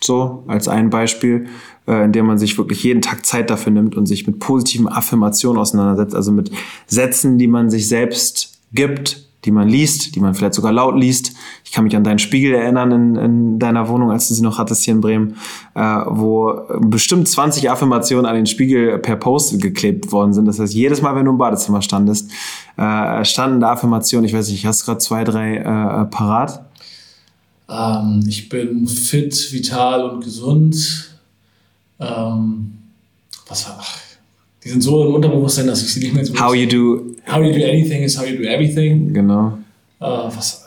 so 0.03 0.45
als 0.47 0.69
ein 0.69 0.91
Beispiel, 0.91 1.47
äh, 1.87 2.05
in 2.05 2.13
dem 2.13 2.27
man 2.27 2.39
sich 2.39 2.57
wirklich 2.59 2.83
jeden 2.83 3.03
Tag 3.03 3.25
Zeit 3.25 3.51
dafür 3.51 3.73
nimmt 3.73 3.97
und 3.97 4.07
sich 4.07 4.27
mit 4.27 4.39
positiven 4.39 4.89
Affirmationen 4.89 5.61
auseinandersetzt, 5.61 6.15
also 6.15 6.33
mit 6.33 6.51
Sätzen, 6.87 7.39
die 7.39 7.47
man 7.47 7.71
sich 7.71 7.89
selbst 7.89 8.61
gibt, 8.73 9.27
die 9.47 9.53
man 9.53 9.69
liest, 9.69 10.17
die 10.17 10.21
man 10.21 10.35
vielleicht 10.35 10.55
sogar 10.55 10.73
laut 10.73 10.97
liest. 10.97 11.33
Ich 11.65 11.71
kann 11.71 11.85
mich 11.85 11.95
an 11.95 12.03
deinen 12.03 12.19
Spiegel 12.19 12.53
erinnern 12.53 12.91
in, 12.91 13.17
in 13.17 13.59
deiner 13.61 13.89
Wohnung, 13.89 14.11
als 14.11 14.27
du 14.29 14.35
sie 14.35 14.43
noch 14.43 14.59
hattest 14.59 14.83
hier 14.83 14.95
in 14.95 15.01
Bremen, 15.01 15.37
äh, 15.75 15.81
wo 15.81 16.53
bestimmt 16.81 17.29
20 17.29 17.71
Affirmationen 17.71 18.27
an 18.27 18.35
den 18.35 18.47
Spiegel 18.47 18.99
per 18.99 19.15
Post 19.15 19.63
geklebt 19.63 20.11
worden 20.11 20.33
sind. 20.33 20.47
Das 20.47 20.59
heißt, 20.59 20.75
jedes 20.75 21.01
Mal, 21.01 21.15
wenn 21.15 21.25
du 21.25 21.31
im 21.31 21.39
Badezimmer 21.39 21.81
standest, 21.81 22.31
äh, 22.77 23.25
standen 23.25 23.61
da 23.61 23.73
Affirmationen. 23.73 24.27
Ich 24.27 24.35
weiß 24.35 24.51
nicht, 24.51 24.67
hast 24.67 24.83
du 24.83 24.87
gerade 24.87 24.99
zwei, 24.99 25.23
drei 25.23 25.57
äh, 25.59 26.05
parat? 26.07 26.66
Ähm, 27.69 28.25
ich 28.29 28.49
bin 28.49 28.87
fit, 28.87 29.53
vital 29.53 30.11
und 30.11 30.25
gesund. 30.25 31.17
Ähm, 31.99 32.73
was 33.49 33.69
war. 33.69 33.79
Ach, 33.81 33.99
die 34.63 34.69
sind 34.69 34.83
so 34.83 35.05
im 35.07 35.15
Unterbewusstsein, 35.15 35.67
dass 35.67 35.83
ich 35.83 35.93
sie 35.93 36.01
nicht 36.01 36.15
mehr 36.15 36.25
so. 36.25 36.39
How 36.39 36.55
you 36.55 36.67
do. 36.67 37.17
How 37.31 37.43
you 37.43 37.53
do 37.53 37.65
anything 37.65 38.03
is 38.03 38.19
how 38.19 38.27
you 38.27 38.37
do 38.37 38.43
everything. 38.45 39.13
Genau. 39.13 39.59
Äh, 40.01 40.05
was 40.05 40.67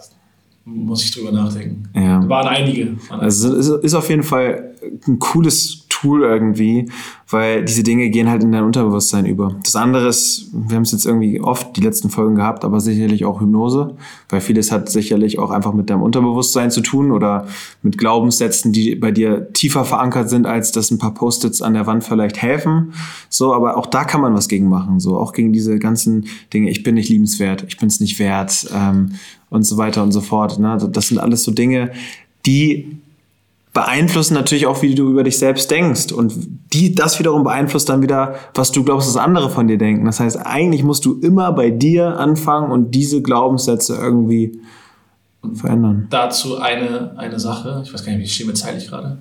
muss 0.65 1.03
ich 1.03 1.11
drüber 1.11 1.31
nachdenken. 1.31 1.89
Ja. 1.95 2.19
Da 2.19 2.29
waren 2.29 2.47
einige. 2.47 2.95
Waren 3.09 3.21
Also 3.21 3.55
es 3.55 3.67
ist 3.67 3.93
auf 3.93 4.09
jeden 4.09 4.23
Fall 4.23 4.75
ein 5.07 5.19
cooles 5.19 5.85
Tool 5.99 6.23
irgendwie, 6.23 6.89
weil 7.29 7.65
diese 7.65 7.83
Dinge 7.83 8.09
gehen 8.09 8.29
halt 8.29 8.43
in 8.43 8.51
dein 8.51 8.63
Unterbewusstsein 8.63 9.25
über. 9.25 9.55
Das 9.63 9.75
andere 9.75 10.07
ist, 10.07 10.49
wir 10.53 10.75
haben 10.75 10.83
es 10.83 10.91
jetzt 10.91 11.05
irgendwie 11.05 11.41
oft 11.41 11.75
die 11.75 11.81
letzten 11.81 12.09
Folgen 12.09 12.35
gehabt, 12.35 12.63
aber 12.63 12.79
sicherlich 12.79 13.25
auch 13.25 13.41
Hypnose, 13.41 13.95
weil 14.29 14.41
vieles 14.41 14.71
hat 14.71 14.89
sicherlich 14.89 15.39
auch 15.39 15.51
einfach 15.51 15.73
mit 15.73 15.89
deinem 15.89 16.01
Unterbewusstsein 16.01 16.71
zu 16.71 16.81
tun 16.81 17.11
oder 17.11 17.47
mit 17.81 17.97
Glaubenssätzen, 17.97 18.71
die 18.71 18.95
bei 18.95 19.11
dir 19.11 19.51
tiefer 19.53 19.83
verankert 19.83 20.29
sind, 20.29 20.45
als 20.45 20.71
dass 20.71 20.91
ein 20.91 20.99
paar 20.99 21.13
Post-its 21.13 21.61
an 21.61 21.73
der 21.73 21.85
Wand 21.85 22.03
vielleicht 22.03 22.41
helfen. 22.41 22.93
So, 23.29 23.53
aber 23.53 23.77
auch 23.77 23.85
da 23.85 24.05
kann 24.05 24.21
man 24.21 24.33
was 24.33 24.47
gegen 24.47 24.69
machen, 24.69 24.99
so 24.99 25.17
auch 25.17 25.33
gegen 25.33 25.51
diese 25.51 25.79
ganzen 25.79 26.27
Dinge. 26.53 26.69
Ich 26.69 26.83
bin 26.83 26.95
nicht 26.95 27.09
liebenswert, 27.09 27.65
ich 27.67 27.77
bin 27.77 27.87
es 27.87 27.99
nicht 27.99 28.19
wert 28.19 28.67
ähm, 28.73 29.11
und 29.49 29.63
so 29.63 29.77
weiter 29.77 30.03
und 30.03 30.11
so 30.11 30.21
fort. 30.21 30.59
Ne? 30.59 30.77
Das 30.91 31.09
sind 31.09 31.17
alles 31.17 31.43
so 31.43 31.51
Dinge, 31.51 31.91
die 32.45 32.99
beeinflussen 33.73 34.33
natürlich 34.33 34.65
auch, 34.65 34.81
wie 34.81 34.95
du 34.95 35.09
über 35.09 35.23
dich 35.23 35.37
selbst 35.37 35.69
denkst. 35.69 36.11
Und 36.11 36.33
die, 36.73 36.95
das 36.95 37.19
wiederum 37.19 37.43
beeinflusst 37.43 37.87
dann 37.89 38.01
wieder, 38.01 38.35
was 38.55 38.71
du 38.71 38.83
glaubst, 38.83 39.07
dass 39.07 39.17
andere 39.17 39.49
von 39.49 39.67
dir 39.67 39.77
denken. 39.77 40.05
Das 40.05 40.19
heißt, 40.19 40.37
eigentlich 40.45 40.83
musst 40.83 41.05
du 41.05 41.19
immer 41.19 41.51
bei 41.51 41.69
dir 41.69 42.17
anfangen 42.19 42.71
und 42.71 42.95
diese 42.95 43.21
Glaubenssätze 43.21 43.95
irgendwie 43.95 44.59
verändern. 45.53 46.07
dazu 46.09 46.57
eine, 46.57 47.17
eine 47.17 47.39
Sache. 47.39 47.81
Ich 47.85 47.93
weiß 47.93 48.03
gar 48.03 48.11
nicht, 48.13 48.21
wie 48.21 48.27
stehen 48.27 48.47
wir 48.47 48.55
zeitlich 48.55 48.87
gerade? 48.87 49.17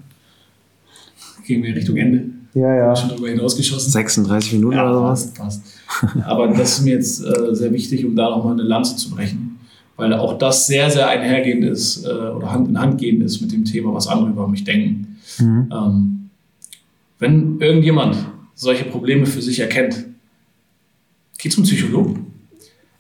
Gehen 1.46 1.62
wir 1.62 1.74
Richtung 1.74 1.96
Ende. 1.96 2.24
Ja, 2.54 2.74
ja. 2.74 2.96
Schon 2.96 3.10
drüber 3.10 3.28
hinausgeschossen. 3.28 3.90
36 3.92 4.54
Minuten 4.54 4.76
Ja, 4.76 4.84
oder 4.84 4.94
sowas. 4.94 5.32
passt, 5.34 5.62
passt. 6.00 6.24
Aber 6.26 6.48
das 6.48 6.78
ist 6.78 6.84
mir 6.84 6.94
jetzt 6.94 7.24
äh, 7.24 7.54
sehr 7.54 7.72
wichtig, 7.72 8.04
um 8.04 8.16
da 8.16 8.30
nochmal 8.30 8.54
eine 8.54 8.62
Lanze 8.62 8.96
zu 8.96 9.10
brechen, 9.10 9.47
weil 9.98 10.14
auch 10.14 10.38
das 10.38 10.68
sehr, 10.68 10.90
sehr 10.90 11.08
einhergehend 11.08 11.64
ist 11.64 12.04
äh, 12.04 12.08
oder 12.08 12.52
Hand 12.52 12.68
in 12.68 12.80
Hand 12.80 12.98
gehend 12.98 13.22
ist 13.22 13.40
mit 13.40 13.52
dem 13.52 13.64
Thema, 13.64 13.92
was 13.92 14.06
andere 14.06 14.30
über 14.30 14.46
mich 14.46 14.62
denken. 14.64 15.18
Mhm. 15.38 15.72
Ähm, 15.72 16.30
wenn 17.18 17.60
irgendjemand 17.60 18.16
solche 18.54 18.84
Probleme 18.84 19.26
für 19.26 19.42
sich 19.42 19.58
erkennt, 19.58 20.06
geht 21.36 21.52
zum 21.52 21.64
Psychologen. 21.64 22.26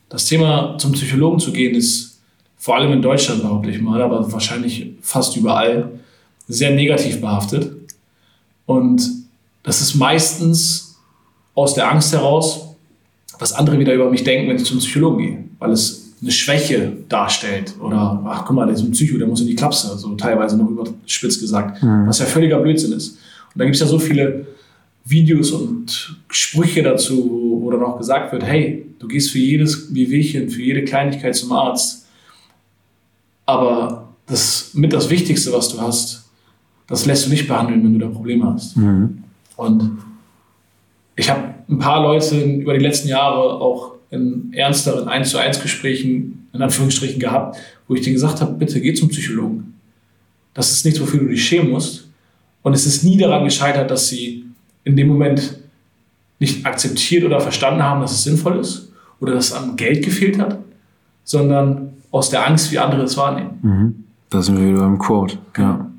Das 0.08 0.26
Thema 0.26 0.76
zum 0.78 0.92
Psychologen 0.92 1.38
zu 1.38 1.52
gehen 1.52 1.76
ist 1.76 2.20
vor 2.56 2.76
allem 2.76 2.92
in 2.92 3.00
Deutschland, 3.00 3.42
behaupte 3.42 3.70
ich 3.70 3.80
mal, 3.80 4.02
aber 4.02 4.30
wahrscheinlich 4.32 4.94
fast 5.00 5.36
überall, 5.36 6.00
sehr 6.48 6.74
negativ 6.74 7.20
behaftet. 7.20 7.76
Und 8.66 9.08
das 9.62 9.80
ist 9.80 9.94
meistens 9.94 10.98
aus 11.54 11.74
der 11.74 11.88
Angst 11.88 12.12
heraus, 12.12 12.74
was 13.38 13.52
andere 13.52 13.78
wieder 13.78 13.94
über 13.94 14.10
mich 14.10 14.24
denken, 14.24 14.48
wenn 14.48 14.56
ich 14.56 14.64
zum 14.64 14.78
Psychologen 14.78 15.18
gehe, 15.18 15.44
weil 15.60 15.70
es 15.70 16.07
eine 16.20 16.30
Schwäche 16.30 16.92
darstellt 17.08 17.74
oder 17.80 18.22
ach 18.26 18.44
guck 18.44 18.56
mal, 18.56 18.66
der 18.66 18.74
ist 18.74 18.82
ein 18.82 18.90
Psycho, 18.90 19.18
der 19.18 19.26
muss 19.26 19.40
in 19.40 19.46
die 19.46 19.54
Klapse, 19.54 19.96
so 19.96 20.14
teilweise 20.16 20.56
noch 20.56 20.68
überspitzt 20.68 21.40
gesagt, 21.40 21.82
was 21.82 22.18
ja 22.18 22.26
völliger 22.26 22.58
Blödsinn 22.58 22.92
ist. 22.92 23.10
Und 23.54 23.58
da 23.58 23.64
gibt 23.64 23.76
es 23.76 23.80
ja 23.80 23.86
so 23.86 23.98
viele 23.98 24.46
Videos 25.04 25.52
und 25.52 26.16
Sprüche 26.28 26.82
dazu, 26.82 27.60
wo, 27.62 27.70
dann 27.70 27.82
auch 27.82 27.98
gesagt 27.98 28.32
wird, 28.32 28.44
hey, 28.44 28.86
du 28.98 29.06
gehst 29.08 29.30
für 29.30 29.38
jedes 29.38 29.94
Wehwehchen, 29.94 30.48
für 30.48 30.62
jede 30.62 30.84
Kleinigkeit 30.84 31.34
zum 31.36 31.52
Arzt, 31.52 32.06
aber 33.46 34.08
das 34.26 34.72
mit 34.74 34.92
das 34.92 35.08
Wichtigste, 35.10 35.52
was 35.52 35.68
du 35.70 35.80
hast, 35.80 36.24
das 36.86 37.06
lässt 37.06 37.26
du 37.26 37.30
nicht 37.30 37.46
behandeln, 37.46 37.84
wenn 37.84 37.92
du 37.92 37.98
da 37.98 38.08
Probleme 38.08 38.52
hast. 38.52 38.76
Und 39.56 39.98
ich 41.16 41.30
habe 41.30 41.54
ein 41.68 41.78
paar 41.78 42.02
Leute 42.02 42.40
über 42.42 42.74
die 42.74 42.84
letzten 42.84 43.08
Jahre 43.08 43.60
auch 43.60 43.97
in 44.10 44.52
ernsteren 44.52 45.08
1 45.08 45.30
zu 45.30 45.38
1 45.38 45.60
Gesprächen 45.60 46.48
in 46.52 46.62
Anführungsstrichen 46.62 47.20
gehabt, 47.20 47.58
wo 47.86 47.94
ich 47.94 48.02
denen 48.02 48.14
gesagt 48.14 48.40
habe, 48.40 48.52
bitte 48.52 48.80
geh 48.80 48.94
zum 48.94 49.08
Psychologen. 49.08 49.74
Das 50.54 50.72
ist 50.72 50.84
nichts, 50.84 51.00
wofür 51.00 51.20
du 51.20 51.28
dich 51.28 51.44
schämen 51.44 51.70
musst. 51.70 52.08
Und 52.62 52.72
es 52.72 52.86
ist 52.86 53.04
nie 53.04 53.16
daran 53.16 53.44
gescheitert, 53.44 53.90
dass 53.90 54.08
sie 54.08 54.44
in 54.84 54.96
dem 54.96 55.08
Moment 55.08 55.58
nicht 56.38 56.64
akzeptiert 56.64 57.24
oder 57.24 57.40
verstanden 57.40 57.82
haben, 57.82 58.00
dass 58.00 58.12
es 58.12 58.24
sinnvoll 58.24 58.58
ist 58.58 58.90
oder 59.20 59.34
dass 59.34 59.52
an 59.52 59.76
Geld 59.76 60.04
gefehlt 60.04 60.38
hat, 60.38 60.58
sondern 61.24 61.94
aus 62.10 62.30
der 62.30 62.46
Angst, 62.46 62.72
wie 62.72 62.78
andere 62.78 63.02
es 63.02 63.16
wahrnehmen. 63.16 63.58
Mhm. 63.62 64.04
Da 64.30 64.42
sind 64.42 64.58
wir 64.58 64.68
wieder 64.68 64.80
beim 64.80 64.98
Quote. 64.98 65.38
Ja. 65.56 65.90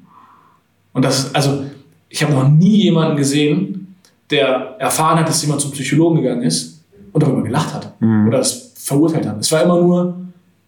Und 0.93 1.05
das 1.05 1.25
ist, 1.25 1.35
also, 1.35 1.65
ich 2.09 2.23
habe 2.23 2.33
noch 2.33 2.47
nie 2.47 2.83
jemanden 2.83 3.17
gesehen, 3.17 3.95
der 4.29 4.75
erfahren 4.79 5.19
hat, 5.19 5.27
dass 5.27 5.41
jemand 5.41 5.61
zum 5.61 5.71
Psychologen 5.71 6.21
gegangen 6.21 6.43
ist 6.43 6.78
und 7.11 7.23
darüber 7.23 7.43
gelacht 7.43 7.73
hat 7.73 7.93
oder 8.27 8.39
es 8.39 8.71
verurteilt 8.75 9.27
hat. 9.27 9.39
Es 9.39 9.51
war 9.51 9.63
immer 9.63 9.79
nur 9.79 10.15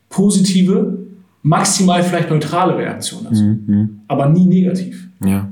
positive, 0.10 0.98
maximal 1.44 2.04
vielleicht 2.04 2.30
neutrale 2.30 2.78
Reaktion 2.78 3.24
dazu, 3.24 3.44
Mhm. 3.44 4.02
aber 4.08 4.30
nie 4.30 4.46
negativ. 4.46 5.08
Ja. 5.24 5.48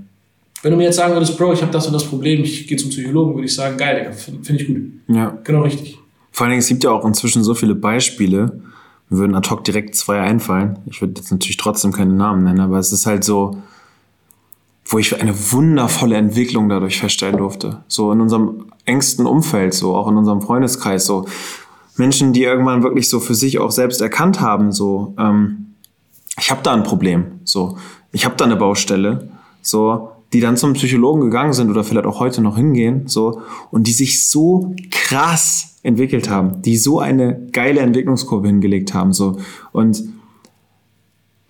Wenn 0.62 0.72
du 0.72 0.78
mir 0.78 0.84
jetzt 0.84 0.98
sagen 0.98 1.14
würdest, 1.14 1.38
Bro, 1.38 1.54
ich 1.54 1.62
habe 1.62 1.72
das 1.72 1.88
und 1.88 1.94
das 1.94 2.04
Problem, 2.04 2.44
ich 2.44 2.68
gehe 2.68 2.78
zum 2.78 2.90
Psychologen, 2.90 3.34
würde 3.34 3.46
ich 3.46 3.56
sagen, 3.56 3.78
geil, 3.78 4.12
finde 4.14 4.44
find 4.44 4.62
ich 4.62 4.68
gut. 4.68 4.82
Ja. 5.08 5.38
Genau 5.44 5.62
richtig. 5.62 5.98
Vor 6.32 6.46
allen 6.46 6.52
Dingen, 6.52 6.60
es 6.60 6.68
gibt 6.68 6.84
ja 6.84 6.92
auch 6.92 7.06
inzwischen 7.06 7.44
so 7.44 7.54
viele 7.54 7.76
Beispiele. 7.76 8.60
Mir 9.10 9.18
würden 9.20 9.36
ad 9.36 9.50
hoc 9.50 9.64
direkt 9.64 9.96
zwei 9.96 10.20
einfallen. 10.20 10.78
Ich 10.86 11.02
würde 11.02 11.14
jetzt 11.18 11.32
natürlich 11.32 11.58
trotzdem 11.58 11.92
keine 11.92 12.14
Namen 12.14 12.44
nennen, 12.44 12.60
aber 12.60 12.78
es 12.78 12.92
ist 12.92 13.06
halt 13.06 13.24
so, 13.24 13.58
wo 14.90 14.98
ich 14.98 15.22
eine 15.22 15.52
wundervolle 15.52 16.16
Entwicklung 16.16 16.68
dadurch 16.68 17.00
feststellen 17.00 17.38
durfte. 17.38 17.84
So 17.88 18.12
in 18.12 18.22
unserem 18.22 18.66
engsten 18.86 19.28
Umfeld, 19.28 19.76
so 19.76 19.96
auch 19.96 20.08
in 20.10 20.18
unserem 20.18 20.42
Freundeskreis, 20.42 21.06
so 21.06 21.26
Menschen, 21.96 22.34
die 22.34 22.44
irgendwann 22.44 22.82
wirklich 22.82 23.08
so 23.08 23.20
für 23.20 23.36
sich 23.36 23.60
auch 23.60 23.72
selbst 23.72 24.02
erkannt 24.02 24.42
haben, 24.42 24.72
so 24.72 25.14
ähm, 25.20 25.76
ich 26.40 26.50
habe 26.50 26.62
da 26.64 26.74
ein 26.74 26.84
Problem, 26.84 27.40
so 27.44 27.78
ich 28.12 28.26
habe 28.26 28.36
da 28.36 28.46
eine 28.46 28.56
Baustelle, 28.56 29.30
so 29.62 30.10
die 30.34 30.40
dann 30.40 30.58
zum 30.58 30.74
Psychologen 30.74 31.22
gegangen 31.22 31.54
sind 31.54 31.70
oder 31.70 31.84
vielleicht 31.84 32.08
auch 32.08 32.20
heute 32.20 32.42
noch 32.42 32.58
hingehen, 32.58 33.08
so 33.08 33.42
und 33.70 33.86
die 33.86 33.94
sich 33.94 34.28
so 34.28 34.74
krass 34.90 35.80
entwickelt 35.84 36.30
haben, 36.30 36.64
die 36.64 36.78
so 36.78 37.00
eine 37.00 37.48
geile 37.52 37.82
Entwicklungskurve 37.82 38.48
hingelegt 38.48 38.96
haben, 38.96 39.14
so 39.14 39.38
und 39.72 40.04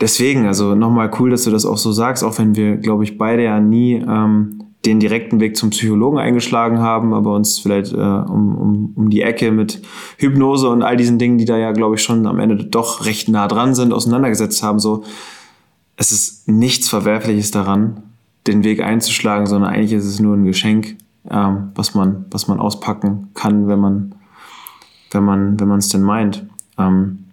deswegen, 0.02 0.46
also 0.46 0.76
nochmal 0.76 1.12
cool, 1.20 1.30
dass 1.30 1.44
du 1.44 1.52
das 1.52 1.66
auch 1.66 1.78
so 1.78 1.92
sagst, 1.92 2.24
auch 2.24 2.38
wenn 2.38 2.56
wir, 2.56 2.78
glaube 2.78 3.04
ich, 3.04 3.18
beide 3.18 3.44
ja 3.44 3.60
nie 3.60 3.96
ähm, 3.96 4.64
den 4.86 5.00
direkten 5.00 5.40
Weg 5.40 5.58
zum 5.58 5.72
Psychologen 5.72 6.18
eingeschlagen 6.18 6.80
haben, 6.80 7.14
aber 7.14 7.36
uns 7.36 7.60
vielleicht 7.60 7.92
äh, 7.92 7.98
um, 7.98 8.56
um, 8.56 8.94
um 8.96 9.10
die 9.10 9.22
Ecke 9.22 9.52
mit 9.52 9.82
Hypnose 10.18 10.70
und 10.70 10.84
all 10.84 10.96
diesen 10.96 11.20
Dingen, 11.20 11.38
die 11.38 11.46
da 11.46 11.58
ja, 11.58 11.74
glaube 11.74 11.96
ich, 11.96 12.04
schon 12.04 12.26
am 12.26 12.40
Ende 12.40 12.64
doch 12.64 13.06
recht 13.06 13.28
nah 13.28 13.48
dran 13.48 13.76
sind, 13.76 13.92
auseinandergesetzt 13.92 14.64
haben. 14.64 14.80
So, 14.80 15.04
es 15.98 16.12
ist 16.12 16.48
nichts 16.48 16.88
Verwerfliches 16.88 17.52
daran, 17.52 18.04
den 18.48 18.64
Weg 18.64 18.82
einzuschlagen, 18.82 19.48
sondern 19.48 19.74
eigentlich 19.74 19.92
ist 19.92 20.06
es 20.06 20.22
nur 20.22 20.36
ein 20.36 20.46
Geschenk, 20.46 20.96
ähm, 21.30 21.72
was 21.76 21.94
man, 21.94 22.26
was 22.32 22.48
man 22.48 22.60
auspacken 22.60 23.28
kann, 23.34 23.68
wenn 23.68 23.80
man, 23.80 24.16
wenn 25.12 25.26
man, 25.26 25.60
wenn 25.60 25.68
man 25.68 25.80
es 25.80 25.90
denn 25.90 26.04
meint. 26.04 26.46
Ähm, 26.78 27.26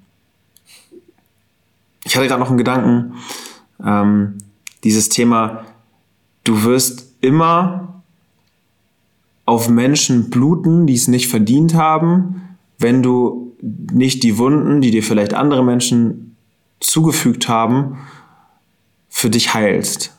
ich 2.07 2.17
hatte 2.17 2.29
gerade 2.29 2.41
noch 2.41 2.49
einen 2.49 2.59
Gedanken, 2.59 3.15
ähm, 3.85 4.39
dieses 4.85 5.09
Thema, 5.09 5.65
du 6.45 6.63
wirst 6.63 7.15
immer 7.21 8.03
auf 9.45 9.69
Menschen 9.69 10.31
bluten, 10.31 10.87
die 10.87 10.95
es 10.95 11.09
nicht 11.09 11.29
verdient 11.29 11.75
haben, 11.75 12.57
wenn 12.79 13.03
du 13.03 13.57
nicht 13.61 14.23
die 14.23 14.39
Wunden, 14.39 14.81
die 14.81 14.93
dir 14.93 15.03
vielleicht 15.03 15.35
andere 15.35 15.65
Menschen 15.65 16.37
zugefügt 16.79 17.49
haben, 17.49 17.99
für 19.09 19.31
dich 19.31 19.55
heilst. 19.55 20.17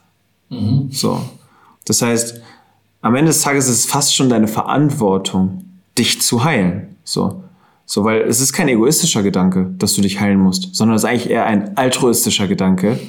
So. 0.91 1.21
Das 1.85 2.01
heißt, 2.01 2.41
am 3.01 3.15
Ende 3.15 3.29
des 3.29 3.41
Tages 3.41 3.67
ist 3.69 3.79
es 3.79 3.85
fast 3.85 4.13
schon 4.13 4.29
deine 4.29 4.47
Verantwortung, 4.49 5.63
dich 5.97 6.21
zu 6.21 6.43
heilen. 6.43 6.97
So. 7.05 7.43
So, 7.89 8.03
weil 8.03 8.23
es 8.23 8.41
ist 8.41 8.51
kein 8.51 8.67
egoistischer 8.67 9.23
Gedanke, 9.23 9.71
dass 9.77 9.93
du 9.93 10.01
dich 10.01 10.19
heilen 10.19 10.41
musst, 10.41 10.75
sondern 10.75 10.97
es 10.97 11.03
ist 11.03 11.09
eigentlich 11.09 11.29
eher 11.29 11.45
ein 11.45 11.77
altruistischer 11.77 12.45
Gedanke, 12.49 12.99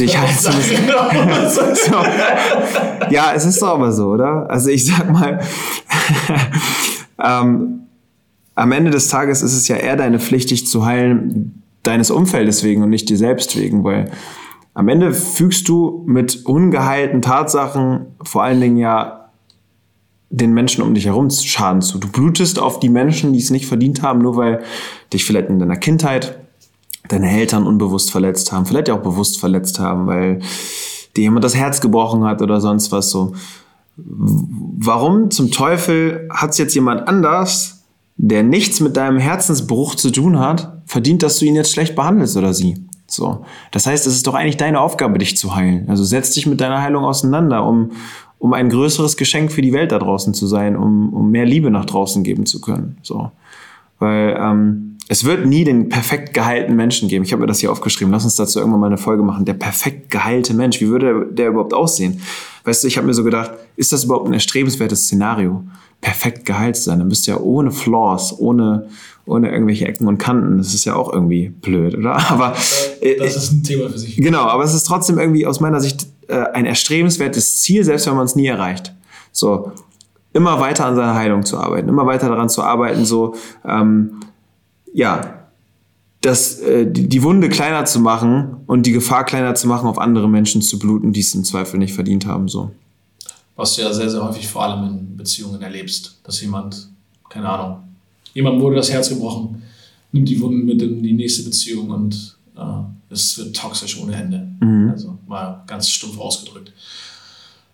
dich 0.00 0.18
heilen 0.18 0.36
zu 0.36 0.50
müssen. 0.50 0.76
so. 1.76 1.94
Ja, 3.10 3.32
es 3.36 3.44
ist 3.44 3.62
doch 3.62 3.68
aber 3.68 3.92
so, 3.92 4.08
oder? 4.08 4.50
Also 4.50 4.70
ich 4.70 4.84
sag 4.84 5.12
mal, 5.12 5.40
ähm, 7.22 7.82
am 8.56 8.72
Ende 8.72 8.90
des 8.90 9.06
Tages 9.06 9.42
ist 9.42 9.54
es 9.54 9.68
ja 9.68 9.76
eher 9.76 9.94
deine 9.94 10.18
Pflicht, 10.18 10.50
dich 10.50 10.66
zu 10.66 10.84
heilen, 10.84 11.62
deines 11.84 12.10
Umfeldes 12.10 12.64
wegen 12.64 12.82
und 12.82 12.90
nicht 12.90 13.08
dir 13.08 13.18
selbst 13.18 13.56
wegen, 13.56 13.84
weil 13.84 14.10
am 14.74 14.88
Ende 14.88 15.14
fügst 15.14 15.68
du 15.68 16.02
mit 16.08 16.44
ungeheilten 16.46 17.22
Tatsachen 17.22 18.06
vor 18.24 18.42
allen 18.42 18.60
Dingen 18.60 18.76
ja 18.76 19.25
den 20.30 20.52
Menschen 20.52 20.82
um 20.82 20.94
dich 20.94 21.06
herum 21.06 21.30
Schaden 21.30 21.82
zu. 21.82 21.98
Du 21.98 22.08
blutest 22.08 22.58
auf 22.58 22.80
die 22.80 22.88
Menschen, 22.88 23.32
die 23.32 23.38
es 23.38 23.50
nicht 23.50 23.66
verdient 23.66 24.02
haben, 24.02 24.20
nur 24.20 24.36
weil 24.36 24.62
dich 25.12 25.24
vielleicht 25.24 25.48
in 25.48 25.58
deiner 25.58 25.76
Kindheit 25.76 26.38
deine 27.08 27.30
Eltern 27.30 27.66
unbewusst 27.66 28.10
verletzt 28.10 28.50
haben, 28.52 28.66
vielleicht 28.66 28.90
auch 28.90 29.00
bewusst 29.00 29.38
verletzt 29.38 29.78
haben, 29.78 30.06
weil 30.06 30.40
dir 31.16 31.22
jemand 31.22 31.44
das 31.44 31.54
Herz 31.54 31.80
gebrochen 31.80 32.24
hat 32.24 32.42
oder 32.42 32.60
sonst 32.60 32.90
was 32.92 33.10
so. 33.10 33.34
Warum 33.96 35.30
zum 35.30 35.50
Teufel 35.50 36.28
hat 36.30 36.50
es 36.50 36.58
jetzt 36.58 36.74
jemand 36.74 37.08
anders, 37.08 37.84
der 38.16 38.42
nichts 38.42 38.80
mit 38.80 38.96
deinem 38.96 39.18
Herzensbruch 39.18 39.94
zu 39.94 40.10
tun 40.10 40.38
hat, 40.38 40.82
verdient, 40.86 41.22
dass 41.22 41.38
du 41.38 41.44
ihn 41.44 41.54
jetzt 41.54 41.72
schlecht 41.72 41.94
behandelst 41.94 42.36
oder 42.36 42.52
sie? 42.52 42.86
So. 43.06 43.44
Das 43.70 43.86
heißt, 43.86 44.06
es 44.06 44.14
ist 44.14 44.26
doch 44.26 44.34
eigentlich 44.34 44.56
deine 44.56 44.80
Aufgabe, 44.80 45.18
dich 45.18 45.36
zu 45.36 45.54
heilen. 45.54 45.88
Also 45.88 46.04
setz 46.04 46.32
dich 46.32 46.46
mit 46.46 46.60
deiner 46.60 46.82
Heilung 46.82 47.04
auseinander, 47.04 47.64
um, 47.64 47.92
um 48.46 48.52
ein 48.52 48.68
größeres 48.68 49.16
Geschenk 49.16 49.50
für 49.50 49.60
die 49.60 49.72
Welt 49.72 49.90
da 49.90 49.98
draußen 49.98 50.32
zu 50.32 50.46
sein, 50.46 50.76
um, 50.76 51.12
um 51.12 51.32
mehr 51.32 51.44
Liebe 51.44 51.68
nach 51.68 51.84
draußen 51.84 52.22
geben 52.22 52.46
zu 52.46 52.60
können. 52.60 52.96
So. 53.02 53.32
Weil 53.98 54.38
ähm, 54.40 54.98
es 55.08 55.24
wird 55.24 55.46
nie 55.46 55.64
den 55.64 55.88
perfekt 55.88 56.32
geheilten 56.32 56.76
Menschen 56.76 57.08
geben. 57.08 57.24
Ich 57.24 57.32
habe 57.32 57.40
mir 57.40 57.48
das 57.48 57.58
hier 57.58 57.72
aufgeschrieben. 57.72 58.12
Lass 58.12 58.22
uns 58.22 58.36
dazu 58.36 58.60
irgendwann 58.60 58.78
mal 58.78 58.86
eine 58.86 58.98
Folge 58.98 59.24
machen. 59.24 59.44
Der 59.46 59.54
perfekt 59.54 60.10
geheilte 60.10 60.54
Mensch, 60.54 60.80
wie 60.80 60.86
würde 60.86 61.06
der, 61.06 61.24
der 61.24 61.48
überhaupt 61.48 61.74
aussehen? 61.74 62.20
Weißt 62.62 62.84
du, 62.84 62.86
ich 62.86 62.96
habe 62.96 63.08
mir 63.08 63.14
so 63.14 63.24
gedacht, 63.24 63.50
ist 63.74 63.92
das 63.92 64.04
überhaupt 64.04 64.28
ein 64.28 64.32
erstrebenswertes 64.32 65.06
Szenario? 65.06 65.64
Perfekt 66.00 66.46
geheilt 66.46 66.76
sein. 66.76 67.00
Dann 67.00 67.08
bist 67.08 67.26
du 67.26 67.32
ja 67.32 67.40
ohne 67.40 67.72
Flaws, 67.72 68.38
ohne, 68.38 68.86
ohne 69.24 69.50
irgendwelche 69.50 69.88
Ecken 69.88 70.06
und 70.06 70.18
Kanten. 70.18 70.58
Das 70.58 70.72
ist 70.72 70.84
ja 70.84 70.94
auch 70.94 71.12
irgendwie 71.12 71.48
blöd, 71.48 71.96
oder? 71.96 72.14
Aber 72.30 72.50
das 73.18 73.36
ist 73.36 73.50
ein 73.50 73.64
Thema 73.64 73.90
für 73.90 73.98
sich. 73.98 74.16
Genau, 74.16 74.42
aber 74.42 74.62
es 74.62 74.72
ist 74.72 74.84
trotzdem 74.84 75.18
irgendwie 75.18 75.46
aus 75.46 75.58
meiner 75.58 75.80
Sicht 75.80 76.06
äh, 76.28 76.44
ein 76.52 76.66
erstrebenswertes 76.66 77.60
Ziel, 77.60 77.84
selbst 77.84 78.06
wenn 78.06 78.16
man 78.16 78.26
es 78.26 78.36
nie 78.36 78.46
erreicht. 78.46 78.92
So, 79.32 79.72
immer 80.32 80.60
weiter 80.60 80.86
an 80.86 80.96
seiner 80.96 81.14
Heilung 81.14 81.44
zu 81.44 81.58
arbeiten, 81.58 81.88
immer 81.88 82.06
weiter 82.06 82.28
daran 82.28 82.48
zu 82.48 82.62
arbeiten, 82.62 83.04
so, 83.04 83.34
ähm, 83.64 84.20
ja, 84.92 85.36
das, 86.20 86.60
äh, 86.60 86.90
die, 86.90 87.08
die 87.08 87.22
Wunde 87.22 87.48
kleiner 87.48 87.84
zu 87.84 88.00
machen 88.00 88.56
und 88.66 88.86
die 88.86 88.92
Gefahr 88.92 89.24
kleiner 89.24 89.54
zu 89.54 89.66
machen, 89.68 89.88
auf 89.88 89.98
andere 89.98 90.28
Menschen 90.28 90.62
zu 90.62 90.78
bluten, 90.78 91.12
die 91.12 91.20
es 91.20 91.34
im 91.34 91.44
Zweifel 91.44 91.78
nicht 91.78 91.94
verdient 91.94 92.26
haben, 92.26 92.48
so. 92.48 92.70
Was 93.54 93.74
du 93.74 93.82
ja 93.82 93.92
sehr, 93.92 94.10
sehr 94.10 94.22
häufig 94.22 94.46
vor 94.46 94.64
allem 94.64 94.84
in 94.84 95.16
Beziehungen 95.16 95.62
erlebst, 95.62 96.18
dass 96.24 96.40
jemand, 96.42 96.88
keine 97.30 97.48
Ahnung, 97.48 97.78
jemand 98.34 98.60
wurde 98.60 98.76
das 98.76 98.92
Herz 98.92 99.08
gebrochen, 99.08 99.62
nimmt 100.12 100.28
die 100.28 100.40
Wunden 100.40 100.66
mit 100.66 100.82
in 100.82 101.02
die 101.02 101.14
nächste 101.14 101.42
Beziehung 101.42 101.90
und 101.90 102.36
äh, 102.56 102.60
es 103.10 103.38
wird 103.38 103.56
toxisch 103.56 104.00
ohne 104.00 104.14
Ende. 104.14 104.46
Mhm. 104.60 104.90
Also 104.90 105.18
mal 105.26 105.62
ganz 105.66 105.88
stumpf 105.88 106.18
ausgedrückt. 106.18 106.72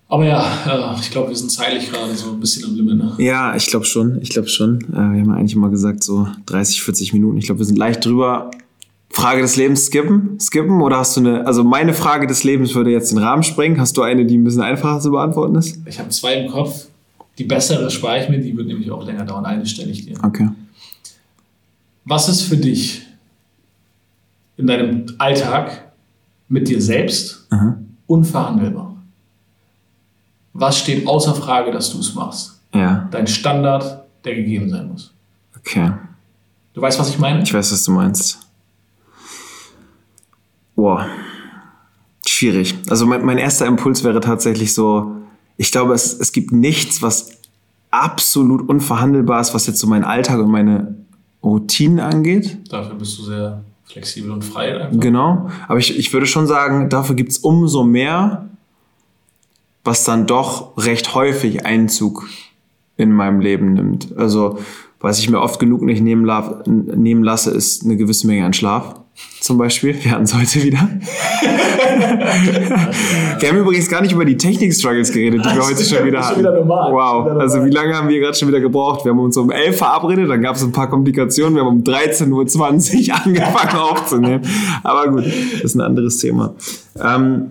Aber 0.08 0.26
ja, 0.26 0.94
äh, 0.94 1.00
ich 1.00 1.10
glaube, 1.10 1.30
wir 1.30 1.36
sind 1.36 1.50
zeitlich 1.50 1.90
gerade 1.90 2.14
so 2.14 2.32
ein 2.32 2.40
bisschen 2.40 2.64
am 2.66 2.76
Limit. 2.76 2.98
Ne? 2.98 3.14
Ja, 3.16 3.56
ich 3.56 3.66
glaube 3.66 3.86
schon. 3.86 4.20
Ich 4.20 4.28
glaube 4.28 4.48
schon. 4.48 4.80
Äh, 4.90 4.92
wir 4.92 5.00
haben 5.00 5.30
ja 5.30 5.34
eigentlich 5.36 5.54
immer 5.54 5.70
gesagt, 5.70 6.04
so 6.04 6.28
30, 6.46 6.82
40 6.82 7.12
Minuten. 7.14 7.38
Ich 7.38 7.46
glaube, 7.46 7.60
wir 7.60 7.64
sind 7.64 7.78
leicht 7.78 8.04
drüber. 8.04 8.50
Frage 9.08 9.40
des 9.40 9.56
Lebens 9.56 9.86
skippen? 9.86 10.38
Skippen? 10.38 10.82
Oder 10.82 10.98
hast 10.98 11.16
du 11.16 11.20
eine, 11.20 11.46
also 11.46 11.64
meine 11.64 11.94
Frage 11.94 12.26
des 12.26 12.44
Lebens 12.44 12.74
würde 12.74 12.90
jetzt 12.90 13.10
den 13.10 13.18
Rahmen 13.18 13.42
sprengen. 13.42 13.80
Hast 13.80 13.96
du 13.96 14.02
eine, 14.02 14.26
die 14.26 14.36
ein 14.36 14.44
bisschen 14.44 14.62
einfacher 14.62 15.00
zu 15.00 15.10
beantworten 15.12 15.54
ist? 15.54 15.78
Ich 15.86 15.98
habe 15.98 16.10
zwei 16.10 16.34
im 16.34 16.50
Kopf. 16.50 16.86
Die 17.38 17.44
bessere 17.44 17.90
spare 17.90 18.22
ich 18.22 18.28
mir, 18.28 18.38
die 18.38 18.54
wird 18.54 18.66
nämlich 18.66 18.90
auch 18.90 19.06
länger 19.06 19.24
dauern. 19.24 19.46
Eine 19.46 19.64
stelle 19.64 19.90
ich 19.90 20.04
dir. 20.04 20.18
Okay. 20.22 20.50
Was 22.04 22.28
ist 22.28 22.42
für 22.42 22.58
dich 22.58 23.02
in 24.62 24.68
deinem 24.68 25.06
Alltag 25.18 25.92
mit 26.48 26.68
dir 26.68 26.80
selbst 26.80 27.46
Aha. 27.50 27.76
unverhandelbar? 28.06 28.96
Was 30.52 30.78
steht 30.78 31.06
außer 31.06 31.34
Frage, 31.34 31.72
dass 31.72 31.90
du 31.90 31.98
es 31.98 32.14
machst? 32.14 32.60
Ja. 32.72 33.08
Dein 33.10 33.26
Standard, 33.26 34.04
der 34.24 34.36
gegeben 34.36 34.70
sein 34.70 34.88
muss. 34.88 35.12
Okay. 35.58 35.92
Du 36.74 36.80
weißt, 36.80 36.98
was 36.98 37.08
ich 37.10 37.18
meine? 37.18 37.42
Ich 37.42 37.52
weiß, 37.52 37.72
was 37.72 37.84
du 37.84 37.90
meinst. 37.90 38.38
Boah. 40.76 41.06
Schwierig. 42.26 42.76
Also 42.88 43.04
mein, 43.06 43.24
mein 43.24 43.38
erster 43.38 43.66
Impuls 43.66 44.04
wäre 44.04 44.20
tatsächlich 44.20 44.74
so, 44.74 45.16
ich 45.56 45.72
glaube, 45.72 45.92
es, 45.94 46.14
es 46.18 46.32
gibt 46.32 46.52
nichts, 46.52 47.02
was 47.02 47.30
absolut 47.90 48.68
unverhandelbar 48.68 49.40
ist, 49.40 49.54
was 49.54 49.66
jetzt 49.66 49.80
so 49.80 49.86
meinen 49.88 50.04
Alltag 50.04 50.38
und 50.38 50.50
meine 50.50 50.94
Routinen 51.42 51.98
angeht. 51.98 52.58
Dafür 52.70 52.94
bist 52.94 53.18
du 53.18 53.24
sehr 53.24 53.62
flexibel 53.92 54.30
und 54.30 54.44
frei. 54.44 54.76
Einfach. 54.76 55.00
Genau. 55.00 55.50
Aber 55.68 55.78
ich, 55.78 55.98
ich 55.98 56.12
würde 56.12 56.26
schon 56.26 56.46
sagen, 56.46 56.88
dafür 56.88 57.14
gibt 57.14 57.30
es 57.32 57.38
umso 57.38 57.84
mehr, 57.84 58.48
was 59.84 60.04
dann 60.04 60.26
doch 60.26 60.76
recht 60.76 61.14
häufig 61.14 61.66
Einzug 61.66 62.28
in 62.96 63.12
meinem 63.12 63.40
Leben 63.40 63.74
nimmt. 63.74 64.16
Also, 64.16 64.58
was 65.00 65.18
ich 65.18 65.28
mir 65.28 65.40
oft 65.40 65.58
genug 65.58 65.82
nicht 65.82 66.00
nehmen, 66.00 66.24
nehmen 66.66 67.24
lasse, 67.24 67.50
ist 67.50 67.84
eine 67.84 67.96
gewisse 67.96 68.26
Menge 68.26 68.46
an 68.46 68.52
Schlaf. 68.52 69.01
Zum 69.40 69.58
Beispiel. 69.58 69.96
Wir 70.02 70.12
hatten 70.12 70.22
es 70.24 70.34
heute 70.34 70.62
wieder. 70.62 70.88
wir 73.40 73.48
haben 73.48 73.58
übrigens 73.58 73.88
gar 73.88 74.00
nicht 74.00 74.12
über 74.12 74.24
die 74.24 74.36
Technik-Struggles 74.36 75.12
geredet, 75.12 75.44
die 75.44 75.48
wir 75.48 75.66
heute 75.66 75.84
schon 75.84 76.06
wieder 76.06 76.24
hatten. 76.26 76.40
Wieder 76.40 76.54
normal. 76.54 76.92
Wow. 76.92 77.40
Also 77.40 77.64
wie 77.64 77.70
lange 77.70 77.94
haben 77.94 78.08
wir 78.08 78.20
gerade 78.20 78.36
schon 78.36 78.46
wieder 78.48 78.60
gebraucht? 78.60 79.04
Wir 79.04 79.10
haben 79.10 79.18
uns 79.18 79.36
um 79.36 79.50
11 79.50 79.76
verabredet, 79.76 80.30
dann 80.30 80.42
gab 80.42 80.54
es 80.56 80.62
ein 80.62 80.70
paar 80.72 80.88
Komplikationen. 80.88 81.56
Wir 81.56 81.64
haben 81.64 81.76
um 81.78 81.82
13.20 81.82 83.08
Uhr 83.10 83.16
angefangen 83.24 83.76
aufzunehmen. 83.76 84.42
Aber 84.84 85.08
gut, 85.10 85.26
das 85.26 85.64
ist 85.64 85.74
ein 85.74 85.80
anderes 85.80 86.18
Thema. 86.18 86.54
Ähm, 87.02 87.50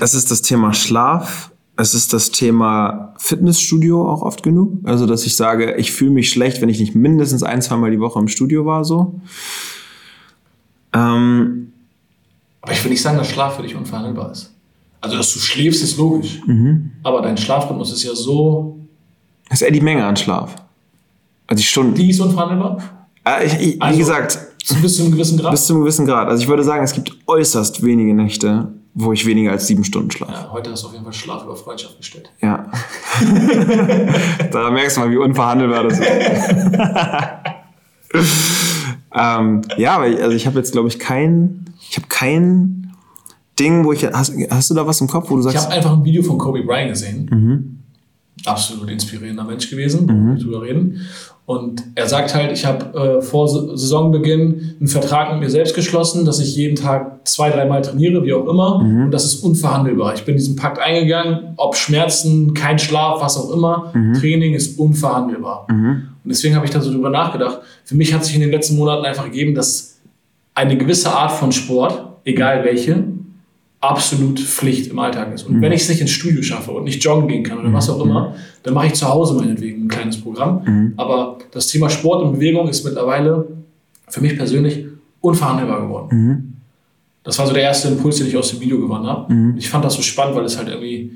es 0.00 0.14
ist 0.14 0.30
das 0.30 0.42
Thema 0.42 0.72
Schlaf. 0.72 1.50
Es 1.76 1.92
ist 1.92 2.12
das 2.12 2.30
Thema 2.30 3.14
Fitnessstudio 3.18 4.08
auch 4.08 4.22
oft 4.22 4.42
genug. 4.42 4.78
Also, 4.84 5.06
dass 5.06 5.26
ich 5.26 5.36
sage, 5.36 5.74
ich 5.74 5.92
fühle 5.92 6.12
mich 6.12 6.30
schlecht, 6.30 6.62
wenn 6.62 6.68
ich 6.68 6.78
nicht 6.78 6.94
mindestens 6.94 7.42
ein, 7.42 7.60
zwei 7.62 7.76
Mal 7.76 7.90
die 7.90 8.00
Woche 8.00 8.18
im 8.20 8.28
Studio 8.28 8.64
war, 8.64 8.84
so. 8.84 9.20
Ähm, 10.94 11.72
Aber 12.62 12.72
ich 12.72 12.82
will 12.84 12.90
nicht 12.90 13.02
sagen, 13.02 13.18
dass 13.18 13.28
Schlaf 13.30 13.56
für 13.56 13.62
dich 13.62 13.74
unverhandelbar 13.74 14.30
ist. 14.32 14.52
Also, 15.00 15.16
dass 15.18 15.32
du 15.34 15.38
schläfst, 15.38 15.82
ist 15.82 15.98
logisch. 15.98 16.40
Mhm. 16.46 16.92
Aber 17.02 17.20
dein 17.20 17.36
Schlafrhythmus 17.36 17.92
ist 17.92 18.02
ja 18.04 18.14
so. 18.14 18.78
Das 19.50 19.60
ist 19.60 19.66
eher 19.66 19.72
die 19.72 19.80
Menge 19.82 20.04
an 20.06 20.16
Schlaf. 20.16 20.54
Also 21.46 21.60
die 21.60 21.66
Stunden. 21.66 21.94
Die 21.94 22.08
ist 22.10 22.20
unverhandelbar? 22.20 22.78
Äh, 23.26 23.44
ich, 23.46 23.52
ich, 23.54 23.74
wie 23.76 23.80
Also- 23.80 23.98
gesagt, 23.98 24.38
Bis 24.80 24.96
zu 24.96 25.02
einem 25.02 25.12
gewissen 25.12 25.36
Grad? 25.36 25.50
bis 25.50 25.66
zu 25.66 25.74
einem 25.74 25.82
gewissen 25.82 26.06
Grad. 26.06 26.28
Also 26.28 26.42
ich 26.42 26.48
würde 26.48 26.64
sagen, 26.64 26.82
es 26.84 26.94
gibt 26.94 27.14
äußerst 27.26 27.82
wenige 27.84 28.14
Nächte, 28.14 28.72
wo 28.94 29.12
ich 29.12 29.26
weniger 29.26 29.50
als 29.50 29.66
sieben 29.66 29.84
Stunden 29.84 30.10
schlafe. 30.10 30.32
ja, 30.32 30.48
heute 30.52 30.70
hast 30.70 30.82
du 30.84 30.86
auf 30.86 30.92
jeden 30.94 31.04
Fall 31.04 31.12
Schlaf 31.12 31.44
über 31.44 31.54
Freundschaft 31.54 31.98
gestellt. 31.98 32.30
Ja. 32.40 32.70
da 34.52 34.70
merkst 34.70 34.96
du 34.96 35.00
mal, 35.02 35.10
wie 35.10 35.18
unverhandelbar 35.18 35.84
das 35.84 35.98
ist. 35.98 36.08
ähm, 39.14 39.62
ja, 39.76 39.96
aber 39.96 40.08
ich, 40.08 40.20
also 40.22 40.34
ich 40.36 40.46
habe 40.46 40.58
jetzt, 40.58 40.72
glaube 40.72 40.88
ich, 40.88 40.98
kein, 40.98 41.66
ich 41.90 41.96
habe 41.96 42.06
kein 42.08 42.92
Ding, 43.58 43.84
wo 43.84 43.92
ich, 43.92 44.04
hast, 44.04 44.34
hast 44.50 44.70
du 44.70 44.74
da 44.74 44.86
was 44.86 45.00
im 45.00 45.06
Kopf, 45.08 45.30
wo 45.30 45.34
du 45.36 45.40
Ich 45.40 45.52
sagst, 45.52 45.66
habe 45.66 45.74
einfach 45.76 45.92
ein 45.92 46.04
Video 46.04 46.22
von 46.22 46.38
Kobe 46.38 46.62
Bryant 46.62 46.90
gesehen. 46.90 47.28
Mhm. 47.30 47.78
Absolut 48.46 48.90
inspirierender 48.90 49.44
Mensch 49.44 49.70
gewesen, 49.70 50.06
mhm. 50.06 50.38
drüber 50.38 50.62
reden. 50.62 51.00
Und 51.46 51.84
er 51.94 52.08
sagt 52.08 52.34
halt, 52.34 52.52
ich 52.52 52.64
habe 52.64 53.18
äh, 53.18 53.22
vor 53.22 53.46
Sa- 53.48 53.76
Saisonbeginn 53.76 54.76
einen 54.80 54.88
Vertrag 54.88 55.30
mit 55.32 55.40
mir 55.40 55.50
selbst 55.50 55.74
geschlossen, 55.74 56.24
dass 56.24 56.40
ich 56.40 56.56
jeden 56.56 56.74
Tag 56.74 57.28
zwei, 57.28 57.50
dreimal 57.50 57.82
trainiere, 57.82 58.24
wie 58.24 58.32
auch 58.32 58.48
immer. 58.48 58.76
Und 59.04 59.10
das 59.10 59.24
ist 59.26 59.44
unverhandelbar. 59.44 60.14
Ich 60.14 60.24
bin 60.24 60.36
diesen 60.36 60.56
Pakt 60.56 60.78
eingegangen, 60.78 61.52
ob 61.58 61.76
Schmerzen, 61.76 62.54
kein 62.54 62.78
Schlaf, 62.78 63.20
was 63.20 63.36
auch 63.36 63.50
immer. 63.52 63.92
Training 64.18 64.54
ist 64.54 64.78
unverhandelbar. 64.78 65.66
Und 66.24 66.30
deswegen 66.30 66.56
habe 66.56 66.64
ich 66.64 66.72
da 66.72 66.80
so 66.80 66.90
drüber 66.90 67.10
nachgedacht. 67.10 67.60
Für 67.84 67.94
mich 67.94 68.12
hat 68.14 68.24
sich 68.24 68.34
in 68.34 68.40
den 68.40 68.50
letzten 68.50 68.76
Monaten 68.76 69.04
einfach 69.04 69.24
gegeben, 69.24 69.54
dass 69.54 69.98
eine 70.54 70.76
gewisse 70.76 71.10
Art 71.10 71.32
von 71.32 71.52
Sport, 71.52 72.02
egal 72.24 72.64
welche, 72.64 73.04
absolut 73.80 74.40
Pflicht 74.40 74.90
im 74.90 74.98
Alltag 74.98 75.34
ist. 75.34 75.42
Und 75.42 75.60
wenn 75.60 75.72
ich 75.72 75.82
es 75.82 75.88
nicht 75.90 76.00
ins 76.00 76.10
Studio 76.10 76.42
schaffe 76.42 76.70
und 76.70 76.84
nicht 76.84 77.04
joggen 77.04 77.28
gehen 77.28 77.42
kann 77.42 77.58
oder 77.58 77.70
was 77.74 77.90
auch 77.90 78.02
immer, 78.02 78.34
dann 78.62 78.72
mache 78.72 78.86
ich 78.86 78.94
zu 78.94 79.06
Hause 79.06 79.34
meinetwegen 79.34 79.84
ein 79.84 79.88
kleines 79.88 80.18
Programm. 80.20 80.62
Aber 80.96 81.38
das 81.50 81.66
Thema 81.66 81.90
Sport 81.90 82.22
und 82.24 82.32
Bewegung 82.32 82.68
ist 82.68 82.82
mittlerweile 82.84 83.46
für 84.08 84.22
mich 84.22 84.36
persönlich 84.36 84.86
unverhandelbar 85.20 85.82
geworden. 85.82 86.08
Das 87.24 87.38
war 87.38 87.46
so 87.46 87.52
der 87.52 87.62
erste 87.62 87.88
Impuls, 87.88 88.16
den 88.16 88.26
ich 88.28 88.36
aus 88.36 88.50
dem 88.50 88.60
Video 88.60 88.78
gewonnen 88.80 89.06
habe. 89.06 89.32
Und 89.52 89.58
ich 89.58 89.68
fand 89.68 89.84
das 89.84 89.94
so 89.94 90.02
spannend, 90.02 90.36
weil 90.36 90.44
es 90.44 90.56
halt 90.56 90.68
irgendwie, 90.68 91.12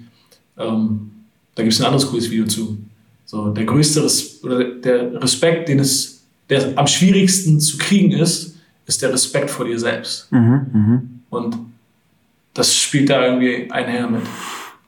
ähm, 0.59 1.11
da 1.55 1.63
gibt 1.63 1.73
es 1.73 1.81
ein 1.81 1.87
anderes 1.87 2.07
cooles 2.11 2.31
Video 2.31 2.45
zu. 2.47 2.77
So, 3.31 3.51
der 3.51 3.67
größte 3.67 4.03
Res 4.03 4.43
oder 4.43 4.65
der 4.65 5.23
Respekt, 5.23 5.69
den 5.69 5.81
es 5.81 6.23
der 6.49 6.73
am 6.77 6.87
schwierigsten 6.87 7.61
zu 7.61 7.77
kriegen 7.77 8.11
ist, 8.13 8.57
ist 8.87 9.03
der 9.03 9.13
Respekt 9.13 9.51
vor 9.51 9.67
dir 9.67 9.79
selbst. 9.79 10.33
Mhm, 10.33 11.21
Und 11.29 11.59
das 12.55 12.75
spielt 12.75 13.11
da 13.11 13.27
irgendwie 13.27 13.71
einher 13.71 14.09
mit. 14.09 14.23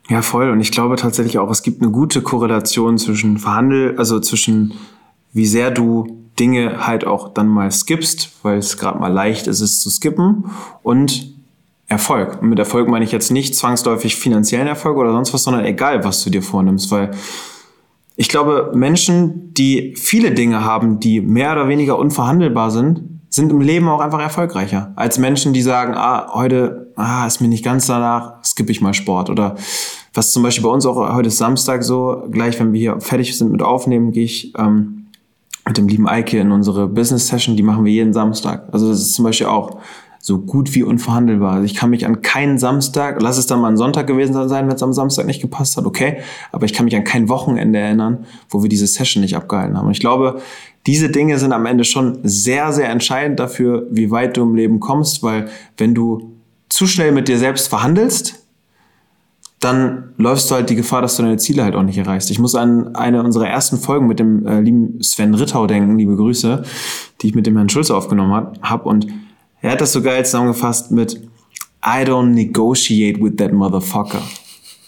Ja, 0.08 0.22
voll. 0.22 0.48
Und 0.48 0.60
ich 0.60 0.72
glaube 0.72 0.96
tatsächlich 0.96 1.36
auch, 1.36 1.50
es 1.50 1.62
gibt 1.62 1.82
eine 1.82 1.90
gute 1.90 2.22
Korrelation 2.22 2.96
zwischen 2.96 3.36
Verhandel, 3.36 3.98
also 3.98 4.20
zwischen 4.20 4.72
wie 5.34 5.46
sehr 5.46 5.70
du 5.70 6.16
Dinge 6.38 6.86
halt 6.86 7.06
auch 7.06 7.34
dann 7.34 7.46
mal 7.46 7.70
skippst, 7.70 8.30
weil 8.42 8.56
es 8.56 8.78
gerade 8.78 8.98
mal 8.98 9.12
leicht 9.12 9.48
ist, 9.48 9.60
es 9.60 9.80
zu 9.80 9.90
skippen 9.90 10.46
und 10.82 11.34
Erfolg. 11.88 12.40
Und 12.40 12.48
mit 12.48 12.58
Erfolg 12.58 12.88
meine 12.88 13.04
ich 13.04 13.12
jetzt 13.12 13.30
nicht 13.30 13.54
zwangsläufig 13.54 14.16
finanziellen 14.16 14.66
Erfolg 14.66 14.96
oder 14.96 15.12
sonst 15.12 15.34
was, 15.34 15.44
sondern 15.44 15.66
egal, 15.66 16.04
was 16.04 16.24
du 16.24 16.30
dir 16.30 16.42
vornimmst, 16.42 16.90
weil 16.90 17.10
ich 18.20 18.28
glaube, 18.28 18.72
Menschen, 18.74 19.54
die 19.54 19.94
viele 19.96 20.32
Dinge 20.32 20.62
haben, 20.62 21.00
die 21.00 21.22
mehr 21.22 21.52
oder 21.52 21.68
weniger 21.68 21.98
unverhandelbar 21.98 22.70
sind, 22.70 23.00
sind 23.30 23.50
im 23.50 23.62
Leben 23.62 23.88
auch 23.88 24.00
einfach 24.00 24.20
erfolgreicher 24.20 24.92
als 24.94 25.16
Menschen, 25.16 25.54
die 25.54 25.62
sagen, 25.62 25.94
ah, 25.96 26.34
heute 26.34 26.92
ah, 26.96 27.26
ist 27.26 27.40
mir 27.40 27.48
nicht 27.48 27.64
ganz 27.64 27.86
danach, 27.86 28.34
skippe 28.44 28.72
ich 28.72 28.82
mal 28.82 28.92
Sport. 28.92 29.30
Oder 29.30 29.54
was 30.12 30.32
zum 30.32 30.42
Beispiel 30.42 30.64
bei 30.64 30.68
uns 30.68 30.84
auch 30.84 30.96
heute 31.14 31.28
ist 31.28 31.38
Samstag 31.38 31.82
so, 31.82 32.24
gleich 32.30 32.60
wenn 32.60 32.74
wir 32.74 32.80
hier 32.80 33.00
fertig 33.00 33.38
sind 33.38 33.52
mit 33.52 33.62
Aufnehmen, 33.62 34.12
gehe 34.12 34.24
ich 34.24 34.52
ähm, 34.58 35.06
mit 35.66 35.78
dem 35.78 35.88
lieben 35.88 36.06
Eike 36.06 36.40
in 36.40 36.52
unsere 36.52 36.88
Business 36.88 37.26
Session, 37.26 37.56
die 37.56 37.62
machen 37.62 37.86
wir 37.86 37.92
jeden 37.92 38.12
Samstag. 38.12 38.68
Also 38.70 38.90
das 38.90 39.00
ist 39.00 39.14
zum 39.14 39.24
Beispiel 39.24 39.46
auch 39.46 39.78
so 40.22 40.38
gut 40.38 40.74
wie 40.74 40.82
unverhandelbar. 40.82 41.54
Also 41.54 41.64
ich 41.64 41.74
kann 41.74 41.90
mich 41.90 42.04
an 42.04 42.20
keinen 42.20 42.58
Samstag, 42.58 43.22
lass 43.22 43.38
es 43.38 43.46
dann 43.46 43.60
mal 43.60 43.68
ein 43.68 43.78
Sonntag 43.78 44.06
gewesen 44.06 44.34
sein, 44.48 44.68
wenn 44.68 44.76
es 44.76 44.82
am 44.82 44.92
Samstag 44.92 45.26
nicht 45.26 45.40
gepasst 45.40 45.78
hat, 45.78 45.86
okay, 45.86 46.18
aber 46.52 46.66
ich 46.66 46.74
kann 46.74 46.84
mich 46.84 46.94
an 46.94 47.04
kein 47.04 47.28
Wochenende 47.30 47.78
erinnern, 47.78 48.26
wo 48.50 48.62
wir 48.62 48.68
diese 48.68 48.86
Session 48.86 49.22
nicht 49.22 49.34
abgehalten 49.34 49.78
haben. 49.78 49.86
Und 49.86 49.92
ich 49.92 50.00
glaube, 50.00 50.42
diese 50.86 51.08
Dinge 51.08 51.38
sind 51.38 51.52
am 51.52 51.64
Ende 51.64 51.84
schon 51.84 52.18
sehr, 52.22 52.72
sehr 52.72 52.90
entscheidend 52.90 53.40
dafür, 53.40 53.86
wie 53.90 54.10
weit 54.10 54.36
du 54.36 54.42
im 54.42 54.54
Leben 54.54 54.78
kommst, 54.78 55.22
weil 55.22 55.48
wenn 55.78 55.94
du 55.94 56.32
zu 56.68 56.86
schnell 56.86 57.12
mit 57.12 57.26
dir 57.28 57.38
selbst 57.38 57.68
verhandelst, 57.68 58.46
dann 59.58 60.14
läufst 60.16 60.50
du 60.50 60.54
halt 60.54 60.70
die 60.70 60.74
Gefahr, 60.74 61.02
dass 61.02 61.16
du 61.16 61.22
deine 61.22 61.36
Ziele 61.36 61.64
halt 61.64 61.74
auch 61.74 61.82
nicht 61.82 61.98
erreichst. 61.98 62.30
Ich 62.30 62.38
muss 62.38 62.54
an 62.54 62.94
eine 62.94 63.22
unserer 63.22 63.46
ersten 63.46 63.78
Folgen 63.78 64.06
mit 64.06 64.18
dem 64.18 64.46
äh, 64.46 64.60
lieben 64.60 65.02
Sven 65.02 65.34
Rittau 65.34 65.66
denken, 65.66 65.98
liebe 65.98 66.16
Grüße, 66.16 66.62
die 67.20 67.26
ich 67.26 67.34
mit 67.34 67.46
dem 67.46 67.56
Herrn 67.56 67.68
Schulze 67.68 67.94
aufgenommen 67.94 68.58
habe. 68.62 68.88
Und 68.88 69.06
er 69.62 69.72
hat 69.72 69.80
das 69.80 69.92
so 69.92 70.02
geil 70.02 70.24
zusammengefasst 70.24 70.90
mit 70.90 71.20
I 71.84 72.04
don't 72.04 72.34
negotiate 72.34 73.22
with 73.22 73.36
that 73.36 73.52
motherfucker. 73.52 74.22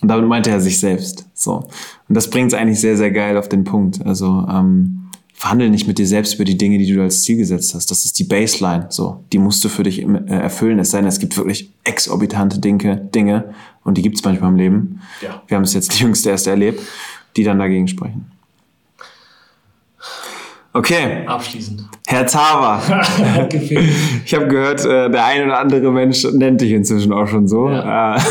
Und 0.00 0.08
damit 0.08 0.28
meinte 0.28 0.50
er 0.50 0.60
sich 0.60 0.78
selbst. 0.80 1.26
So. 1.32 1.64
Und 2.08 2.14
das 2.14 2.28
bringt 2.28 2.52
es 2.52 2.58
eigentlich 2.58 2.80
sehr, 2.80 2.96
sehr 2.96 3.10
geil 3.10 3.36
auf 3.36 3.48
den 3.48 3.64
Punkt. 3.64 4.04
Also 4.04 4.46
ähm, 4.50 5.02
verhandel 5.32 5.70
nicht 5.70 5.86
mit 5.86 5.98
dir 5.98 6.06
selbst 6.06 6.34
über 6.34 6.44
die 6.44 6.56
Dinge, 6.56 6.78
die 6.78 6.92
du 6.92 7.02
als 7.02 7.22
Ziel 7.22 7.36
gesetzt 7.36 7.74
hast. 7.74 7.90
Das 7.90 8.04
ist 8.04 8.18
die 8.18 8.24
Baseline. 8.24 8.86
So, 8.90 9.24
die 9.32 9.38
musst 9.38 9.64
du 9.64 9.68
für 9.68 9.84
dich 9.84 10.02
äh, 10.02 10.24
erfüllen. 10.28 10.78
Es 10.78 10.90
sei 10.90 10.98
denn, 10.98 11.08
es 11.08 11.18
gibt 11.18 11.36
wirklich 11.36 11.72
exorbitante 11.84 12.58
Dinge, 12.58 12.96
Dinge 12.96 13.54
und 13.84 13.96
die 13.96 14.02
gibt 14.02 14.16
es 14.16 14.24
manchmal 14.24 14.50
im 14.50 14.56
Leben. 14.56 15.00
Ja. 15.20 15.42
Wir 15.46 15.56
haben 15.56 15.64
es 15.64 15.74
jetzt 15.74 15.98
die 15.98 16.02
jüngste 16.02 16.30
erst 16.30 16.46
erlebt, 16.46 16.80
die 17.36 17.44
dann 17.44 17.58
dagegen 17.58 17.88
sprechen. 17.88 18.26
Okay, 20.74 21.26
Abschließend. 21.26 21.84
Herr 22.06 22.26
mir. 22.26 22.80
Ich 24.24 24.34
habe 24.34 24.46
gehört, 24.48 24.84
äh, 24.84 25.10
der 25.10 25.24
ein 25.24 25.44
oder 25.44 25.58
andere 25.58 25.92
Mensch 25.92 26.24
nennt 26.32 26.60
dich 26.60 26.72
inzwischen 26.72 27.12
auch 27.12 27.26
schon 27.26 27.46
so. 27.46 27.68
Ja. 27.68 28.16
Äh, 28.16 28.20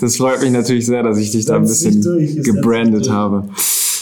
Das 0.00 0.16
freut 0.16 0.40
mich 0.40 0.50
natürlich 0.50 0.86
sehr, 0.86 1.02
dass 1.02 1.18
ich 1.18 1.30
dich 1.30 1.44
da 1.44 1.56
ein 1.56 1.62
bisschen 1.62 2.02
gebrandet 2.42 3.08
habe. 3.08 3.44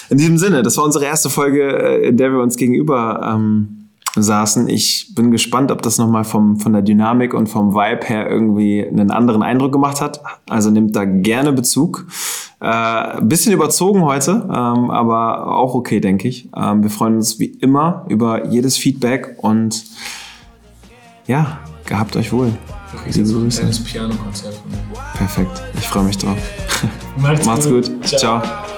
In 0.09 0.17
diesem 0.17 0.39
Sinne, 0.39 0.63
das 0.63 0.77
war 0.79 0.85
unsere 0.85 1.05
erste 1.05 1.29
Folge, 1.29 1.63
äh, 1.63 2.09
in 2.09 2.17
der 2.17 2.33
wir 2.33 2.41
uns 2.41 2.57
gegenüber 2.57 3.21
ähm, 3.35 3.89
saßen. 4.17 4.69
Ich 4.69 5.13
bin 5.15 5.31
gespannt, 5.31 5.71
ob 5.71 5.83
das 5.83 5.99
nochmal 5.99 6.25
vom, 6.25 6.59
von 6.59 6.73
der 6.73 6.83
Dynamik 6.83 7.35
und 7.35 7.49
vom 7.49 7.75
Vibe 7.75 8.07
her 8.07 8.31
irgendwie 8.31 8.87
einen 8.87 9.11
anderen 9.11 9.43
Eindruck 9.43 9.73
gemacht 9.73 10.01
hat. 10.01 10.21
Also 10.49 10.71
nimmt 10.71 10.97
da 10.97 11.05
gerne 11.05 11.53
Bezug. 11.53 12.07
Äh, 12.61 12.67
ein 12.67 13.29
bisschen 13.29 13.53
überzogen 13.53 14.03
heute, 14.03 14.47
ähm, 14.49 14.91
aber 14.91 15.57
auch 15.57 15.75
okay, 15.75 16.01
denke 16.01 16.29
ich. 16.29 16.49
Ähm, 16.55 16.83
wir 16.83 16.91
freuen 16.91 17.17
uns 17.17 17.39
wie 17.39 17.47
immer 17.47 18.05
über 18.09 18.47
jedes 18.49 18.77
Feedback 18.77 19.37
und 19.39 19.85
ja, 21.27 21.61
gehabt 21.87 22.17
euch 22.17 22.33
wohl. 22.33 22.53
Liebe 23.07 23.33
Grüße. 23.33 23.83
Piano-Konzert. 23.85 24.61
Perfekt. 25.15 25.63
Ich 25.79 25.89
freue 25.89 26.05
mich 26.05 26.19
drauf. 26.19 26.37
Macht's, 27.17 27.47
Macht's 27.47 27.69
gut. 27.69 27.91
Ciao. 28.05 28.41
Ciao. 28.43 28.70